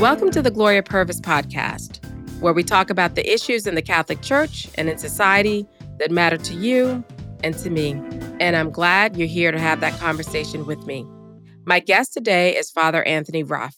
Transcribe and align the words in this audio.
Welcome 0.00 0.30
to 0.30 0.40
the 0.40 0.50
Gloria 0.50 0.82
Purvis 0.82 1.20
podcast, 1.20 2.02
where 2.40 2.54
we 2.54 2.64
talk 2.64 2.88
about 2.88 3.16
the 3.16 3.30
issues 3.30 3.66
in 3.66 3.74
the 3.74 3.82
Catholic 3.82 4.22
Church 4.22 4.66
and 4.76 4.88
in 4.88 4.96
society 4.96 5.66
that 5.98 6.10
matter 6.10 6.38
to 6.38 6.54
you 6.54 7.04
and 7.44 7.54
to 7.58 7.68
me. 7.68 7.90
And 8.40 8.56
I'm 8.56 8.70
glad 8.70 9.18
you're 9.18 9.28
here 9.28 9.52
to 9.52 9.58
have 9.58 9.80
that 9.80 10.00
conversation 10.00 10.64
with 10.64 10.86
me. 10.86 11.06
My 11.66 11.80
guest 11.80 12.14
today 12.14 12.56
is 12.56 12.70
Father 12.70 13.02
Anthony 13.02 13.42
Ruff. 13.42 13.76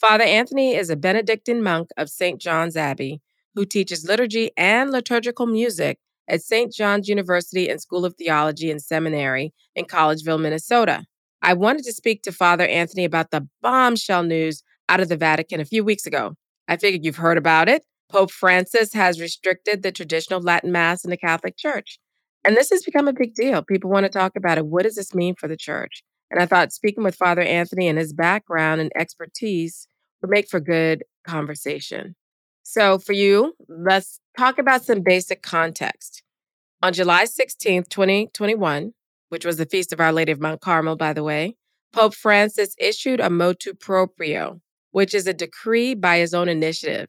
Father 0.00 0.24
Anthony 0.24 0.74
is 0.74 0.90
a 0.90 0.96
Benedictine 0.96 1.62
monk 1.62 1.90
of 1.96 2.10
St. 2.10 2.40
John's 2.40 2.76
Abbey 2.76 3.20
who 3.54 3.64
teaches 3.64 4.04
liturgy 4.04 4.50
and 4.56 4.90
liturgical 4.90 5.46
music 5.46 6.00
at 6.26 6.42
St. 6.42 6.72
John's 6.72 7.08
University 7.08 7.68
and 7.68 7.80
School 7.80 8.04
of 8.04 8.16
Theology 8.16 8.72
and 8.72 8.82
Seminary 8.82 9.54
in 9.76 9.84
Collegeville, 9.84 10.40
Minnesota. 10.40 11.04
I 11.42 11.54
wanted 11.54 11.84
to 11.84 11.92
speak 11.92 12.22
to 12.22 12.32
Father 12.32 12.66
Anthony 12.66 13.04
about 13.04 13.30
the 13.30 13.46
bombshell 13.62 14.24
news 14.24 14.64
out 14.90 15.00
of 15.00 15.08
the 15.08 15.16
Vatican 15.16 15.60
a 15.60 15.64
few 15.64 15.84
weeks 15.84 16.04
ago. 16.04 16.34
I 16.68 16.76
figured 16.76 17.04
you've 17.04 17.16
heard 17.16 17.38
about 17.38 17.68
it. 17.68 17.84
Pope 18.10 18.32
Francis 18.32 18.92
has 18.92 19.20
restricted 19.20 19.82
the 19.82 19.92
traditional 19.92 20.40
Latin 20.40 20.72
Mass 20.72 21.04
in 21.04 21.10
the 21.10 21.16
Catholic 21.16 21.56
Church. 21.56 22.00
And 22.44 22.56
this 22.56 22.70
has 22.70 22.82
become 22.82 23.06
a 23.06 23.12
big 23.12 23.34
deal. 23.34 23.62
People 23.62 23.90
want 23.90 24.04
to 24.04 24.10
talk 24.10 24.32
about 24.36 24.58
it. 24.58 24.66
What 24.66 24.82
does 24.82 24.96
this 24.96 25.14
mean 25.14 25.36
for 25.36 25.46
the 25.46 25.56
church? 25.56 26.02
And 26.30 26.40
I 26.40 26.46
thought 26.46 26.72
speaking 26.72 27.04
with 27.04 27.14
Father 27.14 27.42
Anthony 27.42 27.86
and 27.86 27.98
his 27.98 28.12
background 28.12 28.80
and 28.80 28.90
expertise 28.96 29.86
would 30.20 30.30
make 30.30 30.48
for 30.48 30.58
good 30.58 31.04
conversation. 31.24 32.16
So, 32.62 32.98
for 32.98 33.12
you, 33.12 33.54
let's 33.68 34.20
talk 34.36 34.58
about 34.58 34.84
some 34.84 35.02
basic 35.02 35.42
context. 35.42 36.22
On 36.82 36.92
July 36.92 37.24
16th, 37.24 37.88
2021, 37.88 38.92
which 39.28 39.44
was 39.44 39.56
the 39.56 39.66
feast 39.66 39.92
of 39.92 40.00
Our 40.00 40.12
Lady 40.12 40.32
of 40.32 40.40
Mount 40.40 40.60
Carmel, 40.60 40.96
by 40.96 41.12
the 41.12 41.22
way, 41.22 41.56
Pope 41.92 42.14
Francis 42.14 42.74
issued 42.78 43.20
a 43.20 43.28
motu 43.28 43.74
proprio, 43.74 44.60
which 44.90 45.14
is 45.14 45.26
a 45.26 45.34
decree 45.34 45.94
by 45.94 46.18
his 46.18 46.34
own 46.34 46.48
initiative. 46.48 47.08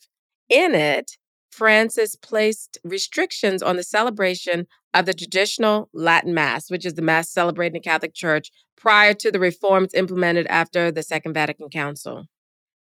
In 0.49 0.75
it, 0.75 1.17
Francis 1.51 2.15
placed 2.15 2.77
restrictions 2.83 3.61
on 3.61 3.75
the 3.75 3.83
celebration 3.83 4.67
of 4.93 5.05
the 5.05 5.13
traditional 5.13 5.89
Latin 5.93 6.33
Mass, 6.33 6.71
which 6.71 6.85
is 6.85 6.93
the 6.93 7.01
Mass 7.01 7.29
celebrated 7.29 7.75
in 7.75 7.81
the 7.81 7.89
Catholic 7.89 8.13
Church 8.13 8.51
prior 8.77 9.13
to 9.13 9.31
the 9.31 9.39
reforms 9.39 9.93
implemented 9.93 10.47
after 10.47 10.91
the 10.91 11.03
Second 11.03 11.33
Vatican 11.33 11.69
Council. 11.69 12.25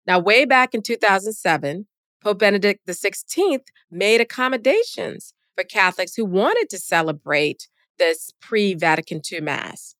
Now, 0.07 0.19
way 0.19 0.45
back 0.45 0.73
in 0.73 0.81
2007, 0.81 1.87
Pope 2.23 2.39
Benedict 2.39 2.85
XVI 2.87 3.59
made 3.89 4.21
accommodations 4.21 5.33
for 5.55 5.63
Catholics 5.63 6.15
who 6.15 6.25
wanted 6.25 6.69
to 6.69 6.77
celebrate 6.77 7.67
this 7.99 8.31
pre 8.41 8.73
Vatican 8.73 9.21
II 9.31 9.41
Mass. 9.41 9.95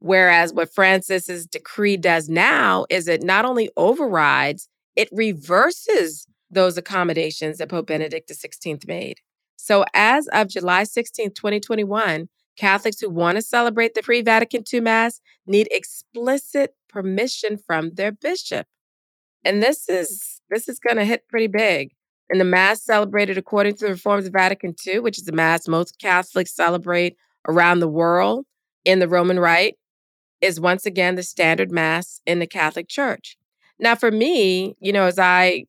Whereas 0.00 0.52
what 0.52 0.72
Francis's 0.72 1.46
decree 1.46 1.96
does 1.96 2.28
now 2.28 2.86
is 2.88 3.08
it 3.08 3.22
not 3.22 3.44
only 3.44 3.70
overrides, 3.76 4.68
it 4.94 5.08
reverses 5.12 6.26
those 6.50 6.78
accommodations 6.78 7.58
that 7.58 7.68
Pope 7.68 7.88
Benedict 7.88 8.30
XVI 8.30 8.86
made. 8.86 9.18
So 9.56 9.84
as 9.94 10.28
of 10.28 10.48
July 10.48 10.84
16, 10.84 11.34
2021, 11.34 12.28
Catholics 12.56 13.00
who 13.00 13.10
want 13.10 13.36
to 13.36 13.42
celebrate 13.42 13.94
the 13.94 14.02
pre 14.02 14.22
Vatican 14.22 14.64
II 14.72 14.80
Mass 14.80 15.20
need 15.46 15.68
explicit 15.70 16.74
permission 16.88 17.56
from 17.56 17.94
their 17.94 18.10
bishop. 18.10 18.66
And 19.44 19.62
this 19.62 19.88
is 19.88 20.40
this 20.50 20.68
is 20.68 20.80
going 20.80 20.96
to 20.96 21.04
hit 21.04 21.28
pretty 21.28 21.46
big. 21.46 21.92
And 22.30 22.40
the 22.40 22.44
Mass 22.44 22.82
celebrated 22.82 23.38
according 23.38 23.74
to 23.74 23.86
the 23.86 23.92
reforms 23.92 24.26
of 24.26 24.32
Vatican 24.32 24.74
II, 24.86 25.00
which 25.00 25.18
is 25.18 25.24
the 25.24 25.32
Mass 25.32 25.68
most 25.68 25.98
Catholics 25.98 26.54
celebrate 26.54 27.16
around 27.46 27.80
the 27.80 27.88
world 27.88 28.44
in 28.84 28.98
the 28.98 29.08
Roman 29.08 29.38
Rite, 29.38 29.76
is 30.40 30.60
once 30.60 30.86
again 30.86 31.14
the 31.14 31.22
standard 31.22 31.70
Mass 31.70 32.20
in 32.26 32.38
the 32.38 32.46
Catholic 32.46 32.88
Church. 32.88 33.36
Now, 33.78 33.94
for 33.94 34.10
me, 34.10 34.76
you 34.80 34.92
know, 34.92 35.04
as 35.04 35.18
I 35.18 35.64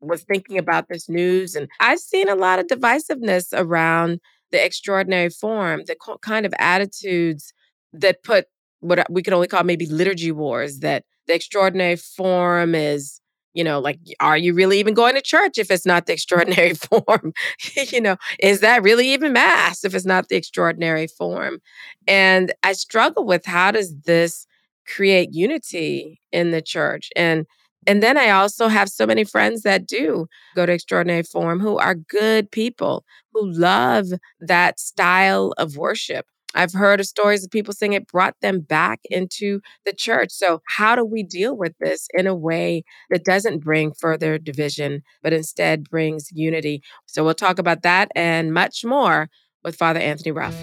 was 0.00 0.22
thinking 0.22 0.58
about 0.58 0.88
this 0.88 1.08
news, 1.08 1.54
and 1.54 1.68
I've 1.80 1.98
seen 1.98 2.28
a 2.28 2.34
lot 2.34 2.58
of 2.58 2.66
divisiveness 2.66 3.48
around 3.52 4.20
the 4.50 4.64
extraordinary 4.64 5.30
form, 5.30 5.82
the 5.86 5.96
kind 6.22 6.46
of 6.46 6.54
attitudes 6.58 7.52
that 7.92 8.22
put 8.22 8.46
what 8.80 9.10
we 9.10 9.22
could 9.22 9.32
only 9.32 9.48
call 9.48 9.64
maybe 9.64 9.86
liturgy 9.86 10.32
wars, 10.32 10.80
that 10.80 11.04
the 11.26 11.34
extraordinary 11.34 11.96
form 11.96 12.74
is 12.74 13.20
you 13.54 13.64
know 13.64 13.78
like 13.80 13.98
are 14.20 14.36
you 14.38 14.54
really 14.54 14.78
even 14.78 14.94
going 14.94 15.14
to 15.14 15.22
church 15.22 15.58
if 15.58 15.70
it's 15.70 15.86
not 15.86 16.06
the 16.06 16.12
extraordinary 16.12 16.74
form? 16.90 17.32
You 17.74 18.00
know 18.00 18.16
is 18.40 18.60
that 18.60 18.82
really 18.82 19.08
even 19.12 19.32
mass 19.32 19.84
if 19.84 19.94
it's 19.94 20.06
not 20.06 20.28
the 20.28 20.36
extraordinary 20.36 21.06
form? 21.06 21.60
And 22.06 22.52
i 22.62 22.72
struggle 22.72 23.24
with 23.24 23.44
how 23.46 23.70
does 23.70 23.94
this 24.02 24.46
create 24.86 25.32
unity 25.32 26.20
in 26.32 26.50
the 26.50 26.62
church? 26.62 27.10
And 27.16 27.46
and 27.86 28.02
then 28.02 28.18
I 28.18 28.30
also 28.30 28.68
have 28.68 28.88
so 28.88 29.06
many 29.06 29.24
friends 29.24 29.62
that 29.62 29.86
do 29.86 30.26
go 30.54 30.66
to 30.66 30.72
extraordinary 30.72 31.22
form 31.22 31.60
who 31.60 31.78
are 31.78 31.94
good 31.94 32.50
people 32.50 33.04
who 33.32 33.50
love 33.50 34.06
that 34.40 34.78
style 34.78 35.54
of 35.56 35.76
worship. 35.76 36.26
I've 36.54 36.72
heard 36.72 36.98
of 36.98 37.06
stories 37.06 37.44
of 37.44 37.50
people 37.50 37.74
saying 37.74 37.92
it 37.92 38.06
brought 38.06 38.34
them 38.40 38.60
back 38.60 39.00
into 39.04 39.60
the 39.84 39.92
church. 39.92 40.30
So, 40.30 40.62
how 40.66 40.96
do 40.96 41.04
we 41.04 41.22
deal 41.22 41.56
with 41.56 41.74
this 41.78 42.08
in 42.14 42.26
a 42.26 42.34
way 42.34 42.84
that 43.10 43.24
doesn't 43.24 43.58
bring 43.58 43.92
further 43.92 44.38
division, 44.38 45.02
but 45.22 45.32
instead 45.32 45.84
brings 45.84 46.30
unity? 46.32 46.82
So, 47.06 47.22
we'll 47.22 47.34
talk 47.34 47.58
about 47.58 47.82
that 47.82 48.10
and 48.14 48.52
much 48.52 48.84
more 48.84 49.28
with 49.62 49.76
Father 49.76 50.00
Anthony 50.00 50.32
Ruff. 50.32 50.56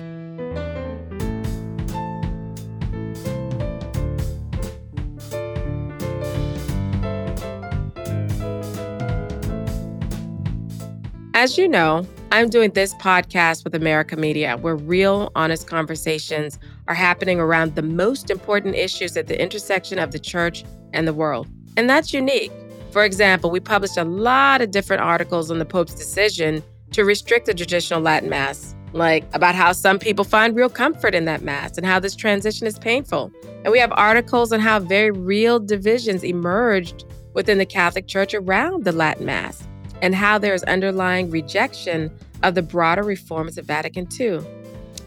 As 11.35 11.57
you 11.57 11.67
know, 11.67 12.07
I'm 12.35 12.49
doing 12.49 12.71
this 12.71 12.93
podcast 12.95 13.63
with 13.63 13.75
America 13.75 14.17
Media, 14.17 14.57
where 14.57 14.75
real, 14.75 15.31
honest 15.35 15.69
conversations 15.69 16.59
are 16.89 16.93
happening 16.93 17.39
around 17.39 17.75
the 17.75 17.81
most 17.81 18.29
important 18.29 18.75
issues 18.75 19.15
at 19.15 19.27
the 19.27 19.41
intersection 19.41 19.99
of 19.99 20.11
the 20.11 20.19
church 20.19 20.65
and 20.91 21.07
the 21.07 21.13
world. 21.13 21.47
And 21.77 21.89
that's 21.89 22.13
unique. 22.13 22.51
For 22.91 23.05
example, 23.05 23.51
we 23.51 23.61
published 23.61 23.95
a 23.95 24.03
lot 24.03 24.61
of 24.61 24.71
different 24.71 25.01
articles 25.01 25.49
on 25.49 25.59
the 25.59 25.65
Pope's 25.65 25.95
decision 25.95 26.61
to 26.91 27.05
restrict 27.05 27.45
the 27.45 27.53
traditional 27.53 28.01
Latin 28.01 28.27
Mass, 28.27 28.75
like 28.91 29.23
about 29.33 29.55
how 29.55 29.71
some 29.71 29.97
people 29.97 30.25
find 30.25 30.57
real 30.57 30.67
comfort 30.67 31.15
in 31.15 31.23
that 31.23 31.41
Mass 31.41 31.77
and 31.77 31.85
how 31.85 32.01
this 32.01 32.17
transition 32.17 32.67
is 32.67 32.77
painful. 32.77 33.31
And 33.63 33.71
we 33.71 33.79
have 33.79 33.93
articles 33.93 34.51
on 34.51 34.59
how 34.59 34.79
very 34.79 35.11
real 35.11 35.57
divisions 35.57 36.21
emerged 36.21 37.05
within 37.33 37.59
the 37.59 37.65
Catholic 37.65 38.07
Church 38.07 38.33
around 38.33 38.83
the 38.83 38.91
Latin 38.91 39.25
Mass 39.25 39.65
and 40.01 40.13
how 40.15 40.37
there 40.37 40.53
is 40.53 40.63
underlying 40.63 41.29
rejection 41.29 42.11
of 42.43 42.55
the 42.55 42.61
broader 42.61 43.03
reforms 43.03 43.57
of 43.57 43.65
Vatican 43.65 44.07
II. 44.19 44.39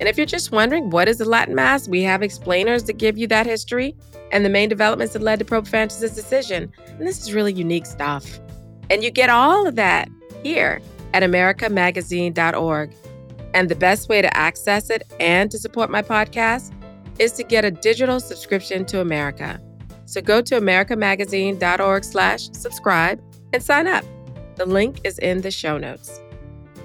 And 0.01 0.09
if 0.09 0.17
you're 0.17 0.27
just 0.27 0.53
wondering 0.53 0.91
what 0.91 1.09
is 1.09 1.19
the 1.19 1.25
Latin 1.25 1.55
Mass, 1.55 1.89
we 1.89 2.03
have 2.03 2.23
explainers 2.23 2.85
that 2.85 2.99
give 2.99 3.19
you 3.19 3.27
that 3.29 3.47
history 3.47 3.97
and 4.31 4.45
the 4.45 4.49
main 4.49 4.69
developments 4.69 5.13
that 5.15 5.23
led 5.23 5.39
to 5.41 5.45
Pope 5.45 5.67
Francis' 5.67 6.15
decision. 6.15 6.73
And 6.87 7.07
this 7.07 7.21
is 7.21 7.33
really 7.33 7.53
unique 7.53 7.87
stuff. 7.87 8.39
And 8.91 9.03
you 9.03 9.11
get 9.11 9.31
all 9.31 9.67
of 9.67 9.75
that 9.77 10.09
here 10.43 10.81
at 11.15 11.23
americamagazine.org. 11.23 12.95
And 13.55 13.69
the 13.69 13.75
best 13.75 14.09
way 14.09 14.23
to 14.23 14.37
access 14.37 14.91
it 14.91 15.03
and 15.19 15.51
to 15.51 15.59
support 15.59 15.91
my 15.91 16.03
podcast 16.03 16.73
is 17.19 17.33
to 17.33 17.43
get 17.43 17.65
a 17.65 17.71
digital 17.71 18.21
subscription 18.21 18.85
to 18.87 19.01
America. 19.01 19.61
So 20.05 20.21
go 20.21 20.41
to 20.43 20.55
americamagazine.org 20.55 22.05
slash 22.05 22.51
subscribe 22.53 23.21
and 23.53 23.63
sign 23.63 23.87
up. 23.87 24.05
The 24.59 24.67
link 24.67 25.03
is 25.05 25.21
in 25.21 25.43
the 25.43 25.53
show 25.53 25.79
notes. 25.79 26.21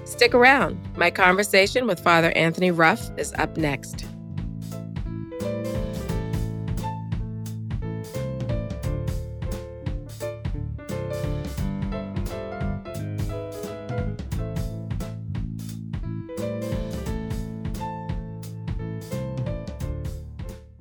Stick 0.04 0.32
around. 0.32 0.78
My 0.96 1.10
conversation 1.10 1.88
with 1.88 1.98
Father 1.98 2.30
Anthony 2.36 2.70
Ruff 2.70 3.10
is 3.18 3.32
up 3.32 3.56
next. 3.56 4.06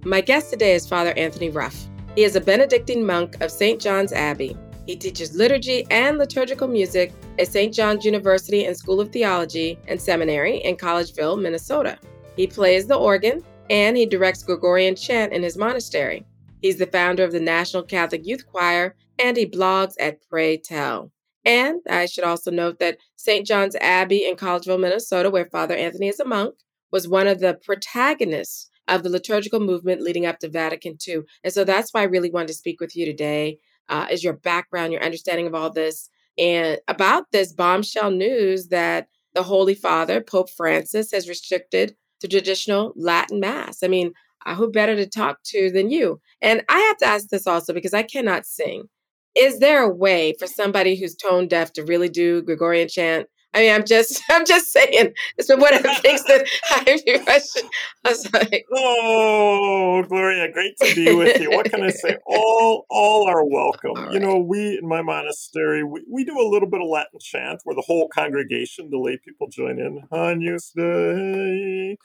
My 0.06 0.22
guest 0.22 0.51
today 0.51 0.75
is 0.75 0.88
Father 0.88 1.13
Anthony 1.18 1.50
Ruff. 1.50 1.88
He 2.13 2.24
is 2.24 2.36
a 2.36 2.42
Benedictine 2.42 3.04
monk 3.04 3.42
of 3.42 3.50
St. 3.50 3.81
John's 3.81 4.13
Abbey 4.13 4.56
he 4.85 4.95
teaches 4.97 5.35
liturgy 5.35 5.85
and 5.89 6.18
liturgical 6.18 6.68
music 6.68 7.13
at 7.39 7.47
St. 7.47 7.74
John's 7.74 8.03
University 8.03 8.65
and 8.65 8.75
School 8.75 9.00
of 9.00 9.12
Theology 9.12 9.80
and 9.88 10.01
Seminary 10.01 10.57
in 10.57 10.75
Collegeville, 10.75 11.41
Minnesota. 11.41 11.97
He 12.35 12.47
plays 12.47 12.85
the 12.88 12.95
organ 12.95 13.44
and 13.69 13.95
he 13.95 14.06
directs 14.06 14.44
Gregorian 14.44 14.95
chant 14.95 15.31
in 15.31 15.41
his 15.41 15.57
monastery. 15.57 16.25
He's 16.62 16.77
the 16.77 16.88
founder 16.88 17.24
of 17.24 17.31
the 17.31 17.39
National 17.39 17.83
Catholic 17.83 18.25
Youth 18.25 18.45
Choir 18.45 18.95
and 19.19 19.38
he 19.38 19.45
blogs 19.45 19.94
at 20.00 20.21
Pray 20.30 20.57
Tell. 20.57 21.12
And 21.45 21.81
I 21.89 22.06
should 22.06 22.24
also 22.24 22.51
note 22.51 22.80
that 22.80 22.97
St. 23.15 23.45
John's 23.45 23.75
Abbey 23.77 24.25
in 24.25 24.35
Collegeville, 24.35 24.80
Minnesota, 24.80 25.30
where 25.30 25.45
Father 25.45 25.75
Anthony 25.75 26.07
is 26.07 26.19
a 26.19 26.25
monk, 26.25 26.56
was 26.91 27.07
one 27.07 27.27
of 27.27 27.39
the 27.39 27.59
protagonists 27.63 28.69
of 28.88 29.03
the 29.03 29.09
liturgical 29.09 29.59
movement 29.59 30.01
leading 30.01 30.25
up 30.25 30.39
to 30.39 30.50
Vatican 30.50 30.97
II. 31.06 31.21
And 31.44 31.53
so 31.53 31.63
that's 31.63 31.94
why 31.94 32.01
I 32.01 32.06
really 32.06 32.30
wanted 32.30 32.50
to 32.50 32.53
speak 32.53 32.80
with 32.80 32.95
you 32.95 33.06
today 33.06 33.59
uh, 33.89 34.07
is 34.12 34.24
your 34.24 34.33
background, 34.33 34.94
your 34.94 35.03
understanding 35.03 35.47
of 35.47 35.56
all 35.56 35.69
this, 35.69 36.09
and 36.38 36.80
about 36.88 37.25
this 37.31 37.53
bombshell 37.53 38.12
news 38.12 38.68
that 38.69 39.07
the 39.33 39.44
Holy 39.44 39.75
Father, 39.75 40.21
Pope 40.21 40.50
Francis, 40.50 41.12
has 41.12 41.30
restricted 41.30 41.95
the 42.21 42.27
traditional 42.27 42.94
Latin 42.95 43.39
Mass. 43.39 43.83
I 43.83 43.88
mean, 43.88 44.13
uh, 44.45 44.56
who 44.56 44.71
better 44.71 44.95
to 44.95 45.07
talk 45.07 45.39
to 45.45 45.71
than 45.71 45.89
you? 45.89 46.21
And 46.41 46.63
I 46.69 46.80
have 46.80 46.97
to 46.97 47.06
ask 47.06 47.27
this 47.30 47.47
also 47.47 47.74
because 47.74 47.94
I 47.94 48.03
cannot 48.03 48.45
sing. 48.45 48.89
Is 49.35 49.59
there 49.59 49.81
a 49.83 49.94
way 49.94 50.33
for 50.38 50.47
somebody 50.47 50.95
who's 50.95 51.15
tone 51.15 51.47
deaf 51.47 51.74
to 51.74 51.83
really 51.83 52.09
do 52.09 52.44
Gregorian 52.44 52.88
chant 52.88 53.27
I 53.54 53.60
mean, 53.60 53.74
I'm 53.74 53.86
just, 53.86 54.22
I'm 54.30 54.46
just 54.46 54.72
saying. 54.72 55.14
It's 55.38 55.48
been 55.48 55.60
one 55.60 55.74
of 55.74 55.84
the 55.84 55.94
things 56.02 56.24
that 56.26 56.48
I 56.72 57.20
question. 57.24 57.70
I 58.06 58.10
was 58.10 58.34
like, 58.34 58.66
"Oh, 58.74 60.04
Gloria, 60.08 60.52
great 60.52 60.76
to 60.82 60.96
be 60.96 61.14
with 61.14 61.40
you." 61.40 61.52
What 61.52 61.70
can 61.70 61.84
I 61.84 61.90
say? 61.90 62.18
All, 62.26 62.86
all 62.90 63.28
are 63.28 63.46
welcome. 63.46 63.92
All 63.96 64.14
you 64.14 64.20
know, 64.20 64.38
we 64.38 64.78
in 64.78 64.88
my 64.88 65.02
monastery, 65.02 65.84
we, 65.84 66.04
we 66.10 66.24
do 66.24 66.40
a 66.40 66.48
little 66.48 66.70
bit 66.70 66.82
of 66.82 66.88
Latin 66.88 67.20
chant 67.20 67.62
where 67.64 67.76
the 67.76 67.82
whole 67.82 68.08
congregation, 68.10 68.90
the 68.90 68.98
lay 68.98 69.18
people, 69.24 69.48
join 69.48 69.80
in. 69.80 70.02
Agnus 70.12 70.72
Dei. 70.76 71.98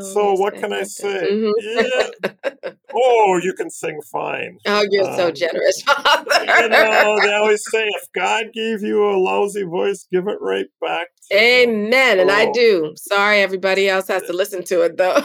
So, 0.00 0.34
what 0.34 0.54
can 0.54 0.72
I 0.72 0.82
say? 0.82 1.28
Mm-hmm. 1.30 2.30
Yeah. 2.62 2.70
Oh, 3.00 3.38
you 3.42 3.52
can 3.52 3.68
sing 3.68 4.00
fine. 4.10 4.58
Oh, 4.66 4.82
you're 4.90 5.08
um, 5.08 5.14
so 5.14 5.30
generous, 5.30 5.82
Father. 5.82 6.40
you 6.40 6.68
know, 6.70 7.18
they 7.22 7.34
always 7.34 7.62
say, 7.70 7.84
if 7.86 8.10
God 8.14 8.46
gave 8.54 8.80
you 8.80 9.04
a 9.04 9.12
lousy 9.18 9.62
voice, 9.62 10.06
give 10.10 10.26
it 10.26 10.38
right 10.40 10.66
back 10.80 10.87
back. 10.88 11.08
Amen. 11.32 12.18
And 12.18 12.30
I 12.30 12.46
oh. 12.46 12.52
do. 12.52 12.92
Sorry, 12.96 13.40
everybody 13.40 13.88
else 13.88 14.08
has 14.08 14.22
to 14.24 14.32
listen 14.32 14.64
to 14.64 14.82
it, 14.82 14.96
though. 14.96 15.20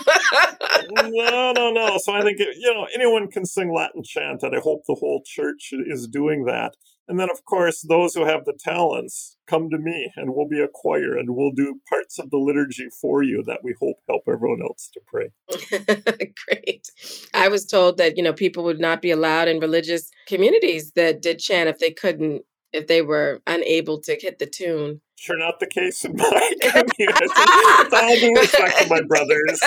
no, 0.91 1.53
no, 1.53 1.71
no. 1.71 1.97
So 1.97 2.13
I 2.13 2.21
think, 2.21 2.39
you 2.39 2.73
know, 2.73 2.87
anyone 2.93 3.29
can 3.29 3.45
sing 3.45 3.73
Latin 3.73 4.03
chant, 4.03 4.43
and 4.43 4.55
I 4.55 4.59
hope 4.59 4.81
the 4.87 4.97
whole 4.99 5.21
church 5.25 5.69
is 5.71 6.07
doing 6.07 6.45
that. 6.45 6.75
And 7.07 7.19
then, 7.19 7.29
of 7.29 7.43
course, 7.43 7.81
those 7.81 8.15
who 8.15 8.25
have 8.25 8.45
the 8.45 8.57
talents 8.57 9.37
come 9.45 9.69
to 9.69 9.77
me 9.77 10.09
and 10.15 10.33
we'll 10.33 10.47
be 10.47 10.61
a 10.61 10.69
choir 10.73 11.17
and 11.17 11.31
we'll 11.31 11.51
do 11.51 11.81
parts 11.89 12.17
of 12.17 12.29
the 12.29 12.37
liturgy 12.37 12.87
for 13.01 13.21
you 13.23 13.43
that 13.45 13.59
we 13.61 13.75
hope 13.81 13.97
help 14.07 14.21
everyone 14.25 14.61
else 14.61 14.89
to 14.93 15.01
pray. 15.05 15.29
Great. 16.47 16.87
I 17.33 17.49
was 17.49 17.65
told 17.65 17.97
that, 17.97 18.15
you 18.15 18.23
know, 18.23 18.31
people 18.31 18.63
would 18.63 18.79
not 18.79 19.01
be 19.01 19.11
allowed 19.11 19.49
in 19.49 19.59
religious 19.59 20.09
communities 20.27 20.93
that 20.95 21.21
did 21.21 21.39
chant 21.39 21.67
if 21.67 21.79
they 21.79 21.91
couldn't, 21.91 22.43
if 22.73 22.87
they 22.87 23.01
were 23.01 23.41
unable 23.47 23.99
to 24.01 24.17
hit 24.19 24.39
the 24.39 24.45
tune 24.45 25.01
sure 25.23 25.37
not 25.37 25.59
the 25.59 25.67
case 25.67 26.03
in 26.03 26.15
my 26.15 26.51
community. 26.61 27.07
With 27.07 27.93
all 27.93 28.15
due 28.19 28.35
respect 28.35 28.77
to 28.79 28.89
my 28.89 29.01
brothers, 29.01 29.61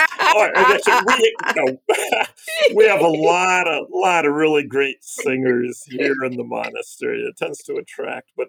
we, 1.06 1.37
you 1.47 1.64
know, 1.64 1.79
we 2.75 2.85
have 2.85 3.00
a 3.00 3.08
lot 3.08 3.67
of 3.67 3.87
lot 3.91 4.26
of 4.26 4.35
really 4.35 4.64
great 4.64 5.03
singers 5.03 5.82
here 5.88 6.25
in 6.25 6.37
the 6.37 6.44
monastery. 6.44 7.23
It 7.23 7.37
tends 7.37 7.62
to 7.64 7.76
attract, 7.76 8.32
but 8.37 8.49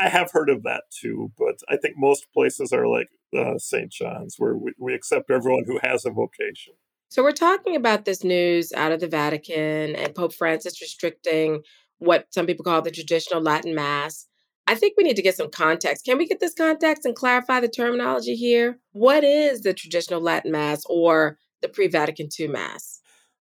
I 0.00 0.08
have 0.08 0.30
heard 0.32 0.48
of 0.48 0.62
that 0.62 0.84
too. 0.90 1.32
But 1.36 1.56
I 1.68 1.76
think 1.76 1.96
most 1.98 2.26
places 2.32 2.72
are 2.72 2.86
like 2.86 3.08
uh, 3.36 3.58
St. 3.58 3.90
John's, 3.90 4.36
where 4.38 4.56
we, 4.56 4.72
we 4.78 4.94
accept 4.94 5.30
everyone 5.30 5.64
who 5.66 5.80
has 5.82 6.04
a 6.04 6.10
vocation. 6.10 6.74
So 7.08 7.22
we're 7.22 7.32
talking 7.32 7.76
about 7.76 8.04
this 8.04 8.24
news 8.24 8.72
out 8.72 8.92
of 8.92 9.00
the 9.00 9.08
Vatican 9.08 9.94
and 9.94 10.14
Pope 10.14 10.32
Francis 10.32 10.80
restricting 10.80 11.62
what 12.04 12.26
some 12.30 12.46
people 12.46 12.64
call 12.64 12.82
the 12.82 12.90
traditional 12.90 13.40
Latin 13.40 13.74
Mass. 13.74 14.26
I 14.66 14.74
think 14.74 14.94
we 14.96 15.04
need 15.04 15.16
to 15.16 15.22
get 15.22 15.36
some 15.36 15.50
context. 15.50 16.06
Can 16.06 16.16
we 16.16 16.26
get 16.26 16.40
this 16.40 16.54
context 16.54 17.04
and 17.04 17.14
clarify 17.14 17.60
the 17.60 17.68
terminology 17.68 18.34
here? 18.34 18.78
What 18.92 19.22
is 19.22 19.60
the 19.60 19.74
traditional 19.74 20.20
Latin 20.20 20.52
Mass 20.52 20.82
or 20.86 21.38
the 21.60 21.68
pre 21.68 21.88
Vatican 21.88 22.28
II 22.38 22.48
Mass? 22.48 23.00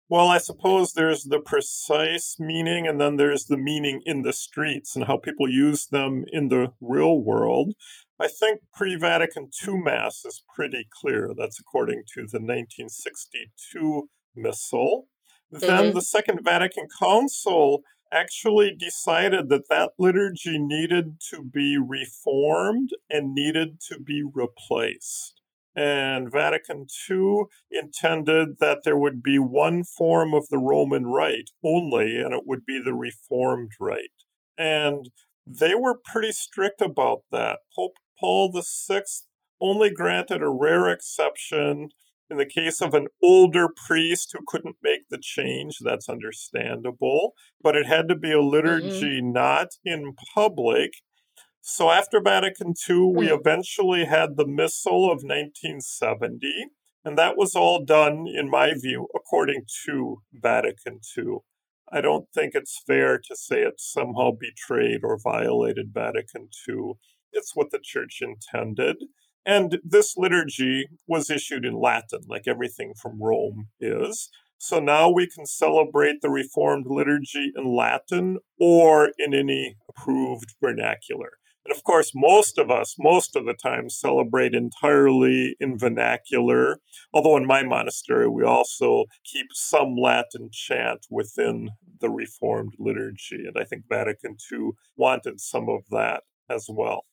Well, 0.09 0.27
I 0.27 0.39
suppose 0.39 0.93
there's 0.93 1.25
the 1.25 1.39
precise 1.39 2.37
meaning, 2.39 2.87
and 2.87 2.99
then 2.99 3.17
there's 3.17 3.45
the 3.45 3.57
meaning 3.57 4.01
in 4.05 4.23
the 4.23 4.33
streets 4.33 4.95
and 4.95 5.05
how 5.05 5.17
people 5.17 5.47
use 5.47 5.85
them 5.85 6.25
in 6.31 6.47
the 6.47 6.73
real 6.81 7.21
world. 7.21 7.73
I 8.19 8.27
think 8.27 8.61
pre 8.73 8.95
Vatican 8.95 9.49
II 9.65 9.81
Mass 9.81 10.25
is 10.25 10.43
pretty 10.55 10.87
clear. 10.89 11.31
That's 11.37 11.59
according 11.59 12.03
to 12.13 12.21
the 12.21 12.39
1962 12.39 14.09
Missal. 14.35 15.07
Mm-hmm. 15.53 15.65
Then 15.65 15.93
the 15.93 16.01
Second 16.01 16.39
Vatican 16.43 16.87
Council 16.99 17.81
actually 18.11 18.75
decided 18.77 19.49
that 19.49 19.69
that 19.69 19.91
liturgy 19.97 20.57
needed 20.57 21.19
to 21.29 21.43
be 21.43 21.77
reformed 21.77 22.89
and 23.09 23.33
needed 23.33 23.79
to 23.89 23.99
be 23.99 24.23
replaced. 24.23 25.41
And 25.75 26.31
Vatican 26.31 26.87
II 27.09 27.43
intended 27.71 28.59
that 28.59 28.79
there 28.83 28.97
would 28.97 29.21
be 29.21 29.39
one 29.39 29.83
form 29.83 30.33
of 30.33 30.49
the 30.49 30.57
Roman 30.57 31.05
rite 31.05 31.51
only, 31.63 32.17
and 32.17 32.33
it 32.33 32.43
would 32.45 32.65
be 32.65 32.81
the 32.83 32.93
Reformed 32.93 33.71
rite. 33.79 34.25
And 34.57 35.09
they 35.45 35.75
were 35.75 35.97
pretty 36.03 36.31
strict 36.31 36.81
about 36.81 37.21
that. 37.31 37.59
Pope 37.75 37.93
Paul 38.19 38.51
VI 38.51 39.03
only 39.61 39.89
granted 39.89 40.41
a 40.41 40.49
rare 40.49 40.89
exception 40.89 41.89
in 42.29 42.37
the 42.37 42.45
case 42.45 42.81
of 42.81 42.93
an 42.93 43.07
older 43.23 43.67
priest 43.67 44.31
who 44.33 44.43
couldn't 44.45 44.77
make 44.83 45.09
the 45.09 45.17
change, 45.21 45.77
that's 45.79 46.09
understandable, 46.09 47.33
but 47.61 47.75
it 47.75 47.87
had 47.87 48.07
to 48.09 48.15
be 48.15 48.31
a 48.31 48.35
mm-hmm. 48.35 48.49
liturgy 48.49 49.19
mm-hmm. 49.19 49.31
not 49.31 49.69
in 49.83 50.13
public. 50.33 50.91
So 51.61 51.91
after 51.91 52.21
Vatican 52.21 52.73
II, 52.89 53.11
we 53.15 53.27
mm. 53.27 53.39
eventually 53.39 54.05
had 54.05 54.37
the 54.37 54.47
Missal 54.47 55.05
of 55.05 55.23
1970, 55.23 56.67
and 57.03 57.17
that 57.17 57.37
was 57.37 57.55
all 57.55 57.83
done, 57.83 58.25
in 58.27 58.49
my 58.49 58.73
view, 58.73 59.07
according 59.13 59.65
to 59.85 60.21
Vatican 60.33 60.99
II. 61.17 61.39
I 61.91 62.01
don't 62.01 62.27
think 62.33 62.53
it's 62.55 62.81
fair 62.85 63.17
to 63.17 63.35
say 63.35 63.61
it 63.61 63.75
somehow 63.79 64.31
betrayed 64.31 65.01
or 65.03 65.19
violated 65.21 65.91
Vatican 65.93 66.49
II. 66.67 66.93
It's 67.33 67.55
what 67.55 67.71
the 67.71 67.79
church 67.83 68.19
intended. 68.21 68.97
And 69.45 69.79
this 69.83 70.15
liturgy 70.17 70.87
was 71.07 71.29
issued 71.29 71.65
in 71.65 71.79
Latin, 71.79 72.21
like 72.27 72.47
everything 72.47 72.93
from 73.01 73.21
Rome 73.21 73.69
is. 73.79 74.29
So 74.57 74.79
now 74.79 75.09
we 75.09 75.27
can 75.27 75.45
celebrate 75.45 76.21
the 76.21 76.29
Reformed 76.29 76.85
liturgy 76.87 77.53
in 77.55 77.75
Latin 77.75 78.39
or 78.59 79.11
in 79.17 79.33
any 79.33 79.77
approved 79.87 80.55
vernacular. 80.61 81.31
And 81.65 81.75
of 81.77 81.83
course, 81.83 82.11
most 82.15 82.57
of 82.57 82.71
us, 82.71 82.95
most 82.99 83.35
of 83.35 83.45
the 83.45 83.53
time, 83.53 83.89
celebrate 83.89 84.53
entirely 84.53 85.55
in 85.59 85.77
vernacular. 85.77 86.79
Although 87.13 87.37
in 87.37 87.45
my 87.45 87.63
monastery, 87.63 88.27
we 88.27 88.43
also 88.43 89.05
keep 89.23 89.47
some 89.53 89.95
Latin 89.95 90.49
chant 90.51 91.05
within 91.09 91.69
the 92.01 92.09
Reformed 92.09 92.73
liturgy. 92.79 93.45
And 93.45 93.55
I 93.57 93.63
think 93.63 93.83
Vatican 93.87 94.35
II 94.51 94.71
wanted 94.97 95.39
some 95.39 95.69
of 95.69 95.83
that 95.91 96.23
as 96.49 96.67
well. 96.69 97.05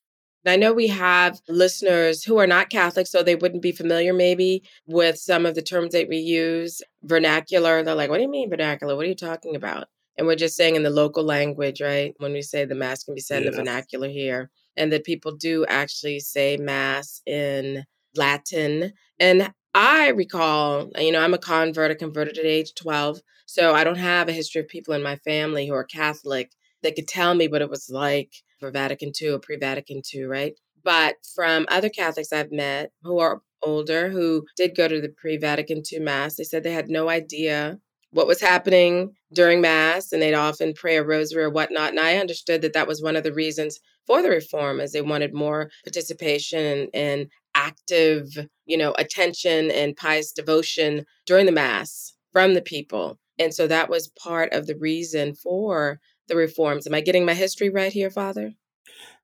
I 0.48 0.56
know 0.56 0.72
we 0.72 0.86
have 0.88 1.40
listeners 1.48 2.22
who 2.22 2.38
are 2.38 2.46
not 2.46 2.70
Catholic, 2.70 3.06
so 3.06 3.22
they 3.22 3.36
wouldn't 3.36 3.62
be 3.62 3.72
familiar 3.72 4.12
maybe 4.12 4.62
with 4.86 5.18
some 5.18 5.46
of 5.46 5.54
the 5.54 5.62
terms 5.62 5.92
that 5.92 6.08
we 6.08 6.18
use, 6.18 6.82
vernacular. 7.02 7.82
They're 7.82 7.94
like, 7.94 8.10
what 8.10 8.16
do 8.16 8.22
you 8.22 8.30
mean 8.30 8.50
vernacular? 8.50 8.96
What 8.96 9.06
are 9.06 9.08
you 9.08 9.14
talking 9.14 9.56
about? 9.56 9.88
And 10.18 10.26
we're 10.26 10.36
just 10.36 10.56
saying 10.56 10.76
in 10.76 10.82
the 10.82 10.90
local 10.90 11.24
language, 11.24 11.80
right? 11.80 12.14
When 12.18 12.32
we 12.32 12.42
say 12.42 12.64
the 12.64 12.74
Mass 12.74 13.04
can 13.04 13.14
be 13.14 13.20
said 13.20 13.42
yes. 13.42 13.46
in 13.46 13.50
the 13.52 13.56
vernacular 13.56 14.08
here, 14.08 14.50
and 14.76 14.92
that 14.92 15.04
people 15.04 15.32
do 15.32 15.66
actually 15.68 16.20
say 16.20 16.56
Mass 16.56 17.20
in 17.26 17.84
Latin. 18.14 18.92
And 19.18 19.52
I 19.74 20.08
recall, 20.08 20.90
you 20.98 21.12
know, 21.12 21.20
I'm 21.20 21.34
a 21.34 21.38
convert, 21.38 21.90
I 21.90 21.94
converted 21.94 22.38
at 22.38 22.46
age 22.46 22.72
12. 22.76 23.20
So 23.46 23.74
I 23.74 23.84
don't 23.84 23.96
have 23.96 24.28
a 24.28 24.32
history 24.32 24.60
of 24.60 24.68
people 24.68 24.94
in 24.94 25.02
my 25.02 25.16
family 25.16 25.66
who 25.66 25.74
are 25.74 25.84
Catholic 25.84 26.50
that 26.86 26.94
could 26.94 27.08
tell 27.08 27.34
me 27.34 27.48
what 27.48 27.62
it 27.62 27.68
was 27.68 27.90
like 27.90 28.32
for 28.60 28.70
Vatican 28.70 29.12
II 29.20 29.30
or 29.30 29.38
pre 29.38 29.56
Vatican 29.56 30.02
II, 30.14 30.24
right? 30.24 30.54
But 30.84 31.16
from 31.34 31.66
other 31.68 31.88
Catholics 31.88 32.32
I've 32.32 32.52
met 32.52 32.92
who 33.02 33.18
are 33.18 33.42
older 33.62 34.08
who 34.08 34.46
did 34.56 34.76
go 34.76 34.86
to 34.86 35.00
the 35.00 35.08
pre 35.08 35.36
Vatican 35.36 35.82
II 35.92 36.00
Mass, 36.00 36.36
they 36.36 36.44
said 36.44 36.62
they 36.62 36.72
had 36.72 36.88
no 36.88 37.08
idea 37.08 37.78
what 38.10 38.28
was 38.28 38.40
happening 38.40 39.12
during 39.34 39.60
Mass 39.60 40.12
and 40.12 40.22
they'd 40.22 40.34
often 40.34 40.72
pray 40.72 40.96
a 40.96 41.02
rosary 41.02 41.42
or 41.42 41.50
whatnot. 41.50 41.90
And 41.90 42.00
I 42.00 42.16
understood 42.18 42.62
that 42.62 42.72
that 42.74 42.86
was 42.86 43.02
one 43.02 43.16
of 43.16 43.24
the 43.24 43.34
reasons 43.34 43.80
for 44.06 44.22
the 44.22 44.30
reform, 44.30 44.80
as 44.80 44.92
they 44.92 45.02
wanted 45.02 45.34
more 45.34 45.70
participation 45.84 46.88
and 46.94 47.26
active, 47.56 48.28
you 48.64 48.76
know, 48.76 48.94
attention 48.96 49.72
and 49.72 49.96
pious 49.96 50.30
devotion 50.30 51.04
during 51.26 51.46
the 51.46 51.52
Mass 51.52 52.14
from 52.32 52.54
the 52.54 52.62
people. 52.62 53.18
And 53.38 53.52
so 53.52 53.66
that 53.66 53.90
was 53.90 54.12
part 54.18 54.52
of 54.52 54.66
the 54.66 54.76
reason 54.76 55.34
for 55.34 55.98
the 56.28 56.36
reforms. 56.36 56.86
Am 56.86 56.94
I 56.94 57.00
getting 57.00 57.24
my 57.24 57.34
history 57.34 57.70
right 57.70 57.92
here, 57.92 58.10
Father? 58.10 58.54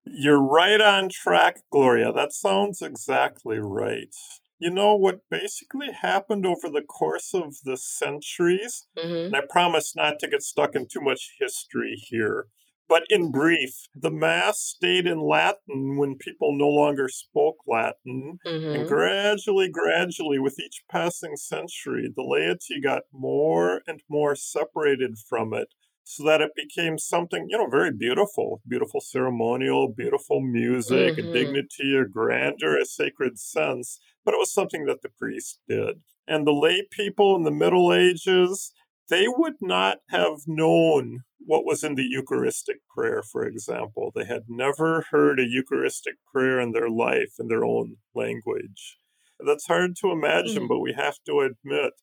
You're 0.05 0.43
right 0.43 0.81
on 0.81 1.09
track, 1.09 1.61
Gloria. 1.71 2.13
That 2.13 2.33
sounds 2.33 2.83
exactly 2.83 3.59
right. 3.59 4.15
You 4.59 4.71
know 4.71 4.95
what 4.95 5.29
basically 5.31 5.91
happened 5.93 6.47
over 6.47 6.69
the 6.69 6.83
course 6.83 7.35
of 7.35 7.57
the 7.65 7.77
centuries? 7.77 8.87
Mm-hmm. 8.97 9.27
And 9.27 9.37
I 9.37 9.41
promise 9.49 9.95
not 9.97 10.19
to 10.21 10.29
get 10.29 10.43
stuck 10.43 10.75
in 10.75 10.87
too 10.87 11.01
much 11.01 11.35
history 11.39 11.95
here. 11.97 12.47
But 12.89 13.05
in 13.09 13.31
brief, 13.31 13.87
the 13.95 14.11
Mass 14.11 14.59
stayed 14.59 15.07
in 15.07 15.21
Latin 15.21 15.97
when 15.97 16.17
people 16.19 16.57
no 16.57 16.69
longer 16.69 17.09
spoke 17.09 17.57
Latin. 17.67 18.39
Mm-hmm. 18.47 18.81
And 18.81 18.89
gradually, 18.89 19.69
gradually, 19.69 20.39
with 20.39 20.61
each 20.61 20.83
passing 20.91 21.37
century, 21.37 22.13
the 22.15 22.23
laity 22.23 22.81
got 22.81 23.05
more 23.13 23.83
and 23.87 24.01
more 24.11 24.37
separated 24.37 25.17
from 25.29 25.55
it 25.55 25.69
so 26.05 26.25
that 26.25 26.41
it 26.41 26.51
became 26.55 26.99
something, 26.99 27.47
you 27.49 27.57
know, 27.57 27.69
very 27.69 27.93
beautiful, 27.93 28.61
beautiful 28.67 29.01
ceremonial, 29.01 29.89
beautiful 29.89 30.41
music, 30.41 31.17
mm-hmm. 31.17 31.29
a 31.29 31.33
dignity, 31.33 31.97
a 31.97 32.05
grandeur, 32.05 32.79
a 32.79 32.85
sacred 32.85 33.39
sense. 33.39 33.99
But 34.25 34.35
it 34.35 34.39
was 34.39 34.53
something 34.53 34.87
that 34.87 35.03
the 35.03 35.09
priest 35.09 35.61
did. 35.69 36.01
And 36.27 36.47
the 36.47 36.53
lay 36.53 36.87
people 36.91 37.37
in 37.37 37.45
the 37.45 37.51
Middle 37.51 37.93
Ages, 37.93 38.73
they 39.09 39.27
would 39.29 39.57
not 39.61 39.99
have 40.11 40.41
known 40.47 41.21
what 41.39 41.65
was 41.65 41.83
in 41.83 41.97
the 41.97 42.07
Eucharistic 42.09 42.77
prayer, 42.95 43.23
for 43.23 43.45
example. 43.45 44.13
They 44.15 44.25
had 44.25 44.45
never 44.49 45.07
heard 45.11 45.41
a 45.41 45.49
Eucharistic 45.49 46.15
prayer 46.33 46.61
in 46.61 46.73
their 46.73 46.89
life 46.89 47.35
in 47.39 47.49
their 47.49 47.65
own 47.65 47.97
language. 48.15 48.99
That's 49.45 49.67
hard 49.67 49.97
to 49.97 50.13
imagine, 50.13 50.65
mm. 50.65 50.69
but 50.69 50.79
we 50.79 50.95
have 50.97 51.17
to 51.27 51.41
admit 51.41 51.95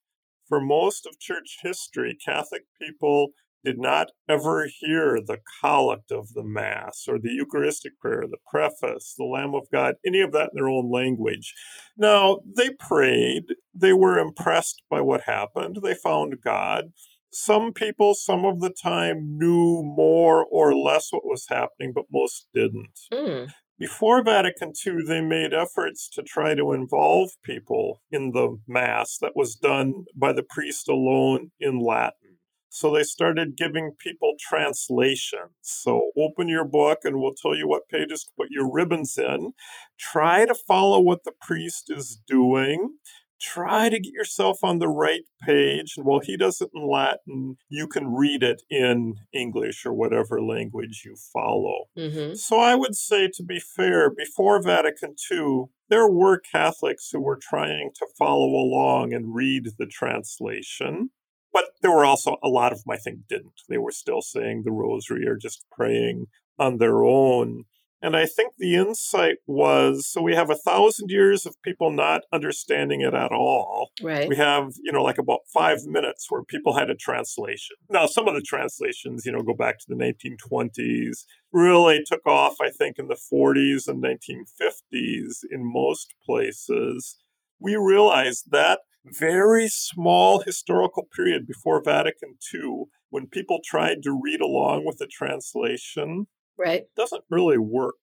for 0.50 0.60
most 0.60 1.06
of 1.06 1.20
church 1.20 1.60
history, 1.62 2.18
Catholic 2.24 2.64
people 2.82 3.30
did 3.64 3.78
not 3.78 4.12
ever 4.30 4.68
hear 4.80 5.20
the 5.20 5.40
collect 5.62 6.12
of 6.12 6.34
the 6.34 6.44
Mass 6.44 7.06
or 7.08 7.20
the 7.20 7.32
Eucharistic 7.32 8.00
prayer, 8.00 8.24
the 8.30 8.38
preface, 8.50 9.16
the 9.18 9.26
Lamb 9.26 9.54
of 9.54 9.68
God, 9.72 9.96
any 10.06 10.22
of 10.22 10.32
that 10.32 10.52
in 10.52 10.56
their 10.56 10.70
own 10.70 10.92
language. 10.92 11.54
Now, 11.98 12.40
they 12.58 12.70
prayed, 12.80 13.44
they 13.74 13.94
were 13.94 14.18
impressed 14.18 14.84
by 14.90 15.02
what 15.02 15.22
happened, 15.22 15.80
they 15.84 15.96
found 15.96 16.42
God. 16.44 16.94
Some 17.32 17.74
people, 17.74 18.16
some 18.16 18.44
of 18.44 18.60
the 18.60 18.72
time, 18.72 19.38
knew 19.38 19.84
more 19.84 20.46
or 20.46 20.74
less 20.74 21.10
what 21.12 21.26
was 21.26 21.46
happening, 21.48 21.92
but 21.94 22.06
most 22.12 22.48
didn't. 22.54 23.00
Mm. 23.14 23.50
Before 23.80 24.22
Vatican 24.24 24.74
II, 24.86 25.06
they 25.08 25.22
made 25.22 25.54
efforts 25.54 26.10
to 26.10 26.22
try 26.22 26.54
to 26.54 26.74
involve 26.74 27.30
people 27.44 28.02
in 28.12 28.32
the 28.32 28.58
Mass 28.68 29.18
that 29.22 29.38
was 29.38 29.56
done 29.56 30.06
by 30.14 30.34
the 30.34 30.44
priest 30.44 30.90
alone 30.90 31.52
in 31.62 31.80
Latin. 31.80 32.29
So 32.70 32.92
they 32.92 33.04
started 33.04 33.58
giving 33.58 33.92
people 34.00 34.36
translations. 34.40 35.52
So 35.62 36.12
open 36.18 36.48
your 36.48 36.66
book 36.66 37.00
and 37.04 37.20
we'll 37.20 37.34
tell 37.34 37.56
you 37.56 37.68
what 37.68 37.90
pages 37.90 38.24
to 38.24 38.32
put 38.38 38.48
your 38.52 38.72
ribbons 38.72 39.18
in. 39.18 39.54
Try 40.00 40.46
to 40.46 40.56
follow 40.56 41.00
what 41.00 41.24
the 41.24 41.34
priest 41.42 41.86
is 41.90 42.22
doing 42.28 42.98
try 43.40 43.90
to 43.90 44.00
get 44.00 44.14
yourself 44.14 44.64
on 44.64 44.80
the 44.80 44.88
right 44.88 45.24
page. 45.44 45.94
And 45.98 46.06
while 46.06 46.20
he 46.20 46.38
does 46.38 46.62
it 46.62 46.70
in 46.74 46.88
Latin, 46.88 47.58
you 47.70 47.88
can 47.88 48.14
read 48.14 48.44
it 48.44 48.62
in 48.70 49.16
English 49.34 49.86
or 49.86 49.94
whatever 49.94 50.42
language 50.42 51.04
you 51.06 51.16
follow. 51.34 51.86
Mm-hmm. 51.98 52.36
So 52.36 52.60
I 52.60 52.76
would 52.76 52.96
say, 52.96 53.30
to 53.34 53.44
be 53.44 53.60
fair, 53.60 54.10
before 54.10 54.62
Vatican 54.62 55.16
II, 55.32 55.66
there 55.90 56.10
were 56.10 56.40
Catholics 56.40 57.10
who 57.12 57.22
were 57.22 57.40
trying 57.42 57.92
to 57.96 58.08
follow 58.18 58.50
along 58.50 59.14
and 59.14 59.34
read 59.34 59.70
the 59.78 59.88
translation. 59.88 61.12
But 61.52 61.66
there 61.82 61.92
were 61.92 62.06
also 62.06 62.38
a 62.44 62.50
lot 62.50 62.72
of 62.72 62.84
them, 62.84 62.92
I 62.92 62.98
think, 62.98 63.28
didn't. 63.28 63.62
They 63.68 63.78
were 63.78 63.92
still 63.92 64.22
saying 64.22 64.64
the 64.64 64.72
rosary 64.72 65.28
or 65.28 65.36
just 65.36 65.66
praying 65.72 66.28
on 66.58 66.78
their 66.78 67.04
own. 67.04 67.64
And 68.02 68.16
I 68.16 68.26
think 68.26 68.54
the 68.58 68.76
insight 68.76 69.38
was 69.46 70.08
so 70.08 70.22
we 70.22 70.34
have 70.34 70.50
a 70.50 70.56
thousand 70.56 71.10
years 71.10 71.46
of 71.46 71.62
people 71.64 71.92
not 71.92 72.22
understanding 72.32 73.02
it 73.02 73.14
at 73.14 73.32
all. 73.32 73.90
Right. 74.02 74.30
We 74.30 74.38
have, 74.38 74.72
you 74.82 74.94
know, 74.94 75.04
like 75.04 75.18
about 75.18 75.42
five 75.54 75.86
minutes 75.86 76.28
where 76.30 76.44
people 76.44 76.78
had 76.78 76.90
a 76.90 76.96
translation. 76.96 77.76
Now, 77.90 78.06
some 78.06 78.28
of 78.28 78.36
the 78.36 78.42
translations, 78.42 79.26
you 79.26 79.34
know, 79.34 79.42
go 79.42 79.54
back 79.54 79.80
to 79.80 79.86
the 79.90 79.96
1920s, 79.96 81.26
really 81.52 82.02
took 82.06 82.26
off, 82.26 82.56
I 82.62 82.70
think, 82.70 82.98
in 83.00 83.08
the 83.08 83.20
40s 83.32 83.88
and 83.88 84.02
1950s 84.02 85.40
in 85.52 85.70
most 85.70 86.14
places. 86.26 87.18
We 87.60 87.76
realized 87.76 88.52
that 88.52 88.80
very 89.06 89.68
small 89.68 90.42
historical 90.42 91.08
period 91.16 91.48
before 91.48 91.82
Vatican 91.84 92.36
II, 92.54 92.86
when 93.10 93.28
people 93.28 93.60
tried 93.64 94.04
to 94.04 94.20
read 94.22 94.42
along 94.42 94.86
with 94.86 94.98
the 94.98 95.08
translation, 95.08 96.28
right. 96.58 96.84
doesn't 96.96 97.24
really 97.30 97.58
work. 97.58 97.96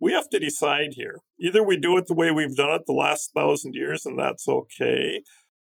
We 0.00 0.12
have 0.12 0.28
to 0.30 0.38
decide 0.38 0.94
here. 0.94 1.20
Either 1.38 1.62
we 1.62 1.76
do 1.76 1.96
it 1.96 2.06
the 2.06 2.14
way 2.14 2.30
we've 2.30 2.56
done 2.56 2.70
it 2.70 2.82
the 2.86 2.92
last 2.92 3.32
thousand 3.34 3.74
years 3.74 4.04
and 4.04 4.18
that's 4.18 4.48
okay 4.48 5.22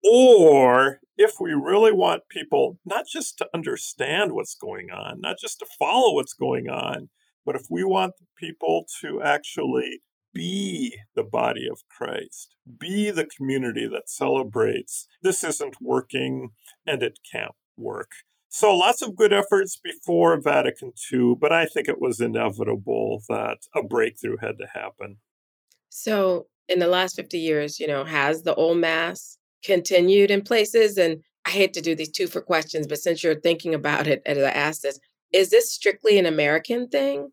or 0.06 1.00
if 1.18 1.34
we 1.40 1.52
really 1.54 1.92
want 1.92 2.22
people 2.30 2.78
not 2.86 3.06
just 3.12 3.38
to 3.40 3.48
understand 3.54 4.34
what's 4.34 4.56
going 4.56 4.92
on 4.92 5.20
not 5.22 5.38
just 5.40 5.60
to 5.60 5.66
follow 5.80 6.14
what's 6.14 6.34
going 6.34 6.70
on 6.70 7.10
but 7.46 7.56
if 7.56 7.64
we 7.70 7.84
want 7.84 8.14
people 8.38 8.86
to 9.02 9.22
actually 9.22 10.02
be 10.36 11.00
the 11.16 11.24
body 11.24 11.68
of 11.68 11.82
Christ, 11.90 12.56
be 12.78 13.10
the 13.10 13.26
community 13.26 13.88
that 13.88 14.10
celebrates 14.10 15.08
this 15.24 15.44
isn't 15.44 15.82
working 15.82 16.52
and 16.86 17.02
it 17.02 17.18
can't 17.32 17.56
work. 17.76 18.12
So 18.50 18.76
lots 18.76 19.02
of 19.02 19.16
good 19.16 19.34
efforts 19.34 19.80
before 19.84 20.40
Vatican 20.40 20.94
II, 21.12 21.36
but 21.40 21.52
I 21.52 21.66
think 21.66 21.88
it 21.88 22.00
was 22.00 22.22
inevitable 22.22 23.24
that 23.28 23.58
a 23.76 23.82
breakthrough 23.82 24.38
had 24.40 24.58
to 24.60 24.68
happen. 24.68 25.18
So 25.90 26.48
in 26.70 26.80
the 26.80 26.88
last 26.88 27.16
50 27.16 27.40
years, 27.40 27.80
you 27.80 27.88
know, 27.88 28.04
has 28.04 28.44
the 28.44 28.56
old 28.56 28.78
mass 28.78 29.38
continued 29.64 30.32
in 30.32 30.42
places? 30.42 30.98
And 30.98 31.22
I 31.46 31.50
hate 31.50 31.74
to 31.74 31.82
do 31.82 31.96
these 31.96 32.12
two 32.12 32.28
for 32.28 32.42
questions, 32.42 32.88
but 32.88 33.00
since 33.00 33.24
you're 33.24 33.40
thinking 33.40 33.74
about 33.74 34.08
it 34.08 34.22
as 34.26 34.38
I 34.38 34.52
asked 34.52 34.84
this, 34.84 35.00
is 35.34 35.50
this 35.50 35.72
strictly 35.72 36.18
an 36.18 36.26
American 36.26 36.88
thing? 36.88 37.32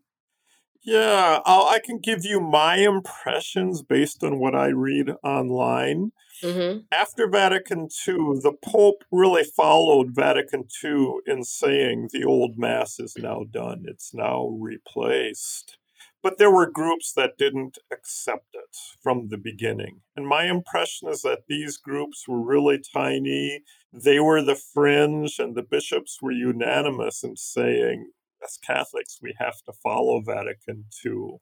Yeah, 0.85 1.41
I'll, 1.45 1.67
i 1.69 1.79
can 1.79 1.99
give 1.99 2.25
you 2.25 2.41
my 2.41 2.77
impressions 2.77 3.83
based 3.83 4.25
on 4.25 4.41
what 4.41 4.55
I 4.55 4.69
read 4.69 5.13
online. 5.23 6.11
Mm-hmm. 6.43 6.81
After 6.91 7.29
Vatican 7.29 7.83
II, 8.07 8.41
the 8.43 8.55
Pope 8.65 9.05
really 9.13 9.45
followed 9.45 10.09
Vatican 10.11 10.65
II 10.83 11.19
in 11.25 11.45
saying 11.45 12.09
the 12.13 12.25
old 12.25 12.59
Mass 12.59 12.99
is 12.99 13.15
now 13.17 13.45
done, 13.49 13.85
it's 13.87 14.13
now 14.13 14.49
replaced. 14.49 15.79
But 16.21 16.39
there 16.39 16.51
were 16.51 16.71
groups 16.71 17.13
that 17.15 17.39
didn't 17.39 17.79
accept 17.93 18.55
it 18.55 18.77
from 19.03 19.29
the 19.29 19.39
beginning. 19.39 20.01
And 20.17 20.27
my 20.27 20.45
impression 20.45 21.09
is 21.09 21.23
that 21.23 21.47
these 21.49 21.77
groups 21.77 22.27
were 22.29 22.41
really 22.41 22.81
tiny. 22.93 23.63
They 23.93 24.21
were 24.21 24.41
the 24.41 24.55
fringe, 24.55 25.39
and 25.39 25.57
the 25.57 25.65
bishops 25.65 26.19
were 26.23 26.33
unanimous 26.33 27.25
in 27.25 27.37
saying, 27.37 28.11
as 28.45 28.59
Catholics, 28.59 29.19
we 29.23 29.35
have 29.39 29.63
to 29.63 29.73
follow 29.73 30.21
Vatican 30.21 30.87
II. 31.05 31.39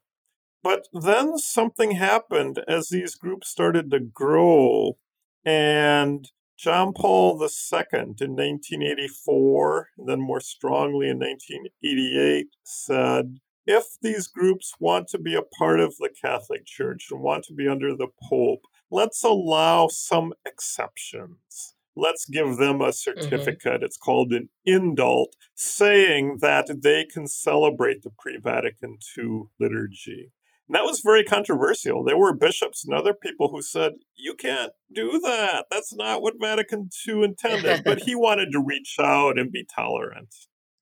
But 0.63 0.87
then 0.93 1.37
something 1.37 1.91
happened 1.91 2.59
as 2.67 2.89
these 2.89 3.15
groups 3.15 3.49
started 3.49 3.89
to 3.91 3.99
grow, 3.99 4.97
and 5.43 6.29
John 6.57 6.93
Paul 6.93 7.41
II 7.41 7.83
in 7.91 8.35
1984, 8.35 9.89
and 9.97 10.07
then 10.07 10.21
more 10.21 10.39
strongly 10.39 11.09
in 11.09 11.17
1988, 11.17 12.47
said 12.63 13.39
if 13.65 13.85
these 14.01 14.27
groups 14.27 14.73
want 14.79 15.07
to 15.09 15.19
be 15.19 15.33
a 15.33 15.41
part 15.41 15.79
of 15.79 15.95
the 15.97 16.09
Catholic 16.09 16.65
Church 16.65 17.07
and 17.09 17.21
want 17.21 17.45
to 17.45 17.53
be 17.53 17.67
under 17.67 17.95
the 17.95 18.09
Pope, 18.29 18.61
let's 18.91 19.23
allow 19.23 19.87
some 19.87 20.33
exceptions 20.45 21.75
let's 22.01 22.25
give 22.25 22.57
them 22.57 22.81
a 22.81 22.85
mm-hmm. 22.85 22.91
certificate. 22.91 23.75
Mm-hmm. 23.75 23.85
It's 23.85 23.97
called 23.97 24.33
an 24.33 24.49
indult, 24.67 25.27
saying 25.55 26.39
that 26.41 26.81
they 26.81 27.05
can 27.05 27.27
celebrate 27.27 28.01
the 28.01 28.11
pre 28.17 28.37
Vatican 28.37 28.97
II 29.17 29.43
liturgy. 29.59 30.31
And 30.67 30.75
that 30.75 30.85
was 30.85 31.01
very 31.01 31.23
controversial. 31.23 32.03
There 32.03 32.17
were 32.17 32.33
bishops 32.33 32.85
and 32.85 32.93
other 32.93 33.13
people 33.13 33.49
who 33.49 33.61
said, 33.61 33.93
you 34.15 34.35
can't 34.35 34.71
do 34.93 35.19
that. 35.19 35.65
That's 35.69 35.93
not 35.93 36.21
what 36.21 36.35
Vatican 36.39 36.89
II 37.05 37.23
intended. 37.23 37.83
but 37.83 37.99
he 37.99 38.15
wanted 38.15 38.51
to 38.53 38.63
reach 38.63 38.95
out 38.99 39.37
and 39.37 39.51
be 39.51 39.65
tolerant. 39.65 40.33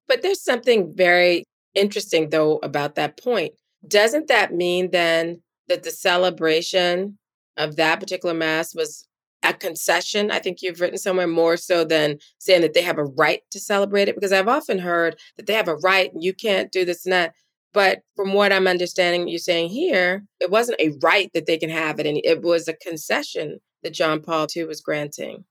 But 0.07 0.21
there's 0.21 0.43
something 0.43 0.93
very 0.95 1.43
interesting, 1.73 2.29
though, 2.29 2.57
about 2.61 2.95
that 2.95 3.17
point. 3.17 3.53
Doesn't 3.87 4.27
that 4.27 4.53
mean 4.53 4.91
then 4.91 5.41
that 5.67 5.83
the 5.83 5.91
celebration 5.91 7.17
of 7.57 7.75
that 7.77 7.99
particular 7.99 8.35
Mass 8.35 8.75
was 8.75 9.07
a 9.43 9.53
concession. 9.53 10.31
I 10.31 10.39
think 10.39 10.61
you've 10.61 10.81
written 10.81 10.97
somewhere 10.97 11.27
more 11.27 11.57
so 11.57 11.83
than 11.83 12.17
saying 12.39 12.61
that 12.61 12.73
they 12.73 12.81
have 12.81 12.97
a 12.97 13.05
right 13.05 13.41
to 13.51 13.59
celebrate 13.59 14.07
it, 14.07 14.15
because 14.15 14.33
I've 14.33 14.47
often 14.47 14.79
heard 14.79 15.17
that 15.37 15.45
they 15.45 15.53
have 15.53 15.67
a 15.67 15.75
right 15.77 16.13
and 16.13 16.23
you 16.23 16.33
can't 16.33 16.71
do 16.71 16.85
this 16.85 17.05
and 17.05 17.13
that. 17.13 17.33
But 17.71 17.99
from 18.15 18.33
what 18.33 18.51
I'm 18.51 18.67
understanding, 18.67 19.27
you're 19.27 19.39
saying 19.39 19.69
here, 19.69 20.25
it 20.39 20.49
wasn't 20.49 20.81
a 20.81 20.97
right 21.01 21.29
that 21.33 21.45
they 21.45 21.57
can 21.57 21.69
have 21.69 21.99
it, 21.99 22.07
and 22.07 22.19
it 22.23 22.41
was 22.41 22.67
a 22.67 22.73
concession 22.73 23.59
that 23.83 23.93
John 23.93 24.21
Paul 24.21 24.47
II 24.55 24.65
was 24.65 24.81
granting. 24.81 25.45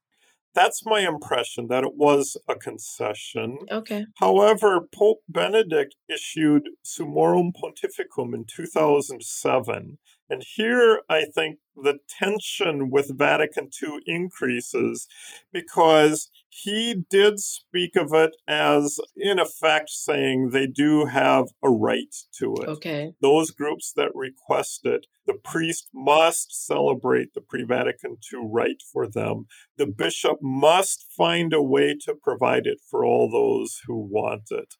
That's 0.53 0.85
my 0.85 1.07
impression 1.07 1.67
that 1.69 1.83
it 1.83 1.95
was 1.95 2.35
a 2.47 2.55
concession. 2.55 3.59
Okay. 3.71 4.05
However, 4.15 4.81
Pope 4.93 5.19
Benedict 5.29 5.95
issued 6.09 6.63
Summorum 6.83 7.51
Pontificum 7.53 8.33
in 8.33 8.45
2007 8.45 9.97
And 10.29 10.43
here 10.55 11.01
I 11.09 11.25
think 11.25 11.59
the 11.75 11.99
tension 12.07 12.89
with 12.91 13.17
Vatican 13.17 13.69
II 13.81 13.99
increases 14.05 15.07
because 15.51 16.29
he 16.49 17.03
did 17.09 17.39
speak 17.39 17.95
of 17.95 18.13
it 18.13 18.35
as, 18.47 18.99
in 19.15 19.39
effect, 19.39 19.89
saying 19.89 20.49
they 20.49 20.67
do 20.67 21.05
have 21.05 21.45
a 21.63 21.69
right 21.69 22.13
to 22.39 22.53
it. 22.55 22.67
Okay. 22.67 23.13
Those 23.21 23.51
groups 23.51 23.93
that 23.95 24.11
request 24.13 24.81
it, 24.85 25.07
the 25.25 25.33
priest 25.33 25.89
must 25.93 26.65
celebrate 26.65 27.33
the 27.33 27.41
pre 27.41 27.63
Vatican 27.63 28.17
II 28.31 28.41
rite 28.51 28.81
for 28.91 29.07
them. 29.07 29.45
The 29.77 29.87
bishop 29.87 30.37
must 30.41 31.05
find 31.15 31.53
a 31.53 31.61
way 31.61 31.95
to 32.05 32.15
provide 32.15 32.65
it 32.65 32.79
for 32.89 33.05
all 33.05 33.29
those 33.31 33.81
who 33.85 33.95
want 33.95 34.51
it. 34.51 34.75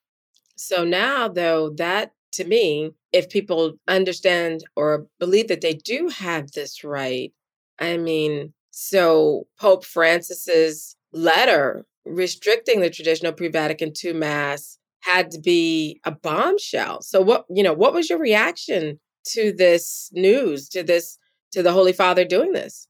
So 0.56 0.84
now, 0.84 1.28
though, 1.28 1.70
that 1.70 2.12
to 2.32 2.44
me, 2.44 2.92
if 3.12 3.28
people 3.28 3.74
understand 3.88 4.62
or 4.76 5.06
believe 5.18 5.48
that 5.48 5.60
they 5.60 5.74
do 5.74 6.08
have 6.08 6.52
this 6.52 6.84
right, 6.84 7.32
I 7.78 7.96
mean, 7.96 8.52
so 8.70 9.46
Pope 9.58 9.84
Francis's 9.84 10.96
letter 11.12 11.84
restricting 12.04 12.80
the 12.80 12.90
traditional 12.90 13.32
pre-Vatican 13.32 13.92
II 14.02 14.14
mass 14.14 14.78
had 15.00 15.30
to 15.32 15.40
be 15.40 16.00
a 16.04 16.10
bombshell. 16.10 17.02
So 17.02 17.20
what, 17.20 17.46
you 17.48 17.62
know, 17.62 17.72
what 17.72 17.94
was 17.94 18.10
your 18.10 18.18
reaction 18.18 19.00
to 19.28 19.52
this 19.52 20.10
news, 20.12 20.68
to 20.70 20.82
this 20.82 21.18
to 21.52 21.62
the 21.62 21.72
Holy 21.72 21.92
Father 21.92 22.24
doing 22.24 22.52
this? 22.52 22.86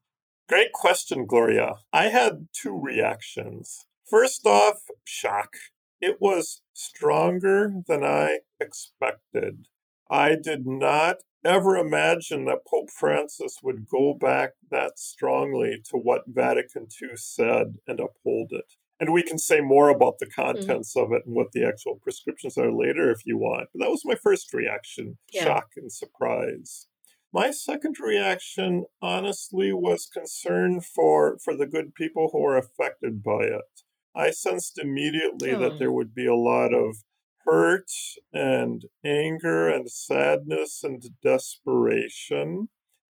Great 0.48 0.72
question, 0.72 1.26
Gloria. 1.26 1.74
I 1.92 2.06
had 2.06 2.48
two 2.52 2.78
reactions. 2.78 3.86
First 4.08 4.44
off, 4.44 4.80
shock. 5.04 5.54
It 6.00 6.16
was 6.20 6.62
stronger 6.80 7.72
than 7.86 8.04
I 8.04 8.38
expected. 8.60 9.66
I 10.10 10.36
did 10.42 10.66
not 10.66 11.16
ever 11.44 11.76
imagine 11.76 12.44
that 12.44 12.66
Pope 12.66 12.90
Francis 12.90 13.58
would 13.62 13.86
go 13.88 14.14
back 14.14 14.50
that 14.70 14.98
strongly 14.98 15.80
to 15.90 15.96
what 15.96 16.24
Vatican 16.26 16.88
II 17.00 17.10
said 17.14 17.76
and 17.86 18.00
uphold 18.00 18.52
it. 18.52 18.74
And 18.98 19.12
we 19.12 19.22
can 19.22 19.38
say 19.38 19.60
more 19.60 19.88
about 19.88 20.18
the 20.18 20.26
mm-hmm. 20.26 20.42
contents 20.42 20.94
mm-hmm. 20.94 21.12
of 21.12 21.18
it 21.18 21.26
and 21.26 21.34
what 21.34 21.52
the 21.52 21.64
actual 21.64 21.98
prescriptions 22.02 22.58
are 22.58 22.72
later 22.72 23.10
if 23.10 23.24
you 23.24 23.38
want. 23.38 23.68
But 23.72 23.84
that 23.84 23.90
was 23.90 24.04
my 24.04 24.14
first 24.14 24.52
reaction 24.52 25.18
yeah. 25.32 25.44
shock 25.44 25.70
and 25.76 25.90
surprise. 25.90 26.86
My 27.32 27.52
second 27.52 27.96
reaction, 28.00 28.86
honestly, 29.00 29.72
was 29.72 30.10
concern 30.12 30.80
for, 30.80 31.38
for 31.42 31.56
the 31.56 31.66
good 31.66 31.94
people 31.94 32.30
who 32.32 32.44
are 32.44 32.58
affected 32.58 33.22
by 33.22 33.44
it. 33.44 33.82
I 34.14 34.30
sensed 34.30 34.78
immediately 34.78 35.52
oh. 35.52 35.58
that 35.60 35.72
hmm. 35.72 35.78
there 35.78 35.92
would 35.92 36.14
be 36.14 36.26
a 36.26 36.34
lot 36.34 36.74
of 36.74 36.96
hurt 37.44 37.90
and 38.32 38.84
anger 39.04 39.68
and 39.68 39.90
sadness 39.90 40.82
and 40.84 41.02
desperation. 41.22 42.68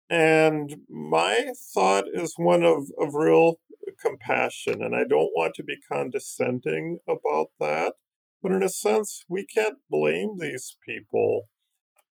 And 0.10 0.78
my 0.90 1.52
thought 1.74 2.06
is 2.12 2.34
one 2.38 2.64
of, 2.64 2.88
of 3.00 3.14
real 3.14 3.60
compassion. 4.02 4.84
And 4.84 4.96
I 4.96 5.04
don't 5.04 5.32
want 5.36 5.54
to 5.56 5.64
be 5.64 5.78
condescending 5.92 7.00
about 7.08 7.48
that. 7.60 7.94
But 8.42 8.54
in 8.54 8.64
a 8.64 8.70
sense, 8.70 9.24
we 9.28 9.46
can't 9.46 9.80
blame 9.90 10.38
these 10.40 10.78
people. 10.86 11.50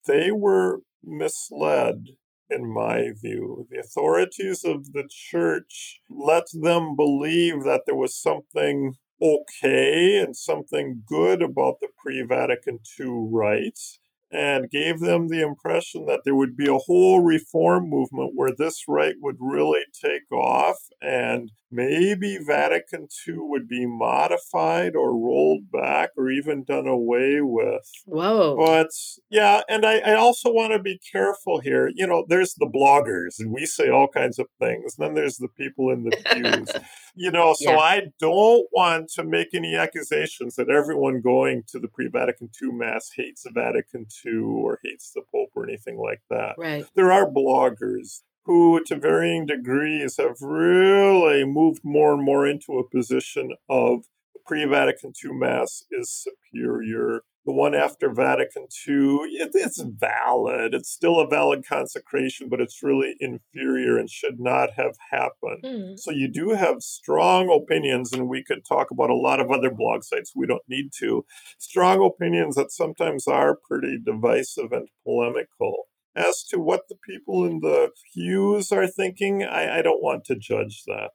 They 0.06 0.30
were 0.30 0.80
misled, 1.02 2.08
in 2.50 2.72
my 2.72 3.10
view. 3.20 3.66
The 3.70 3.80
authorities 3.80 4.64
of 4.64 4.92
the 4.92 5.08
church 5.08 6.00
let 6.08 6.44
them 6.52 6.96
believe 6.96 7.64
that 7.64 7.82
there 7.86 7.96
was 7.96 8.16
something 8.16 8.94
okay 9.20 10.18
and 10.18 10.36
something 10.36 11.02
good 11.06 11.42
about 11.42 11.80
the 11.80 11.88
pre 11.96 12.22
Vatican 12.22 12.78
II 12.98 13.28
rites 13.30 13.98
and 14.30 14.70
gave 14.70 15.00
them 15.00 15.28
the 15.28 15.40
impression 15.40 16.04
that 16.06 16.20
there 16.24 16.34
would 16.34 16.56
be 16.56 16.68
a 16.68 16.78
whole 16.78 17.20
reform 17.20 17.88
movement 17.88 18.32
where 18.34 18.52
this 18.56 18.84
rite 18.86 19.16
would 19.20 19.36
really 19.40 19.80
take 19.94 20.30
off 20.30 20.76
and 21.00 21.50
maybe 21.70 22.38
Vatican 22.38 23.08
II 23.26 23.34
would 23.38 23.68
be 23.68 23.86
modified 23.86 24.96
or 24.96 25.12
rolled 25.12 25.70
back 25.70 26.10
or 26.16 26.30
even 26.30 26.64
done 26.64 26.86
away 26.86 27.40
with. 27.40 27.90
Whoa. 28.06 28.56
But 28.56 28.90
yeah, 29.30 29.62
and 29.68 29.84
I, 29.84 29.98
I 29.98 30.14
also 30.14 30.50
want 30.50 30.72
to 30.72 30.78
be 30.78 31.00
careful 31.12 31.60
here. 31.60 31.90
You 31.94 32.06
know, 32.06 32.24
there's 32.28 32.54
the 32.54 32.66
bloggers, 32.66 33.38
and 33.38 33.52
we 33.52 33.66
say 33.66 33.88
all 33.88 34.08
kinds 34.08 34.38
of 34.38 34.46
things. 34.58 34.96
And 34.98 35.06
then 35.06 35.14
there's 35.14 35.36
the 35.36 35.48
people 35.48 35.90
in 35.90 36.04
the 36.04 36.16
pews. 36.32 36.70
you 37.14 37.30
know, 37.30 37.54
so 37.54 37.72
yeah. 37.72 37.78
I 37.78 38.02
don't 38.18 38.66
want 38.72 39.10
to 39.10 39.24
make 39.24 39.48
any 39.54 39.76
accusations 39.76 40.56
that 40.56 40.70
everyone 40.70 41.20
going 41.20 41.64
to 41.68 41.78
the 41.78 41.88
pre 41.88 42.08
Vatican 42.08 42.48
II 42.60 42.72
Mass 42.72 43.10
hates 43.14 43.44
Vatican 43.52 44.06
II 44.24 44.40
or 44.40 44.78
hates 44.82 45.12
the 45.14 45.22
Pope 45.32 45.50
or 45.54 45.64
anything 45.64 45.98
like 45.98 46.22
that. 46.30 46.54
Right. 46.58 46.86
There 46.94 47.12
are 47.12 47.30
bloggers 47.30 48.22
who, 48.48 48.82
to 48.82 48.96
varying 48.96 49.44
degrees, 49.44 50.16
have 50.16 50.40
really 50.40 51.44
moved 51.44 51.82
more 51.84 52.14
and 52.14 52.24
more 52.24 52.46
into 52.46 52.78
a 52.78 52.88
position 52.88 53.52
of 53.68 54.06
pre 54.46 54.64
Vatican 54.64 55.12
II 55.22 55.32
Mass 55.34 55.84
is 55.90 56.10
superior. 56.10 57.20
The 57.44 57.52
one 57.52 57.74
after 57.74 58.10
Vatican 58.10 58.62
II, 58.86 59.18
it, 59.38 59.50
it's 59.52 59.82
valid. 59.82 60.72
It's 60.74 60.88
still 60.88 61.20
a 61.20 61.28
valid 61.28 61.66
consecration, 61.66 62.48
but 62.48 62.60
it's 62.60 62.82
really 62.82 63.16
inferior 63.20 63.98
and 63.98 64.08
should 64.08 64.40
not 64.40 64.70
have 64.76 64.96
happened. 65.10 65.62
Mm. 65.62 65.98
So 65.98 66.10
you 66.10 66.28
do 66.28 66.50
have 66.50 66.82
strong 66.82 67.50
opinions, 67.50 68.14
and 68.14 68.28
we 68.28 68.42
could 68.42 68.64
talk 68.66 68.90
about 68.90 69.10
a 69.10 69.14
lot 69.14 69.40
of 69.40 69.50
other 69.50 69.70
blog 69.70 70.04
sites. 70.04 70.32
We 70.34 70.46
don't 70.46 70.62
need 70.68 70.90
to. 71.00 71.26
Strong 71.58 72.02
opinions 72.02 72.56
that 72.56 72.70
sometimes 72.70 73.28
are 73.28 73.58
pretty 73.68 73.98
divisive 74.02 74.72
and 74.72 74.88
polemical. 75.04 75.88
As 76.18 76.42
to 76.50 76.58
what 76.58 76.88
the 76.88 76.96
people 77.08 77.44
in 77.44 77.60
the 77.60 77.90
pews 78.12 78.72
are 78.72 78.88
thinking, 78.88 79.44
I, 79.44 79.78
I 79.78 79.82
don't 79.82 80.02
want 80.02 80.24
to 80.24 80.34
judge 80.34 80.82
that. 80.86 81.12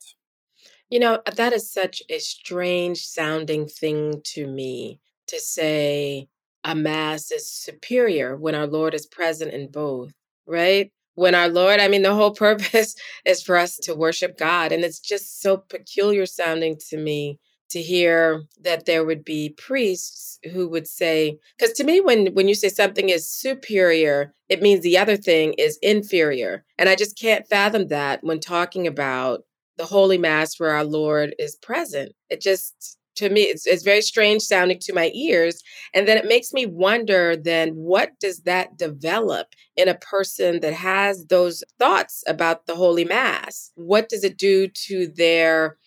You 0.89 1.00
know, 1.00 1.22
uh, 1.26 1.32
that 1.32 1.52
is 1.52 1.70
such 1.70 2.02
a 2.10 2.20
strange 2.20 3.06
sounding 3.06 3.68
thing 3.68 4.22
to 4.36 4.48
me 4.48 5.02
to 5.28 5.39
say 5.39 6.30
a 6.63 6.74
mass 6.74 7.32
is 7.32 7.52
superior 7.52 8.38
when 8.38 8.56
our 8.56 8.68
Lord 8.68 8.94
is 8.94 9.06
present 9.06 9.54
in 9.54 9.72
both, 9.72 10.13
right? 10.48 10.92
When 11.16 11.36
our 11.36 11.50
Lord, 11.50 11.82
I 11.82 11.89
mean, 11.89 12.04
the 12.04 12.16
whole 12.16 12.32
purpose 12.36 12.96
is 13.26 13.44
for 13.44 13.58
us 13.58 13.76
to 13.84 13.96
worship 13.96 14.38
God. 14.38 14.72
And 14.72 14.86
it's 14.86 15.00
just 15.00 15.42
so 15.42 15.58
peculiar 15.58 16.26
sounding 16.26 16.78
to 16.89 16.98
me 16.98 17.39
to 17.69 17.82
hear 17.82 18.43
that 18.62 18.86
there 18.86 19.04
would 19.04 19.26
be 19.26 19.49
priests 19.58 20.39
who 20.52 20.67
would 20.67 20.88
say 20.88 21.38
because 21.58 21.73
to 21.73 21.84
me 21.84 22.02
when 22.02 22.28
when 22.34 22.47
you 22.47 22.56
say 22.56 22.69
something 22.69 23.10
is 23.10 23.30
superior 23.30 24.34
it 24.49 24.62
means 24.62 24.82
the 24.82 24.97
other 24.97 25.17
thing 25.17 25.54
is 25.58 25.80
inferior. 25.82 26.63
And 26.78 26.89
i 26.89 26.95
just 26.95 27.17
can't 27.17 27.47
fathom 27.47 27.88
that 27.88 28.23
when 28.23 28.39
talking 28.39 28.86
about 28.88 29.41
the 29.78 29.86
holy 29.86 30.17
mass 30.17 30.60
where 30.60 30.71
our 30.71 30.84
lord 30.84 31.34
is 31.39 31.56
present. 31.56 32.13
It 32.30 32.41
just 32.41 32.97
to 33.15 33.30
me 33.30 33.41
it's, 33.41 33.65
it's 33.65 33.84
very 33.84 34.02
strange 34.02 34.41
sounding 34.43 34.80
to 34.80 34.93
my 34.93 35.12
ears. 35.13 35.63
And 35.93 36.08
then 36.08 36.17
it 36.17 36.26
makes 36.26 36.54
me 36.54 36.65
wonder 36.65 37.36
then 37.36 37.69
what 37.71 38.12
does 38.19 38.41
that 38.41 38.78
develop 38.78 39.47
in 39.76 39.88
a 39.88 39.95
person 39.95 40.60
that 40.62 40.73
has 40.73 41.26
those 41.26 41.63
thoughts 41.80 42.23
about 42.28 42.65
the 42.65 42.76
holy 42.76 43.06
mass? 43.06 43.71
What 43.76 44.10
does 44.10 44.23
it 44.23 44.38
do 44.38 44.67
to 44.88 45.08
their 45.08 45.78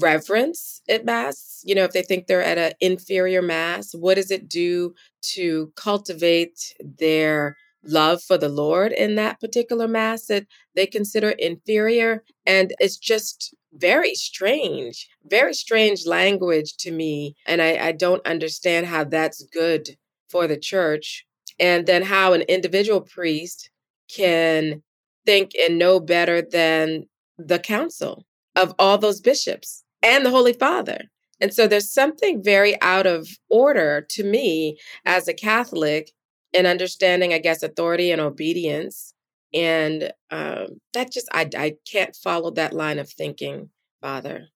reverence 0.00 0.80
at 0.88 1.04
mass 1.04 1.60
you 1.64 1.74
know 1.74 1.84
if 1.84 1.92
they 1.92 2.02
think 2.02 2.26
they're 2.26 2.42
at 2.42 2.58
an 2.58 2.72
inferior 2.80 3.42
mass 3.42 3.94
what 3.94 4.14
does 4.14 4.30
it 4.30 4.48
do 4.48 4.94
to 5.20 5.72
cultivate 5.76 6.74
their 6.80 7.56
love 7.84 8.22
for 8.22 8.38
the 8.38 8.48
lord 8.48 8.92
in 8.92 9.16
that 9.16 9.40
particular 9.40 9.88
mass 9.88 10.26
that 10.26 10.46
they 10.74 10.86
consider 10.86 11.30
inferior? 11.30 12.22
And 12.46 12.72
it's 12.78 12.96
just 12.96 13.54
very 13.74 14.14
strange 14.14 15.08
very 15.24 15.54
strange 15.54 16.06
language 16.06 16.76
to 16.76 16.90
me 16.90 17.34
and 17.46 17.60
I, 17.60 17.88
I 17.88 17.92
don't 17.92 18.24
understand 18.26 18.86
how 18.86 19.04
that's 19.04 19.44
good 19.52 19.96
for 20.32 20.48
the 20.48 20.56
church. 20.56 21.26
And 21.60 21.86
then 21.86 22.02
how 22.02 22.32
an 22.32 22.40
individual 22.42 23.02
priest 23.02 23.70
can 24.12 24.82
think 25.26 25.52
and 25.54 25.78
know 25.78 26.00
better 26.00 26.42
than 26.42 27.04
the 27.38 27.58
council 27.58 28.24
of 28.56 28.74
all 28.78 28.98
those 28.98 29.20
bishops 29.20 29.81
and 30.02 30.24
the 30.24 30.30
Holy 30.30 30.52
Father. 30.52 31.02
And 31.40 31.52
so 31.52 31.66
there's 31.66 31.92
something 31.92 32.42
very 32.42 32.80
out 32.80 33.06
of 33.06 33.28
order 33.50 34.06
to 34.10 34.24
me 34.24 34.78
as 35.04 35.26
a 35.26 35.34
Catholic 35.34 36.12
in 36.52 36.66
understanding, 36.66 37.32
I 37.32 37.38
guess, 37.38 37.62
authority 37.62 38.12
and 38.12 38.20
obedience. 38.20 39.14
And 39.52 40.12
um, 40.30 40.80
that 40.94 41.12
just, 41.12 41.28
I, 41.32 41.48
I 41.56 41.74
can't 41.90 42.14
follow 42.16 42.50
that 42.52 42.72
line 42.72 42.98
of 42.98 43.10
thinking, 43.10 43.70
Father. 44.00 44.48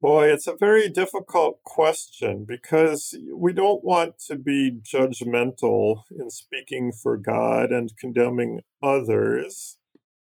Boy, 0.00 0.30
it's 0.30 0.46
a 0.46 0.56
very 0.58 0.90
difficult 0.90 1.62
question 1.62 2.44
because 2.46 3.16
we 3.34 3.54
don't 3.54 3.82
want 3.82 4.18
to 4.26 4.36
be 4.36 4.80
judgmental 4.82 6.02
in 6.10 6.28
speaking 6.28 6.92
for 6.92 7.16
God 7.16 7.70
and 7.70 7.96
condemning 7.96 8.60
others. 8.82 9.78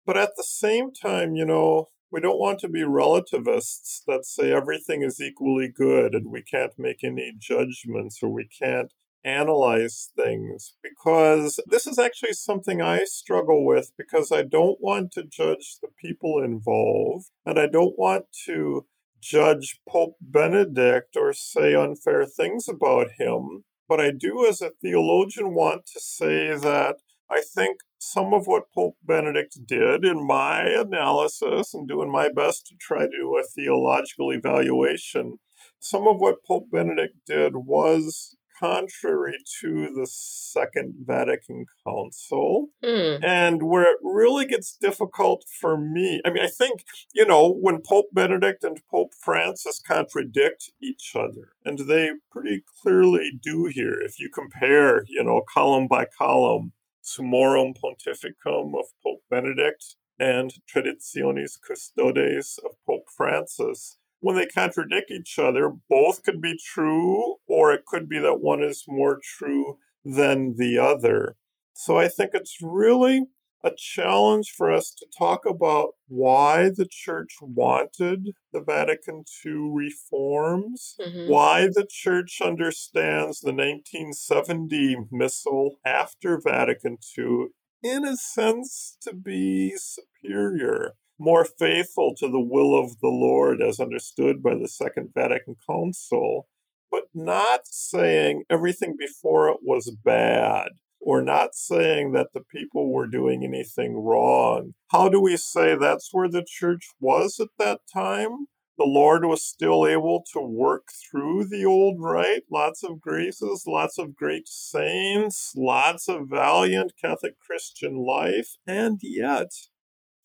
But 0.06 0.16
at 0.16 0.36
the 0.36 0.44
same 0.44 0.92
time, 0.92 1.34
you 1.34 1.44
know, 1.44 1.88
we 2.12 2.20
don't 2.20 2.38
want 2.38 2.60
to 2.60 2.68
be 2.68 2.84
relativists 2.84 4.02
that 4.06 4.26
say 4.26 4.52
everything 4.52 5.02
is 5.02 5.20
equally 5.20 5.68
good 5.68 6.14
and 6.14 6.30
we 6.30 6.42
can't 6.42 6.78
make 6.78 7.02
any 7.02 7.32
judgments 7.36 8.20
or 8.22 8.28
we 8.28 8.46
can't 8.46 8.92
analyze 9.24 10.10
things 10.16 10.74
because 10.82 11.58
this 11.66 11.86
is 11.86 11.98
actually 11.98 12.32
something 12.32 12.82
I 12.82 13.04
struggle 13.04 13.64
with 13.64 13.92
because 13.96 14.30
I 14.30 14.42
don't 14.42 14.78
want 14.80 15.12
to 15.12 15.22
judge 15.22 15.76
the 15.80 15.88
people 15.98 16.42
involved 16.42 17.30
and 17.46 17.58
I 17.58 17.66
don't 17.66 17.98
want 17.98 18.26
to 18.46 18.86
judge 19.22 19.80
Pope 19.88 20.16
Benedict 20.20 21.16
or 21.16 21.32
say 21.32 21.74
unfair 21.74 22.26
things 22.26 22.68
about 22.68 23.12
him. 23.18 23.64
But 23.88 24.00
I 24.00 24.10
do, 24.10 24.46
as 24.48 24.60
a 24.60 24.70
theologian, 24.82 25.54
want 25.54 25.86
to 25.94 26.00
say 26.00 26.56
that 26.56 26.96
I 27.30 27.40
think 27.40 27.78
some 28.02 28.34
of 28.34 28.48
what 28.48 28.72
Pope 28.74 28.96
Benedict 29.04 29.56
did 29.64 30.04
in 30.04 30.26
my 30.26 30.62
analysis 30.62 31.72
and 31.72 31.86
doing 31.86 32.10
my 32.10 32.28
best 32.28 32.66
to 32.66 32.74
try 32.80 33.02
to 33.02 33.08
do 33.08 33.36
a 33.38 33.44
theological 33.44 34.32
evaluation, 34.32 35.38
some 35.78 36.08
of 36.08 36.18
what 36.18 36.44
Pope 36.44 36.66
Benedict 36.72 37.14
did 37.26 37.54
was 37.54 38.36
contrary 38.58 39.36
to 39.60 39.92
the 39.94 40.06
Second 40.08 40.94
Vatican 41.06 41.64
Council. 41.86 42.70
Mm. 42.84 43.22
And 43.24 43.62
where 43.62 43.92
it 43.92 43.98
really 44.02 44.46
gets 44.46 44.76
difficult 44.76 45.44
for 45.60 45.78
me, 45.78 46.20
I 46.24 46.30
mean, 46.30 46.42
I 46.42 46.48
think, 46.48 46.84
you 47.14 47.24
know, 47.24 47.52
when 47.52 47.82
Pope 47.82 48.06
Benedict 48.12 48.64
and 48.64 48.80
Pope 48.90 49.12
Francis 49.14 49.80
contradict 49.80 50.72
each 50.82 51.12
other, 51.14 51.52
and 51.64 51.78
they 51.78 52.10
pretty 52.32 52.64
clearly 52.82 53.30
do 53.40 53.66
here, 53.66 54.00
if 54.00 54.18
you 54.18 54.28
compare, 54.28 55.04
you 55.06 55.22
know, 55.22 55.42
column 55.52 55.86
by 55.86 56.06
column, 56.18 56.72
Summorum 57.02 57.74
Pontificum 57.74 58.78
of 58.78 58.86
Pope 59.02 59.22
Benedict 59.30 59.96
and 60.18 60.52
Traditionis 60.72 61.58
Custodes 61.60 62.58
of 62.64 62.72
Pope 62.86 63.06
Francis 63.16 63.98
when 64.22 64.36
they 64.36 64.46
contradict 64.46 65.10
each 65.10 65.36
other, 65.36 65.72
both 65.90 66.22
could 66.22 66.40
be 66.40 66.56
true, 66.56 67.36
or 67.48 67.72
it 67.72 67.84
could 67.84 68.08
be 68.08 68.20
that 68.20 68.40
one 68.40 68.62
is 68.62 68.84
more 68.86 69.18
true 69.20 69.78
than 70.04 70.54
the 70.56 70.78
other. 70.78 71.36
So 71.74 71.98
I 71.98 72.06
think 72.06 72.30
it's 72.32 72.58
really 72.62 73.26
a 73.64 73.70
challenge 73.76 74.50
for 74.50 74.72
us 74.72 74.92
to 74.92 75.06
talk 75.16 75.46
about 75.46 75.90
why 76.08 76.68
the 76.68 76.86
church 76.88 77.36
wanted 77.40 78.30
the 78.52 78.60
Vatican 78.60 79.24
II 79.44 79.70
reforms, 79.72 80.96
mm-hmm. 81.00 81.30
why 81.30 81.66
the 81.66 81.86
church 81.88 82.40
understands 82.44 83.40
the 83.40 83.52
1970 83.52 84.96
missal 85.10 85.76
after 85.84 86.40
Vatican 86.40 86.98
II, 87.16 87.46
in 87.82 88.04
a 88.04 88.16
sense, 88.16 88.96
to 89.02 89.14
be 89.14 89.74
superior 89.76 90.94
more 91.22 91.44
faithful 91.44 92.14
to 92.16 92.28
the 92.28 92.40
will 92.40 92.76
of 92.76 92.98
the 93.00 93.08
Lord 93.08 93.62
as 93.62 93.78
understood 93.78 94.42
by 94.42 94.54
the 94.54 94.66
Second 94.66 95.10
Vatican 95.14 95.54
Council, 95.68 96.48
but 96.90 97.04
not 97.14 97.60
saying 97.64 98.42
everything 98.50 98.96
before 98.98 99.48
it 99.48 99.58
was 99.62 99.96
bad 100.04 100.70
or 101.02 101.20
not 101.20 101.54
saying 101.54 102.12
that 102.12 102.28
the 102.32 102.40
people 102.40 102.92
were 102.92 103.06
doing 103.06 103.44
anything 103.44 103.96
wrong. 103.96 104.74
How 104.90 105.08
do 105.08 105.20
we 105.20 105.36
say 105.36 105.74
that's 105.74 106.10
where 106.12 106.28
the 106.28 106.46
church 106.46 106.90
was 107.00 107.40
at 107.40 107.48
that 107.58 107.80
time? 107.92 108.46
The 108.78 108.84
Lord 108.86 109.24
was 109.26 109.44
still 109.44 109.86
able 109.86 110.24
to 110.32 110.40
work 110.40 110.88
through 111.10 111.44
the 111.44 111.64
old 111.64 112.00
rite. 112.00 112.44
Lots 112.50 112.82
of 112.82 113.00
graces, 113.00 113.64
lots 113.66 113.98
of 113.98 114.16
great 114.16 114.48
saints, 114.48 115.52
lots 115.56 116.08
of 116.08 116.28
valiant 116.30 116.92
Catholic 117.00 117.34
Christian 117.38 117.96
life. 117.96 118.56
And 118.66 118.98
yet, 119.02 119.50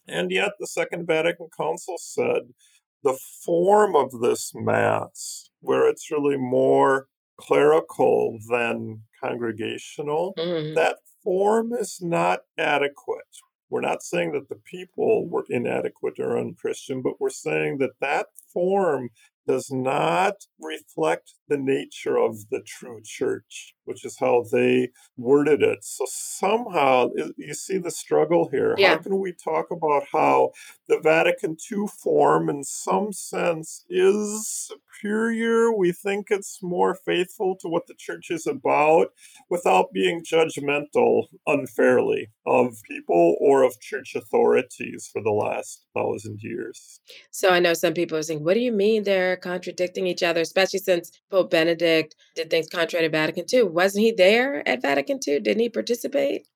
and 0.07 0.31
yet, 0.31 0.53
the 0.59 0.67
Second 0.67 1.05
Vatican 1.05 1.49
Council 1.57 1.95
said 1.97 2.53
the 3.03 3.17
form 3.43 3.95
of 3.95 4.21
this 4.21 4.53
Mass, 4.55 5.49
where 5.59 5.87
it's 5.87 6.09
really 6.09 6.37
more 6.37 7.07
clerical 7.38 8.39
than 8.50 9.04
congregational, 9.21 10.34
mm-hmm. 10.38 10.76
that 10.76 10.97
form 11.23 11.73
is 11.73 12.00
not 12.02 12.41
adequate. 12.58 13.38
We're 13.69 13.82
not 13.82 14.02
saying 14.02 14.32
that 14.32 14.50
the 14.50 14.56
people 14.56 15.28
were 15.28 15.45
inadequate 15.50 16.19
or 16.19 16.38
unchristian, 16.38 17.02
but 17.02 17.19
we're 17.19 17.30
saying 17.30 17.80
that 17.80 18.00
that 18.00 18.28
form 18.53 19.10
does 19.47 19.71
not 19.71 20.36
reflect 20.60 21.33
the 21.47 21.57
nature 21.57 22.17
of 22.17 22.49
the 22.49 22.62
true 22.67 22.99
church, 23.03 23.73
which 23.86 24.03
is 24.03 24.17
how 24.19 24.43
they 24.51 24.89
worded 25.15 25.63
it. 25.63 25.79
So 25.83 26.05
somehow 26.10 27.12
you 27.38 27.53
see 27.53 27.77
the 27.77 27.89
struggle 27.89 28.49
here. 28.49 28.75
Yeah. 28.77 28.89
How 28.89 28.97
can 28.97 29.19
we 29.19 29.31
talk 29.31 29.71
about 29.71 30.03
how 30.12 30.51
the 30.89 30.99
Vatican 30.99 31.55
II 31.71 31.86
form, 32.03 32.49
in 32.49 32.65
some 32.65 33.13
sense, 33.13 33.86
is 33.89 34.69
superior? 34.99 35.71
We 35.71 35.93
think 35.93 36.27
it's 36.29 36.60
more 36.62 36.93
faithful 36.93 37.55
to 37.62 37.69
what 37.69 37.88
the 37.88 37.95
church 37.97 38.29
is 38.29 38.45
about 38.45 39.13
without 39.49 39.93
being 39.93 40.25
judgmental 40.25 41.27
unfairly 41.45 42.27
of 42.45 42.75
people 42.86 43.38
or 43.39 43.63
of 43.63 43.79
church 43.79 44.15
authorities 44.15 45.10
for 45.12 45.23
the 45.23 45.31
last 45.31 45.86
thousand 45.93 46.39
years. 46.41 46.99
So 47.31 47.49
I 47.49 47.60
know 47.60 47.73
some 47.73 47.93
people 47.93 48.17
are 48.17 48.23
saying, 48.23 48.37
what 48.38 48.54
do 48.54 48.60
you 48.60 48.71
mean 48.71 49.04
they're 49.04 49.38
contradicting 49.38 50.08
each 50.08 50.23
other, 50.23 50.41
especially 50.41 50.80
since 50.80 51.12
Pope 51.30 51.52
Benedict 51.52 52.15
did 52.36 52.50
things 52.50 52.67
contrary 52.67 53.06
to 53.06 53.12
Vatican 53.12 53.45
II? 53.52 53.63
Wasn't 53.63 54.04
he 54.04 54.12
there 54.12 54.67
at 54.67 54.82
Vatican 54.82 55.19
II? 55.26 55.39
Didn't 55.39 55.62
he 55.62 55.69
participate? 55.69 56.47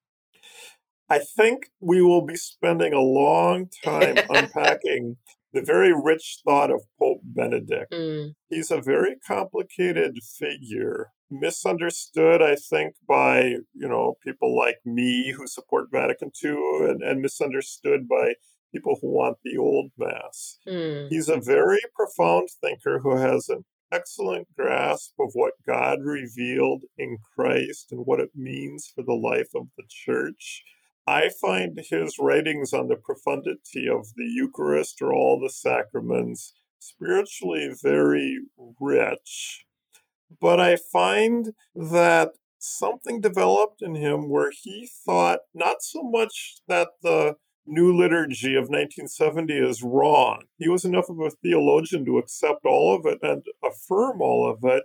I 1.10 1.20
think 1.20 1.70
we 1.82 2.02
will 2.02 2.26
be 2.26 2.38
spending 2.38 2.94
a 2.94 3.02
long 3.02 3.70
time 3.84 4.16
unpacking 4.30 5.18
the 5.54 5.62
very 5.62 5.94
rich 5.94 6.40
thought 6.46 6.72
of 6.72 6.82
Pope 6.98 7.20
Benedict. 7.24 7.92
Mm. 7.92 8.34
He's 8.50 8.72
a 8.72 8.80
very 8.80 9.18
complicated 9.28 10.18
figure, 10.40 11.12
misunderstood, 11.30 12.42
I 12.42 12.56
think, 12.56 12.96
by 13.08 13.42
you 13.74 13.90
know 13.90 14.16
people 14.24 14.58
like 14.58 14.78
me 14.86 15.34
who 15.36 15.48
support 15.48 15.92
Vatican 15.92 16.32
II, 16.44 16.52
and, 16.90 17.04
and 17.04 17.22
misunderstood 17.22 18.08
by 18.08 18.36
people 18.72 18.98
who 19.02 19.10
want 19.10 19.38
the 19.44 19.58
old 19.58 19.92
mass. 19.98 20.58
Mm. 20.68 21.10
He's 21.10 21.30
a 21.30 21.40
very 21.40 21.80
profound 21.96 22.50
thinker 22.62 23.00
who 23.00 23.16
has 23.18 23.50
an 23.50 23.64
excellent 23.92 24.48
grasp 24.58 25.14
of 25.20 25.32
what 25.34 25.54
God 25.66 26.00
revealed 26.04 26.84
in 26.98 27.18
Christ 27.36 27.92
and 27.92 28.06
what 28.06 28.20
it 28.20 28.32
means 28.36 28.92
for 28.94 29.04
the 29.04 29.14
life 29.14 29.50
of 29.56 29.68
the 29.78 29.84
church. 29.90 30.64
I 31.08 31.30
find 31.42 31.80
his 31.90 32.18
writings 32.20 32.74
on 32.74 32.88
the 32.88 32.96
profundity 32.96 33.90
of 33.90 34.08
the 34.16 34.26
Eucharist 34.26 35.02
or 35.02 35.14
all 35.14 35.40
the 35.40 35.50
sacraments 35.50 36.54
spiritually 36.80 37.72
very 37.82 38.40
rich. 38.80 39.66
But 40.40 40.60
I 40.60 40.78
find 40.92 41.54
that 41.76 42.32
something 42.60 43.20
developed 43.20 43.82
in 43.82 43.96
him 43.96 44.30
where 44.30 44.52
he 44.52 44.88
thought 45.06 45.40
not 45.54 45.82
so 45.82 46.04
much 46.04 46.62
that 46.68 46.90
the 47.02 47.36
new 47.66 47.96
liturgy 47.96 48.56
of 48.56 48.64
1970 48.64 49.54
is 49.54 49.84
wrong. 49.84 50.44
He 50.58 50.70
was 50.70 50.86
enough 50.86 51.10
of 51.10 51.20
a 51.20 51.30
theologian 51.30 52.06
to 52.06 52.18
accept 52.18 52.66
all 52.66 52.96
of 52.96 53.06
it 53.06 53.20
and 53.22 53.44
affirm 53.64 54.22
all 54.22 54.50
of 54.50 54.60
it, 54.64 54.84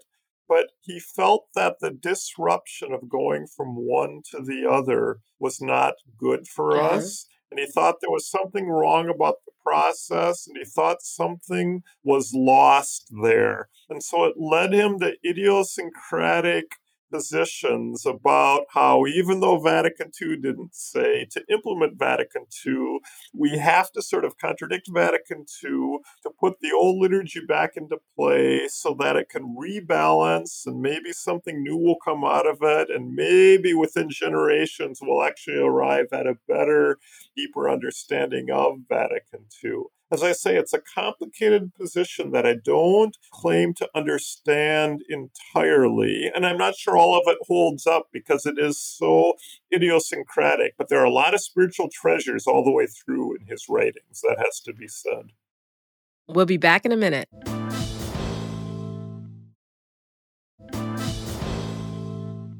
but 0.48 0.66
he 0.80 1.00
felt 1.00 1.48
that 1.54 1.76
the 1.80 1.90
disruption 1.90 2.92
of 2.92 3.08
going 3.08 3.46
from 3.46 3.76
one 3.76 4.22
to 4.30 4.42
the 4.42 4.68
other 4.70 5.20
was 5.38 5.60
not 5.60 5.94
good 6.18 6.46
for 6.46 6.72
mm-hmm. 6.72 6.98
us. 6.98 7.26
And 7.50 7.60
he 7.60 7.66
thought 7.66 7.96
there 8.00 8.10
was 8.10 8.28
something 8.28 8.68
wrong 8.68 9.08
about 9.08 9.36
the 9.46 9.52
process, 9.62 10.46
and 10.46 10.56
he 10.56 10.64
thought 10.64 11.00
something 11.00 11.82
was 12.02 12.32
lost 12.34 13.10
there. 13.22 13.68
And 13.88 14.02
so 14.02 14.24
it 14.24 14.34
led 14.36 14.72
him 14.72 14.98
to 14.98 15.14
idiosyncratic 15.24 16.72
positions 17.16 18.04
about 18.04 18.66
how, 18.74 19.06
even 19.06 19.40
though 19.40 19.58
Vatican 19.58 20.10
II 20.20 20.36
didn't 20.36 20.74
say 20.74 21.26
to 21.30 21.42
implement 21.48 21.98
Vatican 21.98 22.44
II, 22.64 22.98
we 23.32 23.56
have 23.56 23.90
to 23.92 24.02
sort 24.02 24.24
of 24.24 24.36
contradict 24.36 24.88
Vatican 24.92 25.46
II 25.64 25.98
to 26.22 26.30
put 26.38 26.60
the 26.60 26.72
old 26.72 27.00
liturgy 27.00 27.40
back 27.46 27.72
into 27.76 27.96
play 28.14 28.68
so 28.68 28.94
that 29.00 29.16
it 29.16 29.30
can 29.30 29.56
rebalance 29.56 30.66
and 30.66 30.80
maybe 30.80 31.12
something 31.12 31.62
new 31.62 31.78
will 31.78 31.98
come 32.04 32.22
out 32.22 32.46
of 32.46 32.58
it. 32.60 32.90
And 32.90 33.14
maybe 33.14 33.72
within 33.72 34.10
generations, 34.10 34.98
we'll 35.00 35.22
actually 35.22 35.58
arrive 35.58 36.06
at 36.12 36.26
a 36.26 36.36
better, 36.46 36.98
deeper 37.34 37.70
understanding 37.70 38.50
of 38.50 38.80
Vatican 38.88 39.46
II 39.64 39.84
as 40.12 40.22
I 40.22 40.32
say, 40.32 40.56
it's 40.56 40.72
a 40.72 40.80
complicated 40.80 41.74
position 41.74 42.30
that 42.30 42.46
I 42.46 42.54
don't 42.54 43.16
claim 43.32 43.74
to 43.74 43.88
understand 43.94 45.02
entirely. 45.08 46.30
And 46.32 46.46
I'm 46.46 46.58
not 46.58 46.76
sure 46.76 46.96
all 46.96 47.18
of 47.18 47.24
it 47.26 47.38
holds 47.42 47.86
up 47.86 48.08
because 48.12 48.46
it 48.46 48.56
is 48.56 48.78
so 48.78 49.34
idiosyncratic. 49.74 50.74
But 50.78 50.88
there 50.88 51.00
are 51.00 51.04
a 51.04 51.10
lot 51.10 51.34
of 51.34 51.40
spiritual 51.40 51.88
treasures 51.92 52.46
all 52.46 52.64
the 52.64 52.70
way 52.70 52.86
through 52.86 53.36
in 53.36 53.46
his 53.46 53.66
writings. 53.68 54.20
That 54.22 54.38
has 54.38 54.60
to 54.60 54.72
be 54.72 54.86
said. 54.86 55.32
We'll 56.28 56.46
be 56.46 56.56
back 56.56 56.86
in 56.86 56.92
a 56.92 56.96
minute. 56.96 57.28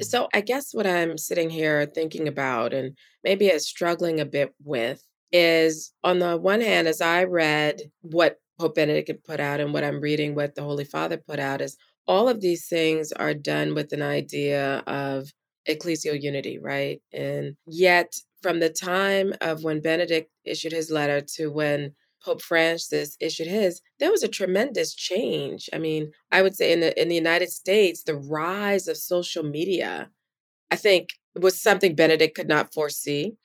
So, 0.02 0.28
I 0.35 0.40
guess 0.42 0.74
what 0.74 0.87
I'm 0.87 1.16
sitting 1.16 1.48
here 1.48 1.87
thinking 1.87 2.28
about 2.28 2.74
and 2.74 2.96
maybe 3.24 3.48
struggling 3.59 4.20
a 4.20 4.26
bit 4.26 4.54
with 4.62 5.02
is 5.32 5.92
on 6.04 6.18
the 6.18 6.36
one 6.36 6.60
hand, 6.60 6.88
as 6.88 7.00
I 7.00 7.24
read 7.24 7.80
what 8.02 8.38
Pope 8.58 8.74
Benedict 8.74 9.24
put 9.24 9.40
out 9.40 9.60
and 9.60 9.72
what 9.72 9.84
I'm 9.84 10.00
reading 10.00 10.34
what 10.34 10.54
the 10.54 10.62
Holy 10.62 10.84
Father 10.84 11.16
put 11.18 11.38
out 11.38 11.60
is 11.60 11.76
all 12.06 12.28
of 12.28 12.40
these 12.40 12.68
things 12.68 13.12
are 13.12 13.34
done 13.34 13.74
with 13.74 13.92
an 13.92 14.02
idea 14.02 14.78
of 14.86 15.32
ecclesial 15.68 16.20
unity, 16.20 16.58
right? 16.58 17.00
And 17.12 17.56
yet, 17.66 18.14
from 18.42 18.60
the 18.60 18.70
time 18.70 19.34
of 19.40 19.64
when 19.64 19.80
Benedict 19.80 20.30
issued 20.44 20.72
his 20.72 20.90
letter 20.90 21.20
to 21.34 21.48
when 21.48 21.94
Pope 22.24 22.42
Francis 22.42 23.16
issued 23.20 23.48
his, 23.48 23.80
there 23.98 24.10
was 24.10 24.22
a 24.22 24.28
tremendous 24.28 24.94
change. 24.94 25.68
I 25.72 25.78
mean, 25.78 26.12
I 26.30 26.42
would 26.42 26.54
say 26.54 26.72
in 26.72 26.80
the 26.80 27.00
in 27.00 27.08
the 27.08 27.14
United 27.14 27.50
States, 27.50 28.02
the 28.02 28.16
rise 28.16 28.88
of 28.88 28.96
social 28.96 29.42
media, 29.42 30.10
I 30.70 30.76
think, 30.76 31.10
was 31.40 31.60
something 31.60 31.94
Benedict 31.94 32.36
could 32.36 32.48
not 32.48 32.72
foresee. 32.72 33.36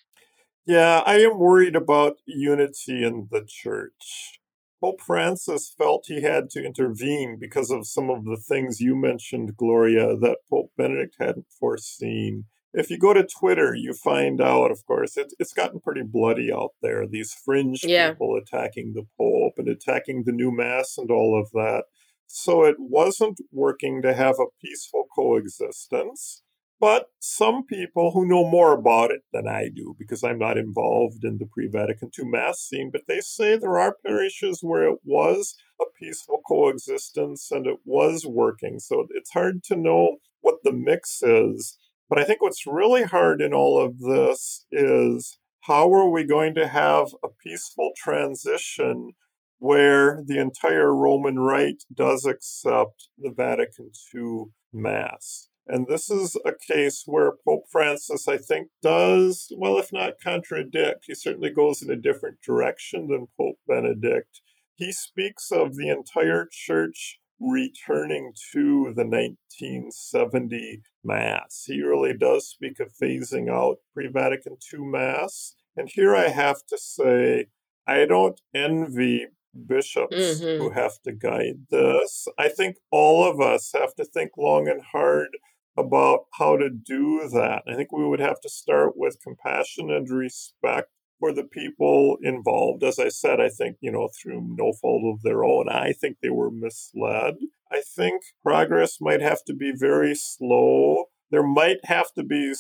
Yeah, 0.65 1.01
I 1.05 1.19
am 1.19 1.39
worried 1.39 1.75
about 1.75 2.17
unity 2.25 3.03
in 3.03 3.27
the 3.31 3.43
church. 3.47 4.39
Pope 4.81 5.01
Francis 5.01 5.73
felt 5.77 6.05
he 6.07 6.21
had 6.21 6.49
to 6.51 6.63
intervene 6.63 7.37
because 7.39 7.69
of 7.69 7.85
some 7.85 8.09
of 8.09 8.25
the 8.25 8.37
things 8.37 8.81
you 8.81 8.95
mentioned, 8.95 9.55
Gloria, 9.55 10.15
that 10.17 10.39
Pope 10.49 10.71
Benedict 10.75 11.15
hadn't 11.19 11.45
foreseen. 11.59 12.45
If 12.73 12.89
you 12.89 12.97
go 12.97 13.13
to 13.13 13.27
Twitter, 13.27 13.75
you 13.75 13.93
find 13.93 14.41
out, 14.41 14.71
of 14.71 14.85
course, 14.85 15.17
it, 15.17 15.33
it's 15.39 15.53
gotten 15.53 15.81
pretty 15.81 16.03
bloody 16.03 16.51
out 16.51 16.71
there. 16.81 17.05
These 17.05 17.33
fringe 17.33 17.83
yeah. 17.83 18.11
people 18.11 18.35
attacking 18.35 18.93
the 18.93 19.05
Pope 19.17 19.53
and 19.57 19.67
attacking 19.67 20.23
the 20.25 20.31
new 20.31 20.51
Mass 20.55 20.97
and 20.97 21.11
all 21.11 21.39
of 21.39 21.51
that. 21.51 21.83
So 22.25 22.63
it 22.63 22.77
wasn't 22.79 23.41
working 23.51 24.01
to 24.03 24.13
have 24.13 24.35
a 24.39 24.45
peaceful 24.63 25.05
coexistence. 25.13 26.43
But 26.81 27.11
some 27.19 27.63
people 27.63 28.09
who 28.09 28.25
know 28.25 28.43
more 28.43 28.73
about 28.73 29.11
it 29.11 29.21
than 29.31 29.47
I 29.47 29.69
do, 29.69 29.95
because 29.99 30.23
I'm 30.23 30.39
not 30.39 30.57
involved 30.57 31.23
in 31.23 31.37
the 31.37 31.45
pre 31.45 31.67
Vatican 31.67 32.09
II 32.17 32.25
Mass 32.25 32.59
scene, 32.59 32.89
but 32.91 33.03
they 33.07 33.19
say 33.19 33.55
there 33.55 33.77
are 33.77 33.97
parishes 34.03 34.63
where 34.63 34.89
it 34.89 34.97
was 35.03 35.55
a 35.79 35.85
peaceful 35.99 36.41
coexistence 36.47 37.51
and 37.51 37.67
it 37.67 37.77
was 37.85 38.25
working. 38.25 38.79
So 38.79 39.05
it's 39.11 39.29
hard 39.29 39.63
to 39.65 39.75
know 39.75 40.17
what 40.39 40.63
the 40.63 40.73
mix 40.73 41.21
is. 41.21 41.77
But 42.09 42.17
I 42.17 42.23
think 42.23 42.41
what's 42.41 42.65
really 42.65 43.03
hard 43.03 43.41
in 43.41 43.53
all 43.53 43.79
of 43.79 43.99
this 43.99 44.65
is 44.71 45.37
how 45.65 45.93
are 45.93 46.09
we 46.09 46.23
going 46.23 46.55
to 46.55 46.67
have 46.67 47.09
a 47.23 47.27
peaceful 47.43 47.91
transition 47.95 49.11
where 49.59 50.23
the 50.25 50.39
entire 50.39 50.95
Roman 50.95 51.37
Rite 51.37 51.83
does 51.93 52.25
accept 52.25 53.09
the 53.19 53.29
Vatican 53.29 53.91
II 54.15 54.45
Mass? 54.73 55.50
And 55.67 55.87
this 55.87 56.09
is 56.09 56.35
a 56.45 56.53
case 56.53 57.03
where 57.05 57.33
Pope 57.45 57.65
Francis, 57.71 58.27
I 58.27 58.37
think, 58.37 58.69
does, 58.81 59.51
well, 59.57 59.77
if 59.77 59.93
not 59.93 60.19
contradict, 60.21 61.05
he 61.07 61.15
certainly 61.15 61.51
goes 61.51 61.81
in 61.81 61.89
a 61.89 61.95
different 61.95 62.41
direction 62.41 63.07
than 63.07 63.27
Pope 63.37 63.57
Benedict. 63.67 64.41
He 64.75 64.91
speaks 64.91 65.51
of 65.51 65.75
the 65.75 65.89
entire 65.89 66.47
church 66.51 67.19
returning 67.39 68.33
to 68.53 68.93
the 68.95 69.05
1970 69.05 70.81
Mass. 71.03 71.63
He 71.65 71.81
really 71.81 72.15
does 72.15 72.47
speak 72.47 72.79
of 72.79 72.93
phasing 73.01 73.49
out 73.49 73.77
pre 73.93 74.07
Vatican 74.07 74.57
II 74.73 74.79
Mass. 74.81 75.55
And 75.75 75.89
here 75.89 76.15
I 76.15 76.29
have 76.29 76.65
to 76.67 76.77
say, 76.77 77.47
I 77.87 78.05
don't 78.05 78.39
envy 78.53 79.27
bishops 79.67 80.15
mm-hmm. 80.15 80.61
who 80.61 80.71
have 80.71 81.01
to 81.03 81.11
guide 81.11 81.65
this. 81.69 82.27
I 82.37 82.49
think 82.49 82.77
all 82.91 83.29
of 83.29 83.39
us 83.39 83.71
have 83.73 83.95
to 83.95 84.05
think 84.05 84.31
long 84.37 84.67
and 84.67 84.81
hard 84.91 85.29
about 85.77 86.25
how 86.33 86.57
to 86.57 86.69
do 86.69 87.29
that. 87.33 87.63
I 87.67 87.75
think 87.75 87.91
we 87.91 88.07
would 88.07 88.19
have 88.19 88.39
to 88.41 88.49
start 88.49 88.93
with 88.95 89.21
compassion 89.23 89.89
and 89.89 90.09
respect 90.09 90.89
for 91.19 91.31
the 91.31 91.43
people 91.43 92.17
involved. 92.21 92.83
As 92.83 92.99
I 92.99 93.09
said, 93.09 93.39
I 93.39 93.49
think, 93.49 93.77
you 93.79 93.91
know, 93.91 94.09
through 94.09 94.55
no 94.57 94.73
fault 94.73 95.03
of 95.05 95.21
their 95.21 95.43
own, 95.43 95.69
I 95.69 95.93
think 95.93 96.17
they 96.21 96.29
were 96.29 96.51
misled. 96.51 97.35
I 97.71 97.81
think 97.95 98.21
progress 98.43 98.97
might 98.99 99.21
have 99.21 99.43
to 99.45 99.53
be 99.53 99.71
very 99.73 100.15
slow. 100.15 101.05
There 101.29 101.45
might 101.45 101.85
have 101.85 102.11
to 102.15 102.23
be 102.23 102.53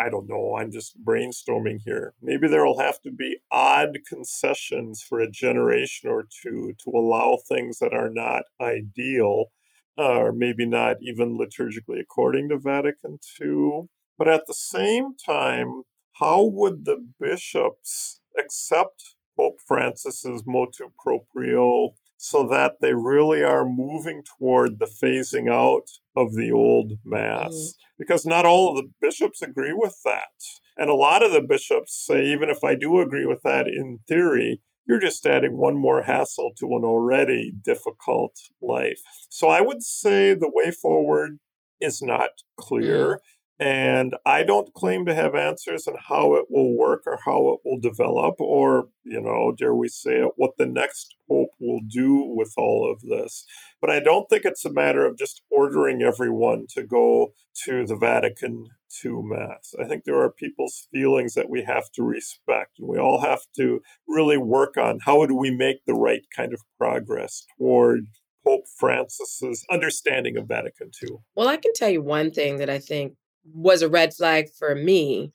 I 0.00 0.08
don't 0.08 0.30
know, 0.30 0.56
I'm 0.56 0.70
just 0.70 0.96
brainstorming 1.04 1.80
here. 1.84 2.14
Maybe 2.22 2.48
there 2.48 2.64
will 2.64 2.80
have 2.80 3.02
to 3.02 3.10
be 3.10 3.36
odd 3.50 3.98
concessions 4.08 5.02
for 5.06 5.20
a 5.20 5.30
generation 5.30 6.08
or 6.08 6.22
two 6.42 6.72
to 6.82 6.90
allow 6.90 7.36
things 7.46 7.80
that 7.80 7.92
are 7.92 8.08
not 8.08 8.44
ideal 8.58 9.50
or 10.00 10.32
maybe 10.32 10.66
not 10.66 10.96
even 11.00 11.38
liturgically 11.38 12.00
according 12.00 12.48
to 12.48 12.58
Vatican 12.58 13.18
II. 13.40 13.88
But 14.18 14.28
at 14.28 14.46
the 14.46 14.54
same 14.54 15.14
time, 15.16 15.82
how 16.14 16.44
would 16.44 16.84
the 16.84 17.06
bishops 17.18 18.20
accept 18.38 19.16
Pope 19.36 19.58
Francis's 19.66 20.42
motu 20.46 20.90
proprio 21.02 21.94
so 22.16 22.46
that 22.48 22.74
they 22.82 22.92
really 22.92 23.42
are 23.42 23.64
moving 23.64 24.22
toward 24.38 24.78
the 24.78 24.90
phasing 25.02 25.50
out 25.50 25.88
of 26.14 26.34
the 26.34 26.52
old 26.52 26.92
Mass? 27.04 27.52
Mm. 27.52 27.72
Because 27.98 28.26
not 28.26 28.44
all 28.44 28.70
of 28.70 28.76
the 28.76 28.90
bishops 29.00 29.42
agree 29.42 29.72
with 29.74 29.96
that. 30.04 30.28
And 30.76 30.90
a 30.90 30.94
lot 30.94 31.22
of 31.22 31.32
the 31.32 31.42
bishops 31.42 31.94
say, 31.94 32.26
even 32.26 32.48
if 32.50 32.64
I 32.64 32.74
do 32.74 33.00
agree 33.00 33.26
with 33.26 33.42
that 33.42 33.66
in 33.66 34.00
theory, 34.06 34.60
you're 34.90 34.98
just 34.98 35.24
adding 35.24 35.56
one 35.56 35.76
more 35.76 36.02
hassle 36.02 36.50
to 36.58 36.66
an 36.74 36.82
already 36.82 37.52
difficult 37.64 38.36
life. 38.60 39.00
So 39.28 39.46
I 39.48 39.60
would 39.60 39.84
say 39.84 40.34
the 40.34 40.50
way 40.52 40.72
forward 40.72 41.38
is 41.80 42.02
not 42.02 42.30
clear. 42.58 43.14
Mm. 43.14 43.18
And 43.60 44.16
I 44.26 44.42
don't 44.42 44.74
claim 44.74 45.06
to 45.06 45.14
have 45.14 45.36
answers 45.36 45.86
on 45.86 45.94
how 46.08 46.34
it 46.34 46.46
will 46.50 46.76
work 46.76 47.02
or 47.06 47.20
how 47.24 47.50
it 47.50 47.60
will 47.64 47.78
develop, 47.78 48.40
or, 48.40 48.88
you 49.04 49.20
know, 49.20 49.54
dare 49.56 49.76
we 49.76 49.86
say 49.86 50.16
it, 50.22 50.32
what 50.34 50.56
the 50.58 50.66
next 50.66 51.14
pope 51.28 51.50
will 51.60 51.82
do 51.86 52.24
with 52.34 52.52
all 52.56 52.90
of 52.90 53.02
this. 53.02 53.44
But 53.80 53.90
I 53.90 54.00
don't 54.00 54.28
think 54.28 54.44
it's 54.44 54.64
a 54.64 54.72
matter 54.72 55.06
of 55.06 55.16
just 55.16 55.42
ordering 55.50 56.02
everyone 56.02 56.66
to 56.70 56.82
go 56.82 57.34
to 57.66 57.86
the 57.86 57.96
Vatican 57.96 58.70
II 59.04 59.22
Mass. 59.24 59.74
I 59.80 59.84
think 59.84 60.04
there 60.04 60.20
are 60.20 60.30
people's 60.30 60.88
feelings 60.92 61.34
that 61.34 61.50
we 61.50 61.64
have 61.64 61.90
to 61.92 62.02
respect, 62.02 62.78
and 62.78 62.88
we 62.88 62.98
all 62.98 63.20
have 63.20 63.42
to 63.56 63.80
really 64.08 64.38
work 64.38 64.76
on 64.76 65.00
how 65.04 65.24
do 65.26 65.36
we 65.36 65.50
make 65.50 65.84
the 65.86 65.94
right 65.94 66.22
kind 66.34 66.52
of 66.52 66.60
progress 66.78 67.44
toward 67.58 68.06
Pope 68.44 68.64
Francis's 68.78 69.64
understanding 69.70 70.36
of 70.36 70.48
Vatican 70.48 70.90
II. 71.02 71.16
Well, 71.34 71.48
I 71.48 71.56
can 71.56 71.72
tell 71.74 71.90
you 71.90 72.02
one 72.02 72.30
thing 72.30 72.58
that 72.58 72.70
I 72.70 72.78
think 72.78 73.14
was 73.52 73.82
a 73.82 73.88
red 73.88 74.14
flag 74.14 74.48
for 74.58 74.74
me 74.74 75.32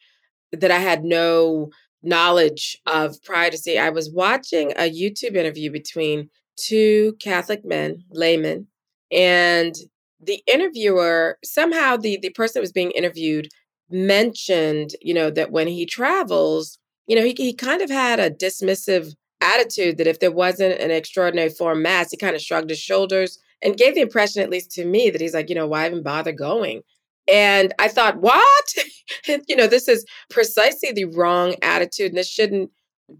that 0.51 0.71
I 0.71 0.79
had 0.79 1.03
no 1.03 1.69
knowledge 2.01 2.77
of 2.85 3.21
prior 3.23 3.49
to 3.49 3.57
see. 3.57 3.77
I 3.77 3.89
was 3.89 4.11
watching 4.11 4.71
a 4.71 4.91
YouTube 4.91 5.35
interview 5.35 5.71
between 5.71 6.29
two 6.55 7.15
Catholic 7.19 7.65
men, 7.65 8.03
laymen, 8.09 8.67
and 9.11 9.75
the 10.25 10.41
interviewer 10.51 11.37
somehow 11.43 11.97
the 11.97 12.19
the 12.21 12.29
person 12.31 12.53
that 12.55 12.63
was 12.63 12.71
being 12.71 12.91
interviewed 12.91 13.47
mentioned, 13.89 14.91
you 15.01 15.13
know, 15.13 15.29
that 15.29 15.51
when 15.51 15.67
he 15.67 15.85
travels, 15.85 16.79
you 17.07 17.15
know, 17.15 17.23
he 17.23 17.33
he 17.37 17.53
kind 17.53 17.81
of 17.81 17.89
had 17.89 18.19
a 18.19 18.31
dismissive 18.31 19.13
attitude 19.41 19.97
that 19.97 20.07
if 20.07 20.19
there 20.19 20.31
wasn't 20.31 20.79
an 20.79 20.91
extraordinary 20.91 21.49
form 21.49 21.81
mass, 21.81 22.11
he 22.11 22.17
kind 22.17 22.35
of 22.35 22.41
shrugged 22.41 22.69
his 22.69 22.79
shoulders 22.79 23.39
and 23.61 23.77
gave 23.77 23.95
the 23.95 24.01
impression, 24.01 24.41
at 24.41 24.49
least 24.49 24.71
to 24.71 24.85
me, 24.85 25.09
that 25.09 25.21
he's 25.21 25.33
like, 25.33 25.49
you 25.49 25.55
know, 25.55 25.67
why 25.67 25.85
even 25.85 26.03
bother 26.03 26.31
going? 26.31 26.81
And 27.31 27.73
I 27.79 27.87
thought, 27.87 28.17
what? 28.17 28.73
you 29.47 29.55
know, 29.55 29.67
this 29.67 29.87
is 29.87 30.05
precisely 30.29 30.91
the 30.91 31.05
wrong 31.05 31.55
attitude. 31.61 32.09
And 32.09 32.17
this 32.17 32.29
shouldn't 32.29 32.71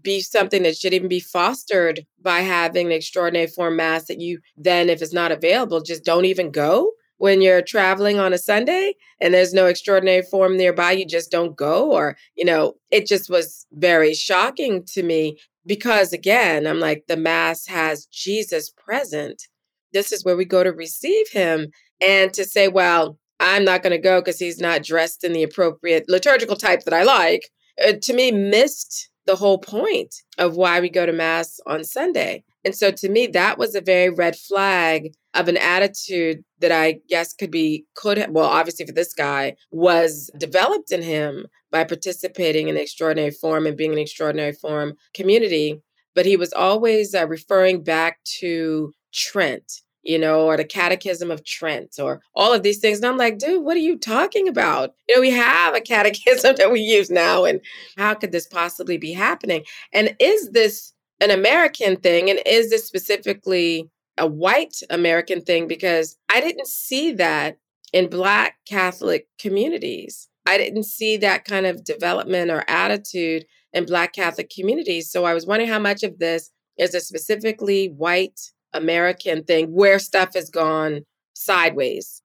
be 0.02 0.20
something 0.20 0.62
that 0.64 0.76
should 0.76 0.94
even 0.94 1.08
be 1.08 1.20
fostered 1.20 2.06
by 2.20 2.40
having 2.40 2.86
an 2.86 2.92
extraordinary 2.92 3.46
form 3.46 3.76
mass 3.76 4.06
that 4.06 4.20
you 4.20 4.40
then, 4.56 4.88
if 4.88 5.00
it's 5.02 5.12
not 5.12 5.32
available, 5.32 5.80
just 5.80 6.04
don't 6.04 6.24
even 6.24 6.50
go 6.50 6.92
when 7.18 7.40
you're 7.40 7.62
traveling 7.62 8.18
on 8.18 8.32
a 8.32 8.38
Sunday 8.38 8.94
and 9.20 9.32
there's 9.32 9.54
no 9.54 9.66
extraordinary 9.66 10.22
form 10.22 10.56
nearby, 10.56 10.92
you 10.92 11.06
just 11.06 11.30
don't 11.30 11.56
go. 11.56 11.90
Or, 11.92 12.16
you 12.34 12.44
know, 12.44 12.74
it 12.90 13.06
just 13.06 13.30
was 13.30 13.66
very 13.72 14.14
shocking 14.14 14.84
to 14.88 15.02
me 15.02 15.38
because, 15.64 16.12
again, 16.12 16.66
I'm 16.66 16.80
like, 16.80 17.04
the 17.08 17.16
Mass 17.16 17.66
has 17.66 18.06
Jesus 18.06 18.70
present. 18.70 19.48
This 19.92 20.12
is 20.12 20.24
where 20.24 20.36
we 20.36 20.44
go 20.44 20.62
to 20.62 20.72
receive 20.72 21.28
him. 21.30 21.68
And 22.00 22.32
to 22.34 22.44
say, 22.44 22.68
well, 22.68 23.18
I'm 23.40 23.64
not 23.64 23.82
going 23.82 23.92
to 23.92 23.98
go 23.98 24.20
because 24.20 24.38
he's 24.38 24.60
not 24.60 24.82
dressed 24.82 25.24
in 25.24 25.32
the 25.32 25.42
appropriate 25.42 26.04
liturgical 26.08 26.56
type 26.56 26.82
that 26.84 26.94
I 26.94 27.04
like, 27.04 27.50
uh, 27.82 27.92
to 28.02 28.12
me, 28.12 28.30
missed 28.30 29.08
the 29.26 29.36
whole 29.36 29.58
point 29.58 30.14
of 30.38 30.56
why 30.56 30.80
we 30.80 30.88
go 30.88 31.04
to 31.04 31.12
Mass 31.12 31.60
on 31.66 31.84
Sunday. 31.84 32.44
And 32.64 32.74
so 32.74 32.90
to 32.90 33.08
me, 33.08 33.26
that 33.28 33.58
was 33.58 33.74
a 33.74 33.80
very 33.80 34.10
red 34.10 34.36
flag 34.36 35.12
of 35.34 35.48
an 35.48 35.56
attitude 35.56 36.42
that 36.60 36.72
I 36.72 37.00
guess 37.08 37.32
could 37.32 37.50
be, 37.50 37.84
could 37.94 38.18
have, 38.18 38.30
well, 38.30 38.46
obviously 38.46 38.86
for 38.86 38.92
this 38.92 39.12
guy, 39.12 39.54
was 39.70 40.30
developed 40.38 40.90
in 40.90 41.02
him 41.02 41.46
by 41.70 41.84
participating 41.84 42.68
in 42.68 42.76
extraordinary 42.76 43.30
form 43.30 43.66
and 43.66 43.76
being 43.76 43.92
an 43.92 43.98
extraordinary 43.98 44.52
form 44.52 44.94
community. 45.14 45.80
But 46.14 46.26
he 46.26 46.36
was 46.36 46.52
always 46.52 47.14
uh, 47.14 47.26
referring 47.26 47.84
back 47.84 48.18
to 48.40 48.92
Trent 49.12 49.82
you 50.06 50.18
know, 50.18 50.46
or 50.46 50.56
the 50.56 50.64
Catechism 50.64 51.30
of 51.30 51.44
Trent, 51.44 51.96
or 52.00 52.20
all 52.34 52.52
of 52.52 52.62
these 52.62 52.78
things. 52.78 52.98
And 52.98 53.06
I'm 53.06 53.16
like, 53.16 53.38
dude, 53.38 53.64
what 53.64 53.76
are 53.76 53.80
you 53.80 53.98
talking 53.98 54.48
about? 54.48 54.94
You 55.08 55.16
know, 55.16 55.20
we 55.20 55.30
have 55.30 55.74
a 55.74 55.80
catechism 55.92 56.56
that 56.56 56.70
we 56.70 56.80
use 56.80 57.10
now, 57.10 57.44
and 57.44 57.60
how 57.96 58.14
could 58.14 58.32
this 58.32 58.46
possibly 58.46 58.98
be 58.98 59.12
happening? 59.12 59.64
And 59.92 60.14
is 60.20 60.50
this 60.50 60.92
an 61.20 61.30
American 61.30 61.96
thing? 61.96 62.30
And 62.30 62.40
is 62.46 62.70
this 62.70 62.86
specifically 62.86 63.90
a 64.18 64.26
white 64.26 64.80
American 64.90 65.42
thing 65.42 65.68
because 65.68 66.16
I 66.32 66.40
didn't 66.40 66.68
see 66.68 67.12
that 67.12 67.58
in 67.92 68.08
Black 68.08 68.56
Catholic 68.66 69.28
communities. 69.38 70.28
I 70.46 70.58
didn't 70.58 70.84
see 70.84 71.16
that 71.18 71.44
kind 71.44 71.66
of 71.66 71.84
development 71.84 72.50
or 72.50 72.64
attitude 72.68 73.44
in 73.72 73.84
Black 73.84 74.12
Catholic 74.12 74.50
communities. 74.50 75.10
So 75.10 75.24
I 75.24 75.34
was 75.34 75.46
wondering 75.46 75.70
how 75.70 75.78
much 75.78 76.02
of 76.02 76.18
this 76.18 76.50
is 76.78 76.94
a 76.94 77.00
specifically 77.00 77.88
white 77.88 78.52
American 78.76 79.44
thing 79.44 79.72
where 79.72 79.98
stuff 79.98 80.34
has 80.34 80.50
gone 80.50 81.02
sideways. 81.34 82.22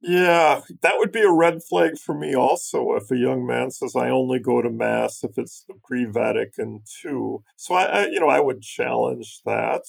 Yeah, 0.00 0.60
that 0.82 0.94
would 0.98 1.10
be 1.10 1.22
a 1.22 1.30
red 1.30 1.62
flag 1.62 1.98
for 1.98 2.14
me 2.14 2.34
also 2.34 2.92
if 2.92 3.10
a 3.10 3.16
young 3.16 3.44
man 3.44 3.72
says, 3.72 3.96
I 3.96 4.10
only 4.10 4.38
go 4.38 4.62
to 4.62 4.70
Mass 4.70 5.24
if 5.24 5.36
it's 5.36 5.64
the 5.66 5.74
pre 5.82 6.04
Vatican 6.04 6.82
II. 7.04 7.38
So 7.56 7.74
I, 7.74 7.84
I, 7.84 8.06
you 8.06 8.20
know, 8.20 8.28
I 8.28 8.38
would 8.38 8.62
challenge 8.62 9.40
that. 9.44 9.82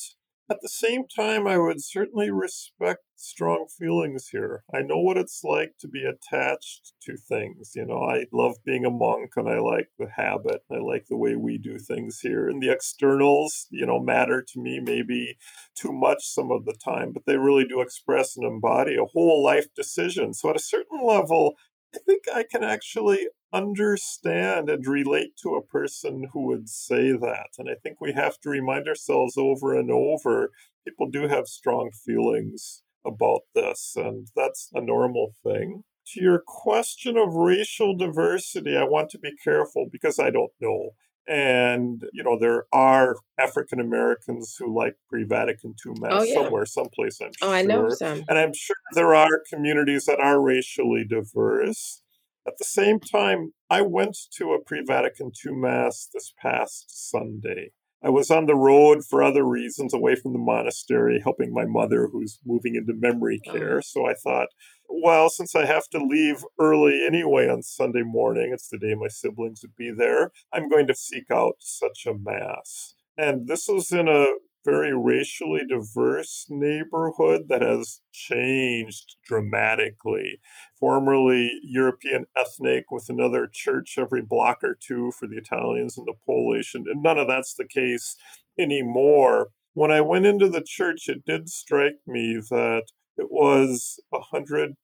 At 0.52 0.62
the 0.62 0.70
same 0.70 1.06
time, 1.08 1.46
I 1.46 1.60
would 1.60 1.80
certainly 1.80 2.32
respect 2.32 3.04
strong 3.16 3.68
feelings 3.68 4.30
here. 4.30 4.64
I 4.74 4.82
know 4.82 4.98
what 4.98 5.16
it's 5.16 5.44
like 5.44 5.78
to 5.80 5.88
be 5.88 6.04
attached 6.04 6.94
to 7.04 7.18
things. 7.18 7.74
You 7.76 7.86
know, 7.86 8.02
I 8.02 8.26
love 8.34 8.56
being 8.66 8.84
a 8.84 8.90
monk 8.90 9.34
and 9.36 9.48
I 9.48 9.60
like 9.60 9.90
the 10.00 10.10
habit. 10.10 10.64
I 10.72 10.78
like 10.78 11.06
the 11.08 11.18
way 11.18 11.36
we 11.36 11.60
do 11.60 11.78
things 11.78 12.22
here. 12.22 12.50
And 12.50 12.64
the 12.64 12.72
externals, 12.72 13.68
you 13.70 13.86
know, 13.86 14.00
matter 14.00 14.42
to 14.42 14.60
me 14.60 14.80
maybe 14.80 15.38
too 15.76 15.92
much 15.92 16.26
some 16.26 16.50
of 16.52 16.66
the 16.66 16.74
time, 16.74 17.12
but 17.14 17.28
they 17.28 17.38
really 17.38 17.66
do 17.66 17.82
express 17.82 18.36
and 18.36 18.46
embody 18.46 18.96
a 18.96 19.06
whole 19.06 19.44
life 19.44 19.68
decision. 19.76 20.34
So 20.34 20.50
at 20.50 20.56
a 20.56 20.60
certain 20.60 21.06
level, 21.06 21.54
I 21.94 22.00
think 22.00 22.24
I 22.34 22.44
can 22.50 22.64
actually 22.64 23.28
understand 23.52 24.70
and 24.70 24.86
relate 24.86 25.36
to 25.44 25.56
a 25.56 25.64
person 25.64 26.28
who 26.34 26.48
would 26.48 26.70
say 26.70 27.12
that. 27.12 27.50
And 27.58 27.70
I 27.70 27.76
think 27.82 28.00
we 28.00 28.14
have 28.14 28.40
to 28.42 28.50
remind 28.50 28.88
ourselves 28.88 29.38
over 29.38 29.78
and 29.78 29.92
over 29.92 30.52
people 30.90 31.10
do 31.10 31.28
have 31.28 31.48
strong 31.48 31.92
feelings 31.92 32.84
about 33.06 33.42
this, 33.56 33.94
and 33.96 34.28
that's 34.36 34.70
a 34.74 34.82
normal 34.82 35.34
thing. 35.44 35.84
To 36.14 36.22
your 36.22 36.42
question 36.46 37.18
of 37.18 37.34
racial 37.34 37.96
diversity, 37.96 38.76
I 38.76 38.84
want 38.84 39.10
to 39.12 39.20
be 39.20 39.32
careful 39.44 39.88
because 39.92 40.20
I 40.20 40.32
don't 40.32 40.52
know. 40.60 40.92
And, 41.28 42.04
you 42.12 42.24
know, 42.24 42.40
there 42.40 42.66
are 42.74 43.18
African 43.40 43.80
Americans 43.80 44.56
who 44.58 44.76
like 44.76 44.96
pre 45.08 45.24
Vatican 45.24 45.76
II 45.86 45.94
Mass 46.00 46.12
oh, 46.14 46.24
yeah. 46.24 46.34
somewhere, 46.34 46.66
someplace, 46.66 47.20
I'm 47.22 47.30
oh, 47.44 47.48
sure. 47.48 47.56
I 47.56 47.62
know 47.62 47.90
some. 47.90 48.24
And 48.28 48.40
I'm 48.40 48.54
sure 48.56 48.76
there 48.94 49.14
are 49.14 49.44
communities 49.48 50.06
that 50.06 50.20
are 50.20 50.42
racially 50.42 51.06
diverse. 51.08 52.02
At 52.50 52.58
the 52.58 52.66
same 52.66 53.00
time, 53.00 53.54
I 53.70 53.84
went 53.84 54.18
to 54.38 54.54
a 54.54 54.60
pre 54.60 54.84
Vatican 54.84 55.32
II 55.46 55.54
Mass 55.54 56.10
this 56.12 56.34
past 56.42 56.86
Sunday. 56.90 57.74
I 58.04 58.10
was 58.10 58.32
on 58.32 58.48
the 58.48 58.56
road 58.56 59.06
for 59.06 59.22
other 59.22 59.44
reasons 59.44 59.94
away 59.94 60.16
from 60.16 60.34
the 60.34 60.40
monastery, 60.40 61.22
helping 61.24 61.54
my 61.54 61.66
mother 61.66 62.10
who's 62.12 62.40
moving 62.44 62.74
into 62.74 62.96
memory 62.96 63.40
oh. 63.48 63.52
care. 63.52 63.82
So 63.84 64.08
I 64.08 64.16
thought, 64.16 64.48
well, 64.90 65.30
since 65.30 65.54
I 65.54 65.66
have 65.66 65.88
to 65.90 66.04
leave 66.04 66.44
early 66.60 67.06
anyway 67.06 67.48
on 67.48 67.62
Sunday 67.62 68.02
morning, 68.02 68.50
it's 68.52 68.68
the 68.68 68.80
day 68.80 68.96
my 68.96 69.10
siblings 69.10 69.62
would 69.62 69.76
be 69.76 69.92
there, 69.96 70.32
I'm 70.52 70.70
going 70.70 70.88
to 70.88 70.96
seek 70.96 71.30
out 71.32 71.58
such 71.60 72.08
a 72.08 72.18
mass. 72.18 72.96
And 73.16 73.48
this 73.48 73.68
was 73.68 73.92
in 73.92 74.08
a 74.08 74.26
very 74.66 74.96
racially 74.96 75.62
diverse 75.68 76.46
neighborhood 76.50 77.48
that 77.50 77.62
has 77.62 78.02
changed 78.12 79.16
dramatically. 79.26 80.40
Formerly 80.80 81.52
European 81.64 82.26
ethnic 82.36 82.92
with 82.92 83.08
another 83.10 83.48
church 83.52 83.96
every 83.98 84.22
block 84.22 84.60
or 84.64 84.78
two 84.80 85.12
for 85.12 85.28
the 85.28 85.38
Italians 85.38 85.98
and 85.98 86.08
the 86.08 86.14
Polish, 86.26 86.76
and 86.76 86.86
none 87.02 87.18
of 87.18 87.28
that's 87.28 87.54
the 87.54 87.68
case 87.68 88.16
anymore. 88.58 89.50
When 89.74 89.92
I 89.92 90.02
went 90.02 90.26
into 90.26 90.50
the 90.50 90.64
church, 90.66 91.08
it 91.08 91.26
did 91.26 91.50
strike 91.50 92.00
me 92.06 92.42
that 92.50 92.84
it 93.18 93.32
was 93.32 94.00
100% 94.14 94.76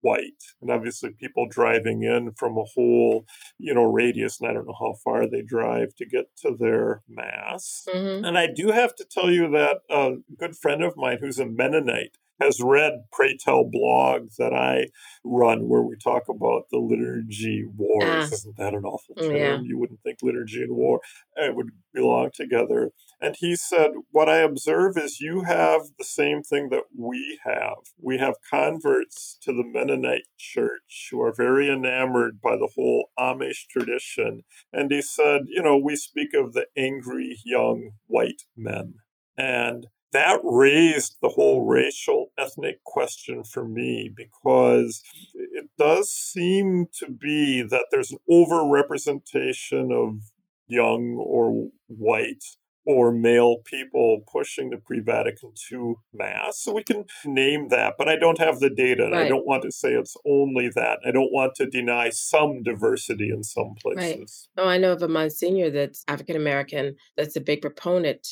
white 0.00 0.42
and 0.60 0.70
obviously 0.70 1.10
people 1.10 1.46
driving 1.48 2.02
in 2.02 2.32
from 2.36 2.56
a 2.56 2.64
whole 2.74 3.24
you 3.58 3.74
know 3.74 3.84
radius 3.84 4.40
and 4.40 4.48
i 4.48 4.52
don't 4.52 4.66
know 4.66 4.76
how 4.78 4.94
far 5.04 5.28
they 5.28 5.42
drive 5.42 5.94
to 5.96 6.06
get 6.06 6.26
to 6.36 6.54
their 6.58 7.02
mass 7.08 7.86
mm-hmm. 7.92 8.24
and 8.24 8.38
i 8.38 8.46
do 8.46 8.70
have 8.70 8.94
to 8.94 9.04
tell 9.04 9.30
you 9.30 9.50
that 9.50 9.78
a 9.90 10.12
good 10.38 10.56
friend 10.56 10.82
of 10.82 10.96
mine 10.96 11.18
who's 11.20 11.38
a 11.38 11.46
mennonite 11.46 12.16
has 12.40 12.60
read 12.60 13.04
Pray 13.12 13.36
Tell 13.36 13.64
blog 13.64 14.28
that 14.38 14.52
I 14.52 14.88
run 15.24 15.68
where 15.68 15.82
we 15.82 15.96
talk 15.96 16.24
about 16.28 16.64
the 16.70 16.78
liturgy 16.78 17.64
wars. 17.76 18.04
Ah. 18.04 18.34
Isn't 18.34 18.56
that 18.56 18.74
an 18.74 18.84
awful 18.84 19.14
term? 19.16 19.34
Yeah. 19.34 19.60
You 19.62 19.78
wouldn't 19.78 20.02
think 20.02 20.18
liturgy 20.22 20.62
and 20.62 20.74
war 20.76 21.00
it 21.36 21.54
would 21.54 21.70
belong 21.92 22.30
together. 22.34 22.90
And 23.20 23.34
he 23.38 23.56
said, 23.56 23.90
What 24.10 24.28
I 24.28 24.38
observe 24.38 24.96
is 24.96 25.20
you 25.20 25.42
have 25.42 25.82
the 25.98 26.04
same 26.04 26.42
thing 26.42 26.68
that 26.70 26.84
we 26.96 27.38
have. 27.44 27.78
We 28.00 28.18
have 28.18 28.34
converts 28.48 29.38
to 29.42 29.52
the 29.52 29.64
Mennonite 29.64 30.26
church 30.36 31.08
who 31.10 31.20
are 31.22 31.34
very 31.36 31.70
enamored 31.70 32.40
by 32.40 32.56
the 32.56 32.70
whole 32.74 33.10
Amish 33.18 33.66
tradition. 33.70 34.42
And 34.72 34.90
he 34.90 35.02
said, 35.02 35.42
You 35.48 35.62
know, 35.62 35.76
we 35.76 35.96
speak 35.96 36.34
of 36.34 36.52
the 36.52 36.66
angry 36.76 37.38
young 37.44 37.90
white 38.06 38.42
men. 38.56 38.94
And 39.36 39.88
that 40.12 40.40
raised 40.42 41.16
the 41.20 41.28
whole 41.28 41.66
racial 41.66 42.32
ethnic 42.38 42.82
question 42.84 43.44
for 43.44 43.66
me 43.66 44.10
because 44.14 45.02
it 45.34 45.68
does 45.78 46.10
seem 46.10 46.86
to 46.98 47.10
be 47.10 47.62
that 47.62 47.86
there's 47.90 48.10
an 48.10 48.18
overrepresentation 48.30 49.92
of 49.92 50.22
young 50.66 51.16
or 51.18 51.68
white 51.86 52.44
or 52.88 53.12
male 53.12 53.56
people 53.66 54.20
pushing 54.32 54.70
the 54.70 54.78
pre 54.78 55.00
Vatican 55.00 55.52
II 55.70 55.96
Mass. 56.14 56.58
So 56.58 56.72
we 56.72 56.82
can 56.82 57.04
name 57.26 57.68
that, 57.68 57.94
but 57.98 58.08
I 58.08 58.16
don't 58.16 58.38
have 58.38 58.60
the 58.60 58.70
data. 58.70 59.10
Right. 59.12 59.26
I 59.26 59.28
don't 59.28 59.46
want 59.46 59.62
to 59.64 59.70
say 59.70 59.92
it's 59.92 60.16
only 60.26 60.70
that. 60.74 60.98
I 61.06 61.10
don't 61.10 61.30
want 61.30 61.54
to 61.56 61.66
deny 61.66 62.08
some 62.08 62.62
diversity 62.62 63.28
in 63.28 63.44
some 63.44 63.74
places. 63.82 64.48
Right. 64.56 64.64
Oh, 64.64 64.68
I 64.68 64.78
know 64.78 64.92
of 64.92 65.02
a 65.02 65.08
Monsignor 65.08 65.68
that's 65.68 66.02
African 66.08 66.34
American 66.34 66.96
that's 67.18 67.36
a 67.36 67.42
big 67.42 67.60
proponent 67.60 68.26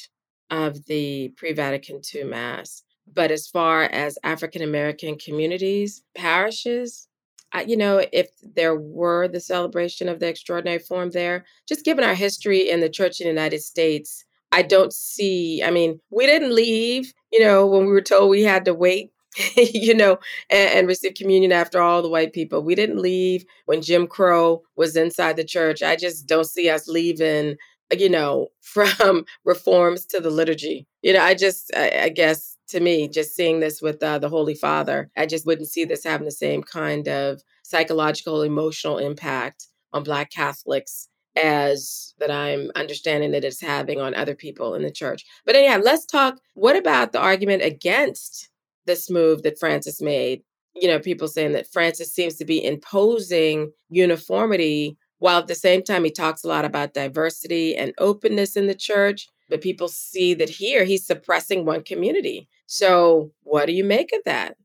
of 0.51 0.85
the 0.87 1.33
pre 1.37 1.53
Vatican 1.53 2.01
II 2.15 2.25
Mass. 2.25 2.83
But 3.13 3.31
as 3.31 3.47
far 3.47 3.85
as 3.85 4.19
African 4.25 4.63
American 4.63 5.17
communities, 5.17 6.03
parishes, 6.15 7.09
you 7.67 7.77
know, 7.77 8.05
if 8.13 8.29
there 8.43 8.77
were 8.77 9.29
the 9.29 9.41
celebration 9.41 10.09
of 10.09 10.21
the 10.21 10.29
extraordinary 10.29 10.81
form 10.81 11.11
there, 11.11 11.45
just 11.69 11.85
given 11.85 12.05
our 12.05 12.15
history 12.15 12.69
in 12.69 12.81
the 12.81 12.89
Church 12.89 13.21
in 13.21 13.25
the 13.25 13.31
United 13.31 13.63
States, 13.63 14.25
I 14.53 14.63
don't 14.63 14.93
see, 14.93 15.63
I 15.63 15.71
mean, 15.71 16.01
we 16.11 16.27
didn't 16.27 16.55
leave, 16.55 17.13
you 17.33 17.41
know, 17.41 17.67
when 17.67 17.87
we 17.87 17.93
were 17.93 18.03
told 18.03 18.31
we 18.31 18.43
had 18.43 18.65
to 18.67 18.75
wait 18.75 19.11
you 19.57 19.95
know, 19.95 20.19
and, 20.51 20.71
and, 20.71 20.89
receive 20.89 21.15
communion 21.15 21.53
after 21.53 21.81
all 21.81 22.01
the 22.01 22.09
white 22.09 22.33
people. 22.33 22.63
We 22.63 22.75
didn't 22.75 22.99
leave 22.99 23.45
when 23.67 23.83
Jim 23.83 24.07
Crow 24.07 24.63
was 24.77 24.97
inside 24.97 25.37
the 25.37 25.45
church. 25.45 25.83
I 25.83 25.97
just 25.97 26.27
don't 26.27 26.47
see 26.47 26.71
us 26.71 26.89
leaving 26.89 27.57
you 27.93 28.09
know, 28.09 28.49
from 28.61 29.25
reforms 29.45 30.07
to 30.07 30.21
the 30.21 30.31
liturgy. 30.31 30.87
You 31.03 31.13
know, 31.13 31.23
I 31.23 31.35
just, 31.35 31.71
I, 31.77 32.01
I 32.05 32.09
guess 32.09 32.57
to 32.69 32.81
me, 32.81 33.09
just 33.09 33.35
seeing 33.35 33.61
this 33.61 33.81
with 33.81 34.03
uh, 34.03 34.19
the 34.19 34.29
Holy 34.29 34.55
Father, 34.55 35.11
I 35.17 35.27
just 35.27 35.47
wouldn't 35.47 35.69
see 35.69 35.85
this 35.85 36.05
having 36.05 36.25
the 36.25 36.33
same 36.33 36.63
kind 36.63 37.09
of 37.09 37.43
psychological, 37.63 38.43
emotional 38.43 38.99
impact 38.99 39.67
on 39.93 40.03
Black 40.03 40.31
Catholics 40.31 41.09
as 41.37 42.15
that 42.19 42.31
I'm 42.31 42.71
understanding 42.75 43.33
that 43.33 43.45
it's 43.45 43.61
having 43.61 44.01
on 44.01 44.15
other 44.15 44.35
people 44.35 44.75
in 44.75 44.83
the 44.83 44.91
church. 44.91 45.25
But 45.45 45.55
anyhow, 45.55 45.81
let's 45.83 46.07
talk. 46.07 46.39
What 46.55 46.77
about 46.77 47.13
the 47.13 47.21
argument 47.21 47.63
against 47.63 48.49
this 48.87 49.11
move 49.11 49.43
that 49.43 49.59
Francis 49.59 50.01
made? 50.01 50.43
You 50.75 50.89
know, 50.89 50.99
people 50.99 51.29
saying 51.29 51.53
that 51.53 51.71
Francis 51.73 52.13
seems 52.13 52.37
to 52.37 52.45
be 52.45 52.65
imposing 52.65 53.73
uniformity 53.89 54.97
while 55.19 55.39
at 55.39 55.47
the 55.47 55.55
same 55.55 55.83
time 55.83 56.05
he 56.05 56.11
talks 56.11 56.45
a 56.45 56.49
lot 56.49 56.65
about 56.65 56.95
diversity 56.95 57.77
and 57.77 57.93
openness 57.99 58.57
in 58.57 58.67
the 58.67 58.75
church 58.75 59.29
but 59.49 59.61
people 59.61 59.89
see 59.89 60.35
that 60.35 60.49
here 60.49 60.85
he's 60.85 61.07
suppressing 61.07 61.65
one 61.65 61.83
community. 61.83 62.49
So 62.67 63.33
what 63.43 63.67
do 63.67 63.73
you 63.73 63.85
make 63.85 64.13
of 64.13 64.21
that 64.25 64.57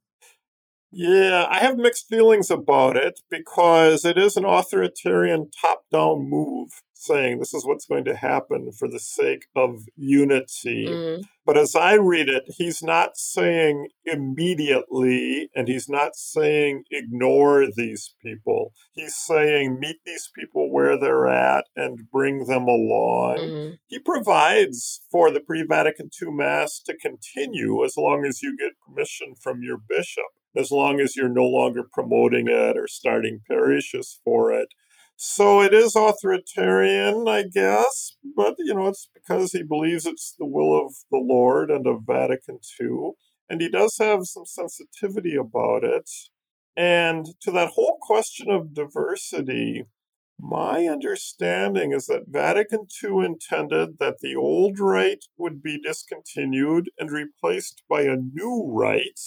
yeah, 0.91 1.47
I 1.49 1.60
have 1.60 1.77
mixed 1.77 2.08
feelings 2.08 2.51
about 2.51 2.97
it 2.97 3.19
because 3.30 4.06
it 4.06 4.17
is 4.17 4.38
an 4.38 4.45
authoritarian 4.45 5.49
top 5.62 5.84
down 5.91 6.30
move 6.30 6.69
saying 7.01 7.39
this 7.39 7.54
is 7.54 7.65
what's 7.65 7.86
going 7.86 8.06
to 8.06 8.15
happen 8.15 8.71
for 8.77 8.88
the 8.88 8.99
sake 8.99 9.45
of 9.56 9.86
unity. 9.95 10.86
Mm-hmm. 10.88 11.21
But 11.45 11.58
as 11.58 11.75
I 11.75 11.93
read 11.93 12.30
it, 12.30 12.43
he's 12.47 12.84
not 12.84 13.17
saying 13.17 13.88
immediately, 14.06 15.49
and 15.56 15.67
he's 15.67 15.89
not 15.89 16.15
saying 16.15 16.83
ignore 16.92 17.65
these 17.75 18.13
people. 18.23 18.73
He's 18.94 19.15
saying 19.15 19.79
meet 19.79 19.98
these 20.06 20.29
people 20.37 20.71
where 20.71 21.00
they're 21.00 21.27
at 21.27 21.65
and 21.75 22.08
bring 22.12 22.46
them 22.46 22.67
along. 22.67 23.37
Mm-hmm. 23.39 23.73
He 23.87 23.98
provides 23.98 25.02
for 25.12 25.31
the 25.31 25.42
pre 25.42 25.65
Vatican 25.67 26.10
II 26.21 26.31
Mass 26.31 26.79
to 26.85 26.96
continue 26.96 27.83
as 27.83 27.98
long 27.98 28.25
as 28.25 28.44
you 28.44 28.56
get 28.56 28.73
permission 28.87 29.33
from 29.42 29.63
your 29.63 29.77
bishop, 29.77 30.25
as 30.56 30.71
long 30.71 30.99
as 30.99 31.15
you're 31.15 31.29
no 31.29 31.45
longer 31.45 31.83
promoting 31.91 32.47
it 32.47 32.77
or 32.77 32.87
starting 32.87 33.41
parishes 33.47 34.19
for 34.23 34.52
it. 34.52 34.67
So 35.15 35.62
it 35.62 35.73
is 35.73 35.95
authoritarian, 35.95 37.27
I 37.27 37.43
guess, 37.43 38.17
but 38.35 38.56
you 38.58 38.73
know, 38.73 38.87
it's 38.87 39.08
because 39.13 39.52
he 39.52 39.62
believes 39.62 40.06
it's 40.06 40.35
the 40.37 40.47
will 40.47 40.75
of 40.75 40.93
the 41.12 41.19
Lord 41.19 41.69
and 41.69 41.85
of 41.85 42.08
Vatican 42.08 42.60
II. 42.79 43.12
And 43.47 43.62
he 43.62 43.69
does 43.69 43.97
have 43.99 44.25
some 44.25 44.45
sensitivity 44.45 45.35
about 45.35 45.83
it. 45.83 46.10
And 46.75 47.27
to 47.41 47.52
that 47.52 47.71
whole 47.75 47.97
question 48.02 48.49
of 48.49 48.73
diversity, 48.73 49.85
my 50.39 50.87
understanding 50.87 51.91
is 51.91 52.08
that 52.08 52.23
Vatican 52.27 52.87
II 53.04 53.23
intended 53.23 53.99
that 53.99 54.21
the 54.21 54.35
old 54.35 54.79
rite 54.79 55.25
would 55.37 55.62
be 55.62 55.79
discontinued 55.79 56.89
and 56.97 57.12
replaced 57.12 57.83
by 57.87 58.02
a 58.02 58.15
new 58.15 58.65
rite. 58.67 59.21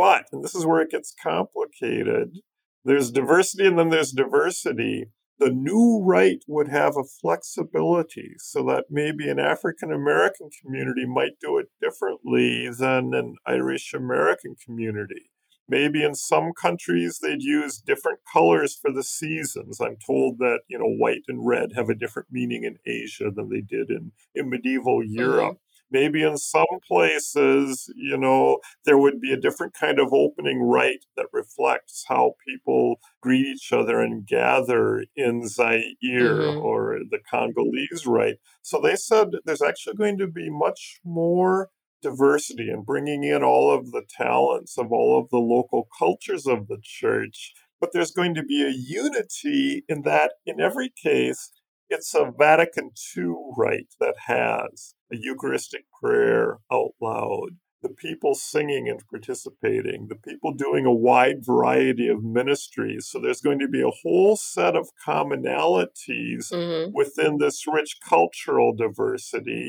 But, 0.00 0.26
and 0.32 0.42
this 0.42 0.54
is 0.54 0.64
where 0.64 0.80
it 0.80 0.90
gets 0.90 1.14
complicated, 1.22 2.38
there's 2.84 3.10
diversity 3.10 3.66
and 3.66 3.78
then 3.78 3.90
there's 3.90 4.12
diversity 4.12 5.10
the 5.40 5.50
new 5.50 6.02
rite 6.04 6.44
would 6.46 6.68
have 6.68 6.98
a 6.98 7.02
flexibility 7.02 8.34
so 8.38 8.62
that 8.64 8.84
maybe 8.90 9.28
an 9.28 9.40
African 9.40 9.90
American 9.90 10.50
community 10.62 11.06
might 11.06 11.40
do 11.40 11.56
it 11.56 11.68
differently 11.80 12.68
than 12.68 13.14
an 13.14 13.36
Irish 13.46 13.94
American 13.94 14.54
community. 14.62 15.30
Maybe 15.66 16.04
in 16.04 16.14
some 16.14 16.52
countries 16.52 17.20
they'd 17.20 17.42
use 17.42 17.78
different 17.78 18.18
colors 18.30 18.78
for 18.80 18.92
the 18.92 19.02
seasons. 19.02 19.80
I'm 19.80 19.96
told 20.06 20.38
that, 20.40 20.60
you 20.68 20.78
know, 20.78 20.90
white 20.98 21.22
and 21.26 21.46
red 21.46 21.70
have 21.74 21.88
a 21.88 21.94
different 21.94 22.28
meaning 22.30 22.64
in 22.64 22.76
Asia 22.84 23.30
than 23.34 23.48
they 23.48 23.62
did 23.62 23.88
in, 23.88 24.12
in 24.34 24.50
medieval 24.50 25.02
Europe. 25.02 25.54
Mm-hmm 25.54 25.69
maybe 25.90 26.22
in 26.22 26.36
some 26.36 26.66
places, 26.86 27.92
you 27.96 28.16
know, 28.16 28.58
there 28.84 28.98
would 28.98 29.20
be 29.20 29.32
a 29.32 29.40
different 29.40 29.74
kind 29.74 29.98
of 29.98 30.12
opening 30.12 30.62
rite 30.62 31.04
that 31.16 31.26
reflects 31.32 32.04
how 32.08 32.34
people 32.46 33.00
greet 33.20 33.46
each 33.46 33.72
other 33.72 34.00
and 34.00 34.26
gather 34.26 35.04
in 35.16 35.46
Zaire 35.48 35.84
mm-hmm. 36.04 36.58
or 36.58 36.98
the 37.10 37.18
Congolese 37.30 38.06
rite. 38.06 38.38
So 38.62 38.80
they 38.80 38.96
said 38.96 39.28
there's 39.44 39.62
actually 39.62 39.96
going 39.96 40.18
to 40.18 40.26
be 40.26 40.48
much 40.50 41.00
more 41.04 41.68
diversity 42.02 42.70
and 42.70 42.86
bringing 42.86 43.24
in 43.24 43.42
all 43.42 43.70
of 43.70 43.90
the 43.92 44.02
talents 44.08 44.78
of 44.78 44.90
all 44.90 45.18
of 45.18 45.28
the 45.30 45.38
local 45.38 45.88
cultures 45.98 46.46
of 46.46 46.66
the 46.68 46.78
church. 46.82 47.52
But 47.80 47.92
there's 47.92 48.10
going 48.10 48.34
to 48.34 48.42
be 48.42 48.62
a 48.62 48.70
unity 48.70 49.84
in 49.88 50.02
that, 50.02 50.34
in 50.44 50.60
every 50.60 50.90
case, 50.90 51.50
it's 51.90 52.14
a 52.14 52.32
Vatican 52.36 52.92
II 53.16 53.34
rite 53.56 53.94
that 53.98 54.14
has 54.26 54.94
a 55.12 55.16
Eucharistic 55.16 55.84
prayer 56.00 56.58
out 56.72 56.92
loud, 57.00 57.56
the 57.82 57.88
people 57.88 58.34
singing 58.34 58.88
and 58.88 59.00
participating, 59.10 60.06
the 60.08 60.14
people 60.14 60.52
doing 60.52 60.86
a 60.86 60.92
wide 60.92 61.44
variety 61.44 62.08
of 62.08 62.22
ministries. 62.22 63.08
So 63.08 63.18
there's 63.18 63.40
going 63.40 63.58
to 63.58 63.68
be 63.68 63.82
a 63.82 63.90
whole 64.02 64.36
set 64.36 64.76
of 64.76 64.90
commonalities 65.06 66.52
mm-hmm. 66.52 66.92
within 66.94 67.38
this 67.38 67.64
rich 67.66 67.96
cultural 68.06 68.74
diversity. 68.74 69.68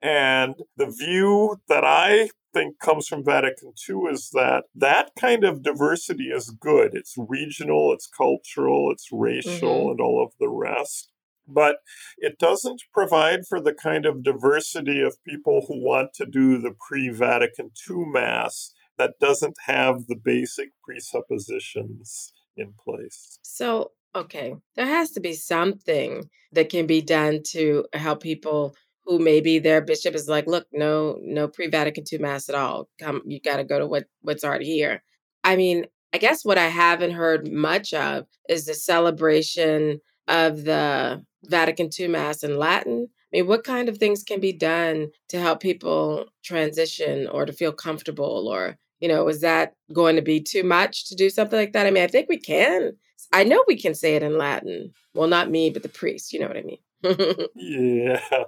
And 0.00 0.54
the 0.76 0.86
view 0.86 1.56
that 1.68 1.84
I 1.84 2.30
think 2.54 2.78
comes 2.78 3.06
from 3.06 3.24
Vatican 3.24 3.72
II 3.88 4.10
is 4.10 4.30
that 4.32 4.64
that 4.74 5.10
kind 5.18 5.44
of 5.44 5.62
diversity 5.62 6.28
is 6.28 6.50
good. 6.58 6.94
It's 6.94 7.14
regional, 7.18 7.92
it's 7.92 8.06
cultural, 8.06 8.90
it's 8.90 9.08
racial, 9.12 9.50
mm-hmm. 9.52 9.90
and 9.90 10.00
all 10.00 10.24
of 10.24 10.32
the 10.40 10.48
rest 10.48 11.10
but 11.48 11.76
it 12.18 12.38
doesn't 12.38 12.82
provide 12.92 13.46
for 13.48 13.60
the 13.60 13.74
kind 13.74 14.06
of 14.06 14.22
diversity 14.22 15.00
of 15.00 15.22
people 15.26 15.64
who 15.66 15.82
want 15.82 16.14
to 16.14 16.26
do 16.26 16.58
the 16.58 16.74
pre 16.86 17.08
Vatican 17.08 17.70
II 17.88 18.04
Mass 18.06 18.72
that 18.98 19.14
doesn't 19.20 19.56
have 19.66 20.06
the 20.06 20.16
basic 20.16 20.70
presuppositions 20.84 22.32
in 22.56 22.74
place. 22.84 23.38
So, 23.42 23.92
okay, 24.14 24.56
there 24.76 24.86
has 24.86 25.12
to 25.12 25.20
be 25.20 25.32
something 25.32 26.28
that 26.52 26.68
can 26.68 26.86
be 26.86 27.00
done 27.00 27.42
to 27.50 27.86
help 27.92 28.22
people 28.22 28.74
who 29.04 29.18
maybe 29.18 29.58
their 29.58 29.80
bishop 29.80 30.14
is 30.14 30.28
like, 30.28 30.46
look, 30.46 30.66
no, 30.72 31.18
no 31.22 31.48
pre 31.48 31.68
Vatican 31.68 32.04
II 32.12 32.18
Mass 32.18 32.48
at 32.48 32.54
all. 32.54 32.88
Come, 33.00 33.22
you 33.24 33.40
got 33.40 33.56
to 33.56 33.64
go 33.64 33.78
to 33.78 33.86
what 33.86 34.04
what's 34.20 34.44
already 34.44 34.66
here. 34.66 35.02
I 35.44 35.56
mean, 35.56 35.86
I 36.12 36.18
guess 36.18 36.44
what 36.44 36.58
I 36.58 36.68
haven't 36.68 37.12
heard 37.12 37.50
much 37.50 37.94
of 37.94 38.26
is 38.48 38.66
the 38.66 38.74
celebration 38.74 40.00
of 40.28 40.64
the 40.64 41.24
Vatican 41.44 41.90
II 41.98 42.08
Mass 42.08 42.42
in 42.42 42.58
Latin? 42.58 43.08
I 43.32 43.38
mean, 43.38 43.46
what 43.46 43.64
kind 43.64 43.88
of 43.88 43.98
things 43.98 44.22
can 44.22 44.40
be 44.40 44.52
done 44.52 45.08
to 45.28 45.40
help 45.40 45.60
people 45.60 46.26
transition 46.44 47.26
or 47.28 47.44
to 47.44 47.52
feel 47.52 47.72
comfortable? 47.72 48.48
Or, 48.48 48.78
you 49.00 49.08
know, 49.08 49.28
is 49.28 49.40
that 49.40 49.74
going 49.92 50.16
to 50.16 50.22
be 50.22 50.40
too 50.40 50.62
much 50.62 51.08
to 51.08 51.14
do 51.14 51.28
something 51.28 51.58
like 51.58 51.72
that? 51.72 51.86
I 51.86 51.90
mean, 51.90 52.04
I 52.04 52.08
think 52.08 52.28
we 52.28 52.38
can. 52.38 52.92
I 53.32 53.44
know 53.44 53.62
we 53.66 53.78
can 53.78 53.94
say 53.94 54.16
it 54.16 54.22
in 54.22 54.38
Latin. 54.38 54.92
Well, 55.14 55.28
not 55.28 55.50
me, 55.50 55.70
but 55.70 55.82
the 55.82 55.88
priest. 55.88 56.32
You 56.32 56.40
know 56.40 56.48
what 56.48 56.56
I 56.56 56.62
mean? 56.62 56.78
yeah. 57.54 58.44